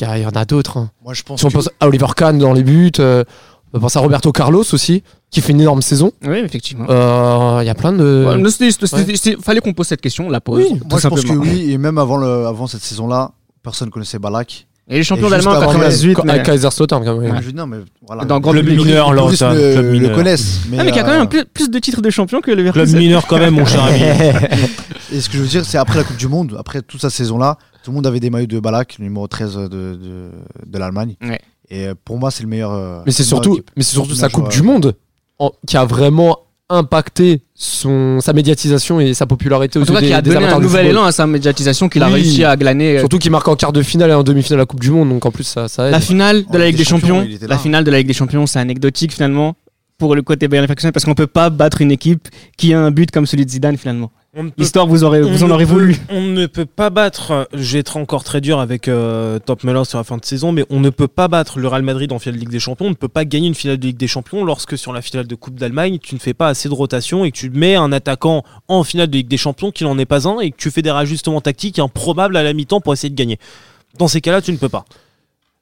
Il 0.00 0.06
y, 0.22 0.26
en 0.26 0.30
a 0.30 0.44
d'autres. 0.44 0.76
hein. 0.76 0.90
moi 1.02 1.14
je 1.14 1.22
pense 1.22 1.40
Si 1.40 1.46
on 1.46 1.48
que- 1.48 1.54
pense 1.54 1.70
à 1.80 1.86
Oliver 1.88 2.06
Kahn 2.14 2.36
dans 2.38 2.52
les 2.52 2.62
buts, 2.62 2.92
euh, 2.98 3.24
on 3.72 3.80
pense 3.80 3.96
à 3.96 4.00
Roberto 4.00 4.30
Carlos 4.30 4.64
aussi, 4.74 5.02
qui 5.30 5.40
fait 5.40 5.52
une 5.52 5.60
énorme 5.62 5.80
saison. 5.80 6.12
Oui, 6.26 6.36
effectivement. 6.44 6.84
Euh, 6.90 7.60
Il 7.62 7.66
y 7.66 7.70
a 7.70 7.74
plein 7.74 7.92
de. 7.92 8.24
Ouais, 8.26 9.36
fallait 9.42 9.60
qu'on 9.60 9.72
pose 9.72 9.86
cette 9.86 10.00
question, 10.02 10.28
la 10.28 10.40
pose. 10.40 10.64
Oui, 10.70 10.78
tout 10.78 10.86
Moi, 10.90 11.00
je 11.00 11.08
pense 11.08 11.22
que 11.24 11.32
oui, 11.32 11.72
et 11.72 11.78
même 11.78 11.96
avant, 11.98 12.16
le, 12.18 12.46
avant 12.46 12.66
cette 12.66 12.82
saison-là, 12.82 13.30
personne 13.62 13.90
connaissait 13.90 14.18
Balak. 14.18 14.66
Et 14.88 14.94
les 14.98 15.02
champions 15.02 15.28
d'Allemagne 15.28 15.48
en 15.56 15.60
juste 15.60 15.62
avant, 15.64 15.72
98. 15.80 16.18
mais- 16.24 16.30
Avec 16.32 16.44
Kaiserslautern 16.44 17.04
quand 17.04 17.16
même. 17.18 17.32
Ouais, 17.34 17.42
je- 17.42 17.50
non, 17.50 17.66
mais 17.66 17.78
voilà. 18.06 18.24
Dans 18.24 18.36
le 18.36 18.40
grand 18.40 18.52
Club 18.52 18.66
public. 18.66 18.84
mineur, 18.86 19.10
club 19.10 19.54
le, 19.54 19.82
mineur. 19.90 20.10
le 20.10 20.14
connaissent. 20.16 20.60
Mais, 20.70 20.76
Ah, 20.78 20.84
mais 20.84 20.92
qui 20.92 20.98
a 21.00 21.02
quand 21.02 21.08
euh, 21.08 21.12
même 21.14 21.22
un 21.22 21.26
plus, 21.26 21.44
plus 21.44 21.68
de 21.70 21.78
titres 21.80 22.00
de 22.00 22.10
champion 22.10 22.40
que 22.40 22.50
le 22.52 22.56
Club 22.62 22.66
Leverkusen. 22.66 22.98
mineur 22.98 23.26
quand 23.26 23.38
même, 23.38 23.54
mon 23.54 23.66
cher 23.66 23.82
ami. 23.82 23.98
Et 25.12 25.20
ce 25.20 25.28
que 25.28 25.38
je 25.38 25.42
veux 25.42 25.48
dire, 25.48 25.64
c'est 25.64 25.78
après 25.78 25.98
la 25.98 26.04
Coupe 26.04 26.16
du 26.16 26.28
Monde, 26.28 26.56
après 26.58 26.82
toute 26.82 27.00
sa 27.00 27.10
saison-là, 27.10 27.58
tout 27.82 27.90
le 27.90 27.96
monde 27.96 28.06
avait 28.06 28.20
des 28.20 28.30
maillots 28.30 28.46
de 28.46 28.60
Balak, 28.60 28.96
le 28.98 29.04
numéro 29.04 29.26
13 29.26 29.56
de, 29.56 29.66
de, 29.68 30.30
de 30.66 30.78
l'Allemagne. 30.78 31.16
Ouais. 31.20 31.40
Et 31.68 31.88
euh, 31.88 31.94
pour 32.04 32.18
moi, 32.18 32.30
c'est 32.30 32.44
le 32.44 32.48
meilleur. 32.48 32.72
euh, 32.72 33.00
Mais 33.06 33.12
c'est 33.12 33.24
surtout, 33.24 33.58
mais 33.76 33.82
c'est 33.82 33.92
surtout 33.94 34.14
sa 34.14 34.28
Coupe 34.28 34.52
joueur. 34.52 34.52
du 34.52 34.62
Monde 34.62 34.94
en- 35.40 35.50
qui 35.66 35.76
a 35.76 35.84
vraiment 35.84 36.38
impacté 36.70 37.42
son, 37.58 38.20
sa 38.20 38.34
médiatisation 38.34 39.00
et 39.00 39.14
sa 39.14 39.24
popularité 39.26 39.78
aux 39.78 39.82
En 39.82 39.86
tout 39.86 39.92
yeux 39.92 39.96
cas, 39.98 40.00
des, 40.02 40.06
qui 40.08 40.12
a 40.12 40.20
des 40.22 40.30
donné 40.34 40.46
un 40.46 40.58
nouvel 40.60 40.86
élan 40.86 41.04
à 41.04 41.12
sa 41.12 41.26
médiatisation 41.26 41.88
qu'il 41.88 42.02
a 42.02 42.08
Oui. 42.08 42.14
réussi 42.14 42.44
à 42.44 42.54
glaner. 42.56 42.96
euh, 42.96 43.00
Surtout 43.00 43.18
qu'il 43.18 43.30
marque 43.30 43.48
en 43.48 43.56
quart 43.56 43.72
de 43.72 43.82
finale 43.82 44.10
et 44.10 44.14
en 44.14 44.22
demi-finale 44.22 44.58
de 44.58 44.62
la 44.62 44.66
Coupe 44.66 44.80
du 44.80 44.90
Monde, 44.90 45.08
donc 45.08 45.24
en 45.24 45.30
plus 45.30 45.44
ça, 45.44 45.66
ça 45.66 45.86
aide. 45.86 45.92
La 45.92 46.00
finale 46.00 46.44
de 46.44 46.56
En 46.56 46.58
la 46.58 46.66
Ligue 46.66 46.76
des 46.76 46.84
Champions, 46.84 47.26
la 47.48 47.58
finale 47.58 47.84
de 47.84 47.90
la 47.90 47.98
Ligue 47.98 48.06
des 48.08 48.12
Champions, 48.12 48.46
c'est 48.46 48.58
anecdotique 48.58 49.12
finalement 49.14 49.56
pour 49.98 50.14
le 50.14 50.20
côté 50.20 50.46
Bayern 50.48 50.64
Leverkusen 50.64 50.92
parce 50.92 51.06
qu'on 51.06 51.14
peut 51.14 51.26
pas 51.26 51.48
battre 51.48 51.80
une 51.80 51.90
équipe 51.90 52.28
qui 52.58 52.74
a 52.74 52.80
un 52.80 52.90
but 52.90 53.10
comme 53.10 53.24
celui 53.24 53.46
de 53.46 53.50
Zidane 53.50 53.78
finalement. 53.78 54.10
On 54.38 54.42
ne 54.44 54.48
peut 54.50 54.54
L'histoire 54.58 54.86
vous 54.86 55.02
aurez, 55.02 55.22
vous 55.22 55.42
On 55.42 55.46
en 55.46 55.50
aurez 55.52 55.64
peut- 55.64 55.72
voulu. 55.72 55.96
On 56.10 56.20
ne 56.20 56.44
peut 56.44 56.66
pas 56.66 56.90
battre, 56.90 57.48
je 57.54 57.72
vais 57.72 57.78
être 57.78 57.96
encore 57.96 58.22
très 58.22 58.42
dur 58.42 58.60
avec 58.60 58.86
euh, 58.86 59.38
Top 59.38 59.64
Muller 59.64 59.84
sur 59.86 59.96
la 59.96 60.04
fin 60.04 60.18
de 60.18 60.24
saison, 60.26 60.52
mais 60.52 60.64
on 60.68 60.78
ne 60.78 60.90
peut 60.90 61.08
pas 61.08 61.26
battre 61.26 61.58
le 61.58 61.66
Real 61.68 61.82
Madrid 61.82 62.12
en 62.12 62.18
finale 62.18 62.34
de 62.36 62.40
Ligue 62.40 62.50
des 62.50 62.60
Champions, 62.60 62.86
on 62.86 62.90
ne 62.90 62.94
peut 62.94 63.08
pas 63.08 63.24
gagner 63.24 63.48
une 63.48 63.54
finale 63.54 63.78
de 63.78 63.86
Ligue 63.86 63.96
des 63.96 64.06
Champions 64.08 64.44
lorsque 64.44 64.76
sur 64.76 64.92
la 64.92 65.00
finale 65.00 65.26
de 65.26 65.34
Coupe 65.34 65.54
d'Allemagne, 65.58 65.98
tu 66.02 66.14
ne 66.14 66.20
fais 66.20 66.34
pas 66.34 66.48
assez 66.48 66.68
de 66.68 66.74
rotation 66.74 67.24
et 67.24 67.32
que 67.32 67.36
tu 67.38 67.48
mets 67.48 67.76
un 67.76 67.92
attaquant 67.92 68.44
en 68.68 68.84
finale 68.84 69.08
de 69.08 69.16
Ligue 69.16 69.28
des 69.28 69.38
Champions 69.38 69.70
qui 69.70 69.84
n'en 69.84 69.96
est 69.98 70.04
pas 70.04 70.28
un 70.28 70.38
et 70.40 70.50
que 70.50 70.56
tu 70.58 70.70
fais 70.70 70.82
des 70.82 70.90
rajustements 70.90 71.40
tactiques 71.40 71.78
improbables 71.78 72.36
à 72.36 72.42
la 72.42 72.52
mi-temps 72.52 72.82
pour 72.82 72.92
essayer 72.92 73.08
de 73.10 73.14
gagner. 73.16 73.38
Dans 73.98 74.08
ces 74.08 74.20
cas-là, 74.20 74.42
tu 74.42 74.52
ne 74.52 74.58
peux 74.58 74.68
pas. 74.68 74.84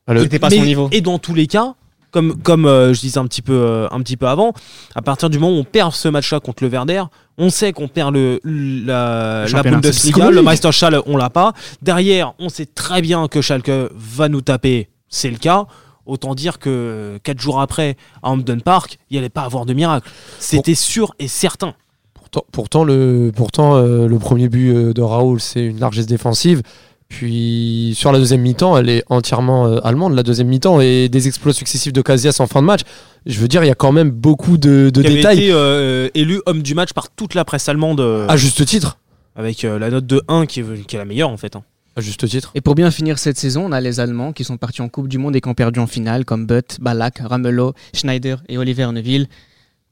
Le- 0.08 0.20
C'était 0.22 0.40
pas 0.40 0.48
Mais- 0.50 0.56
son 0.58 0.64
niveau. 0.64 0.88
Et 0.90 1.00
dans 1.00 1.18
tous 1.20 1.34
les 1.34 1.46
cas, 1.46 1.74
comme, 2.14 2.40
comme 2.40 2.64
euh, 2.64 2.94
je 2.94 3.00
disais 3.00 3.18
un 3.18 3.26
petit, 3.26 3.42
peu, 3.42 3.52
euh, 3.52 3.88
un 3.90 4.00
petit 4.00 4.16
peu 4.16 4.28
avant, 4.28 4.52
à 4.94 5.02
partir 5.02 5.28
du 5.28 5.40
moment 5.40 5.56
où 5.56 5.58
on 5.58 5.64
perd 5.64 5.92
ce 5.92 6.06
match-là 6.06 6.38
contre 6.38 6.62
le 6.62 6.70
Werder, 6.70 7.02
on 7.38 7.50
sait 7.50 7.72
qu'on 7.72 7.88
perd 7.88 8.14
le, 8.14 8.38
la, 8.44 9.46
la. 9.52 9.62
Bundesliga, 9.64 10.30
le 10.30 10.40
Meisterschale, 10.40 11.02
on 11.06 11.16
l'a 11.16 11.28
pas. 11.28 11.54
Derrière, 11.82 12.34
on 12.38 12.48
sait 12.48 12.66
très 12.66 13.02
bien 13.02 13.26
que 13.26 13.40
Schalke 13.40 13.90
va 13.96 14.28
nous 14.28 14.42
taper, 14.42 14.88
c'est 15.08 15.28
le 15.28 15.38
cas. 15.38 15.66
Autant 16.06 16.36
dire 16.36 16.60
que 16.60 17.18
4 17.24 17.40
jours 17.40 17.60
après, 17.60 17.96
à 18.22 18.30
Hampden 18.30 18.62
Park, 18.62 18.98
il 19.10 19.14
n'y 19.14 19.18
allait 19.18 19.28
pas 19.28 19.42
avoir 19.42 19.66
de 19.66 19.74
miracle. 19.74 20.08
C'était 20.38 20.76
sûr 20.76 21.16
et 21.18 21.26
certain. 21.26 21.74
Pourtant, 22.14 22.44
pourtant, 22.52 22.84
le, 22.84 23.32
pourtant 23.34 23.74
euh, 23.74 24.06
le 24.06 24.18
premier 24.20 24.48
but 24.48 24.72
de 24.94 25.02
Raoul, 25.02 25.40
c'est 25.40 25.64
une 25.64 25.80
largesse 25.80 26.06
défensive. 26.06 26.62
Puis 27.08 27.92
sur 27.96 28.10
la 28.12 28.18
deuxième 28.18 28.40
mi-temps, 28.40 28.76
elle 28.76 28.88
est 28.88 29.04
entièrement 29.08 29.66
euh, 29.66 29.78
allemande, 29.84 30.14
la 30.14 30.22
deuxième 30.22 30.48
mi-temps, 30.48 30.80
et 30.80 31.08
des 31.08 31.28
exploits 31.28 31.52
successifs 31.52 31.92
de 31.92 32.02
Casillas 32.02 32.36
en 32.40 32.46
fin 32.46 32.60
de 32.60 32.66
match. 32.66 32.80
Je 33.26 33.38
veux 33.38 33.48
dire, 33.48 33.62
il 33.62 33.68
y 33.68 33.70
a 33.70 33.74
quand 33.74 33.92
même 33.92 34.10
beaucoup 34.10 34.56
de, 34.58 34.90
de 34.90 35.00
Qui 35.00 35.06
avait 35.06 35.16
détails 35.16 35.38
été 35.44 35.52
euh, 35.52 36.08
élu 36.14 36.40
homme 36.46 36.62
du 36.62 36.74
match 36.74 36.92
par 36.92 37.10
toute 37.10 37.34
la 37.34 37.44
presse 37.44 37.68
allemande, 37.68 38.00
euh, 38.00 38.26
à 38.28 38.36
juste 38.36 38.64
titre. 38.66 38.98
avec 39.36 39.64
euh, 39.64 39.78
la 39.78 39.90
note 39.90 40.06
de 40.06 40.22
1 40.28 40.46
qui 40.46 40.60
est, 40.60 40.86
qui 40.86 40.96
est 40.96 40.98
la 40.98 41.04
meilleure 41.04 41.28
en 41.30 41.36
fait. 41.36 41.54
hein. 41.56 41.62
À 41.96 42.00
juste 42.00 42.26
titre. 42.28 42.50
Et 42.56 42.60
pour 42.60 42.74
bien 42.74 42.90
finir 42.90 43.18
cette 43.20 43.38
saison, 43.38 43.66
on 43.66 43.72
a 43.72 43.80
les 43.80 44.00
Allemands 44.00 44.32
qui 44.32 44.42
sont 44.42 44.56
partis 44.56 44.82
en 44.82 44.88
Coupe 44.88 45.06
du 45.06 45.16
Monde 45.18 45.36
et 45.36 45.40
qui 45.40 45.48
ont 45.48 45.54
perdu 45.54 45.78
en 45.78 45.86
finale, 45.86 46.24
comme 46.24 46.44
Butt, 46.44 46.78
Ballack, 46.80 47.18
Ramelow, 47.20 47.72
Schneider 47.94 48.42
et 48.48 48.58
Oliver 48.58 48.88
Neuville. 48.90 49.28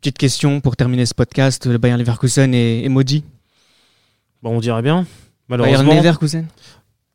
Petite 0.00 0.18
question 0.18 0.60
pour 0.60 0.74
terminer 0.74 1.06
ce 1.06 1.14
podcast, 1.14 1.64
le 1.66 1.78
Bayern 1.78 2.00
Leverkusen 2.00 2.52
est, 2.54 2.82
est 2.84 2.88
maudit. 2.88 3.22
Bon, 4.42 4.56
on 4.56 4.58
dirait 4.60 4.82
bien. 4.82 5.06
Bayern 5.48 5.62
Malheureusement. 5.62 5.94
Leverkusen 5.94 6.46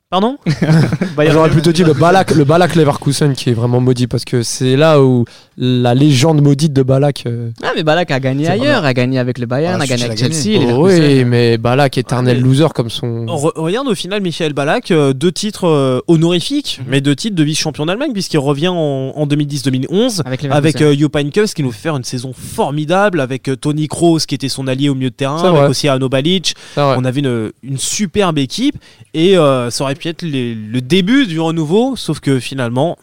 Pardon 0.09 0.37
Bayern 1.17 1.33
J'aurais 1.35 1.49
plutôt 1.49 1.73
dit 1.73 1.83
le 1.83 1.91
Balak, 1.91 2.31
le 2.31 2.45
Balak 2.45 2.75
Leverkusen 2.75 3.33
qui 3.33 3.49
est 3.49 3.53
vraiment 3.53 3.81
maudit 3.81 4.07
parce 4.07 4.23
que 4.23 4.41
c'est 4.41 4.77
là 4.77 5.01
où 5.03 5.25
la 5.57 5.95
légende 5.95 6.41
maudite 6.41 6.71
de 6.73 6.83
Balak. 6.83 7.23
euh, 7.25 7.49
Ah 7.63 7.71
mais 7.75 7.81
Ballack 7.83 8.11
a 8.11 8.19
gagné 8.19 8.47
ailleurs, 8.47 8.85
a 8.85 8.93
gagné 8.93 9.17
avec 9.17 9.39
le 9.39 9.47
Bayern, 9.47 9.77
Ah, 9.79 9.83
a 9.83 9.87
gagné 9.87 10.03
avec 10.03 10.19
gagné. 10.19 10.33
Chelsea. 10.33 10.59
oh 10.71 10.85
oui, 10.87 11.25
mais 11.25 11.57
Balak 11.57 11.97
éternel 11.97 12.37
Ah, 12.37 12.41
mais- 12.41 12.47
loser 12.47 12.67
comme 12.75 12.89
son. 12.91 13.25
Re- 13.25 13.51
regarde 13.55 13.87
au 13.87 13.95
final 13.95 14.21
Michael 14.21 14.53
Ballack, 14.53 14.91
euh, 14.91 15.13
deux 15.13 15.31
titres 15.31 15.65
euh, 15.67 15.99
honorifiques, 16.07 16.79
mais 16.87 17.01
deux 17.01 17.15
titres 17.15 17.35
de 17.35 17.43
vice-champion 17.43 17.87
d'Allemagne, 17.87 18.13
puisqu'il 18.13 18.37
revient 18.37 18.67
en, 18.67 19.13
en 19.15 19.25
2010-2011 19.25 20.21
Avec, 20.25 20.45
avec 20.45 20.81
euh, 20.81 20.95
Jupp 20.95 21.17
qui 21.55 21.63
nous 21.63 21.71
fait 21.71 21.79
faire 21.81 21.97
une 21.97 22.03
saison 22.03 22.33
formidable, 22.33 23.19
avec 23.19 23.47
euh, 23.49 23.55
Tony 23.55 23.87
Kroos 23.87 24.19
qui 24.27 24.35
était 24.35 24.49
son 24.49 24.67
allié 24.67 24.89
au 24.89 24.95
milieu 24.95 25.09
de 25.09 25.15
terrain, 25.15 25.39
avec 25.43 25.51
vrai. 25.59 25.67
aussi 25.69 25.87
Arno 25.87 26.07
Balic. 26.09 26.53
On 26.77 27.03
avait 27.03 27.21
une, 27.21 27.51
une 27.63 27.77
superbe 27.77 28.37
équipe 28.37 28.75
et 29.15 29.37
euh, 29.37 29.69
ça 29.71 29.83
aurait 29.85 29.95
pu 29.95 30.07
être 30.07 30.21
les- 30.21 30.53
le 30.53 30.81
début 30.81 31.25
du 31.25 31.39
renouveau, 31.39 31.95
sauf 31.95 32.19
que 32.19 32.39
finalement. 32.39 32.97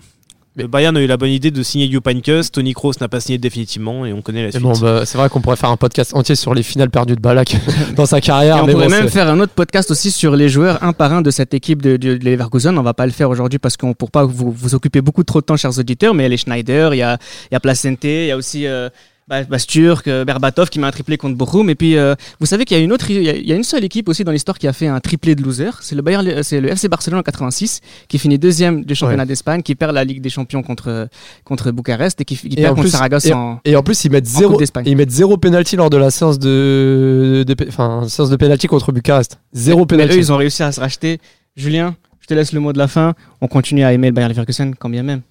Le 0.56 0.68
Bayern 0.68 0.96
a 0.96 1.00
eu 1.00 1.06
la 1.08 1.16
bonne 1.16 1.30
idée 1.30 1.50
de 1.50 1.62
signer 1.64 1.90
Jupp 1.90 2.06
Heynckes, 2.06 2.52
Tony 2.52 2.74
Kroos 2.74 2.92
n'a 3.00 3.08
pas 3.08 3.18
signé 3.18 3.38
définitivement 3.38 4.06
et 4.06 4.12
on 4.12 4.22
connaît 4.22 4.44
la 4.44 4.50
suite. 4.52 4.62
bon, 4.62 4.72
bah, 4.78 5.04
c'est 5.04 5.18
vrai 5.18 5.28
qu'on 5.28 5.40
pourrait 5.40 5.56
faire 5.56 5.70
un 5.70 5.76
podcast 5.76 6.14
entier 6.14 6.36
sur 6.36 6.54
les 6.54 6.62
finales 6.62 6.90
perdues 6.90 7.16
de 7.16 7.20
Balak 7.20 7.56
dans 7.96 8.06
sa 8.06 8.18
Et 8.18 8.20
carrière. 8.20 8.62
on 8.62 8.66
mais 8.66 8.72
pourrait 8.72 8.84
bon, 8.86 8.90
même 8.92 9.08
faire 9.08 9.28
un 9.28 9.40
autre 9.40 9.52
podcast 9.52 9.90
aussi 9.90 10.12
sur 10.12 10.36
les 10.36 10.48
joueurs 10.48 10.80
un 10.84 10.92
par 10.92 11.12
un 11.12 11.22
de 11.22 11.32
cette 11.32 11.54
équipe 11.54 11.82
de, 11.82 11.96
de, 11.96 12.16
de 12.16 12.24
Leverkusen. 12.24 12.78
On 12.78 12.82
va 12.82 12.94
pas 12.94 13.06
le 13.06 13.10
faire 13.10 13.30
aujourd'hui 13.30 13.58
parce 13.58 13.76
qu'on 13.76 13.94
pour 13.94 14.12
pas 14.12 14.24
vous, 14.24 14.52
vous 14.52 14.74
occuper 14.76 15.00
beaucoup 15.00 15.24
trop 15.24 15.40
de 15.40 15.44
temps, 15.46 15.56
chers 15.56 15.76
auditeurs. 15.76 16.14
Mais 16.14 16.22
il 16.22 16.26
y 16.26 16.28
a 16.28 16.30
les 16.30 16.36
Schneider, 16.36 16.94
il 16.94 16.98
y 16.98 17.02
a, 17.02 17.18
il 17.50 17.54
y 17.54 17.56
a 17.56 17.60
Placente, 17.60 18.04
il 18.04 18.26
y 18.26 18.30
a 18.30 18.36
aussi 18.36 18.68
euh, 18.68 18.88
Basturk, 19.28 20.06
euh, 20.08 20.24
Berbatov 20.24 20.68
qui 20.68 20.78
met 20.78 20.86
un 20.86 20.90
triplé 20.90 21.16
contre 21.16 21.36
Bochum. 21.36 21.70
Et 21.70 21.74
puis 21.74 21.96
euh, 21.96 22.14
vous 22.40 22.46
savez 22.46 22.64
qu'il 22.64 22.76
y 22.76 22.80
a 22.80 22.82
une 22.82 22.92
autre, 22.92 23.10
il 23.10 23.22
y 23.22 23.52
a, 23.52 23.56
une 23.56 23.64
seule 23.64 23.84
équipe 23.84 24.08
aussi 24.08 24.24
dans 24.24 24.32
l'histoire 24.32 24.58
qui 24.58 24.68
a 24.68 24.72
fait 24.72 24.86
un 24.86 25.00
triplé 25.00 25.34
de 25.34 25.42
loser. 25.42 25.70
C'est 25.80 25.94
le 25.94 26.02
Bayern, 26.02 26.42
c'est 26.42 26.60
le 26.60 26.68
FC 26.70 26.88
Barcelone 26.88 27.20
en 27.20 27.22
86 27.22 27.80
qui 28.08 28.18
finit 28.18 28.38
deuxième 28.38 28.84
du 28.84 28.94
championnat 28.94 29.24
d'Espagne, 29.26 29.62
qui 29.62 29.74
perd 29.74 29.92
la 29.94 30.04
Ligue 30.04 30.20
des 30.20 30.30
Champions 30.30 30.62
contre 30.62 31.08
contre 31.44 31.70
Bucarest 31.70 32.20
et 32.20 32.24
qui, 32.24 32.36
qui 32.36 32.48
Et 32.48 32.56
perd 32.56 32.70
contre 32.70 32.82
plus- 32.82 32.90
Saragosse 32.90 33.26
et- 33.26 33.32
en 33.32 33.60
Et 33.64 33.76
en 33.76 33.82
plus, 33.82 34.04
ils 34.04 34.10
mettent 34.10 34.28
En 34.34 34.38
zéro, 34.38 34.60
ils 34.84 34.96
mettent 34.96 35.10
zéro 35.10 35.36
penalty 35.36 35.76
lors 35.76 35.90
de 35.90 35.96
la 35.96 36.10
séance 36.10 36.38
de, 36.38 37.44
de, 37.46 37.56
enfin, 37.68 38.06
séance 38.08 38.30
de 38.30 38.36
penalty 38.36 38.66
contre 38.66 38.92
Bucarest. 38.92 39.40
Zéro 39.52 39.86
penalty. 39.86 40.16
eux, 40.16 40.18
ils 40.18 40.32
ont 40.32 40.36
réussi 40.36 40.62
à 40.62 40.70
se 40.72 40.80
racheter. 40.80 41.18
Julien, 41.56 41.94
je 42.20 42.26
te 42.26 42.34
laisse 42.34 42.52
le 42.52 42.60
mot 42.60 42.72
de 42.72 42.78
la 42.78 42.88
fin. 42.88 43.14
On 43.40 43.48
continue 43.48 43.84
à 43.84 43.92
aimer 43.92 44.08
le 44.08 44.12
Bayern 44.12 44.30
Leverkusen 44.32 44.74
quand 44.78 44.88
bien 44.90 45.02
même. 45.02 45.22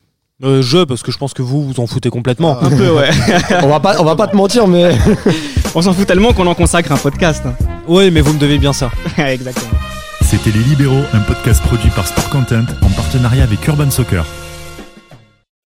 Euh, 0.43 0.61
je, 0.61 0.83
parce 0.83 1.03
que 1.03 1.11
je 1.11 1.17
pense 1.17 1.33
que 1.33 1.41
vous 1.41 1.63
vous 1.63 1.79
en 1.79 1.87
foutez 1.87 2.09
complètement. 2.09 2.57
Ah. 2.61 2.65
Un 2.65 2.69
peu, 2.69 2.89
ouais. 2.91 3.09
on 3.61 3.67
va 3.67 3.79
pas, 3.79 4.01
on 4.01 4.03
va 4.03 4.15
pas 4.15 4.27
te 4.27 4.35
mentir, 4.35 4.67
mais 4.67 4.97
On 5.75 5.81
s'en 5.81 5.93
fout 5.93 6.05
tellement 6.05 6.33
qu'on 6.33 6.45
en 6.47 6.53
consacre 6.55 6.91
un 6.91 6.97
podcast. 6.97 7.43
hein. 7.45 7.55
Ouais, 7.87 8.11
mais 8.11 8.21
vous 8.21 8.33
me 8.33 8.39
devez 8.39 8.57
bien 8.59 8.73
ça. 8.73 8.91
Exactement. 9.17 9.71
C'était 10.21 10.51
Les 10.51 10.59
Libéraux, 10.63 11.03
un 11.13 11.19
podcast 11.19 11.61
produit 11.63 11.89
par 11.91 12.07
Sport 12.07 12.29
Content 12.29 12.65
en 12.81 12.89
partenariat 12.89 13.43
avec 13.43 13.65
Urban 13.67 13.89
Soccer. 13.89 14.25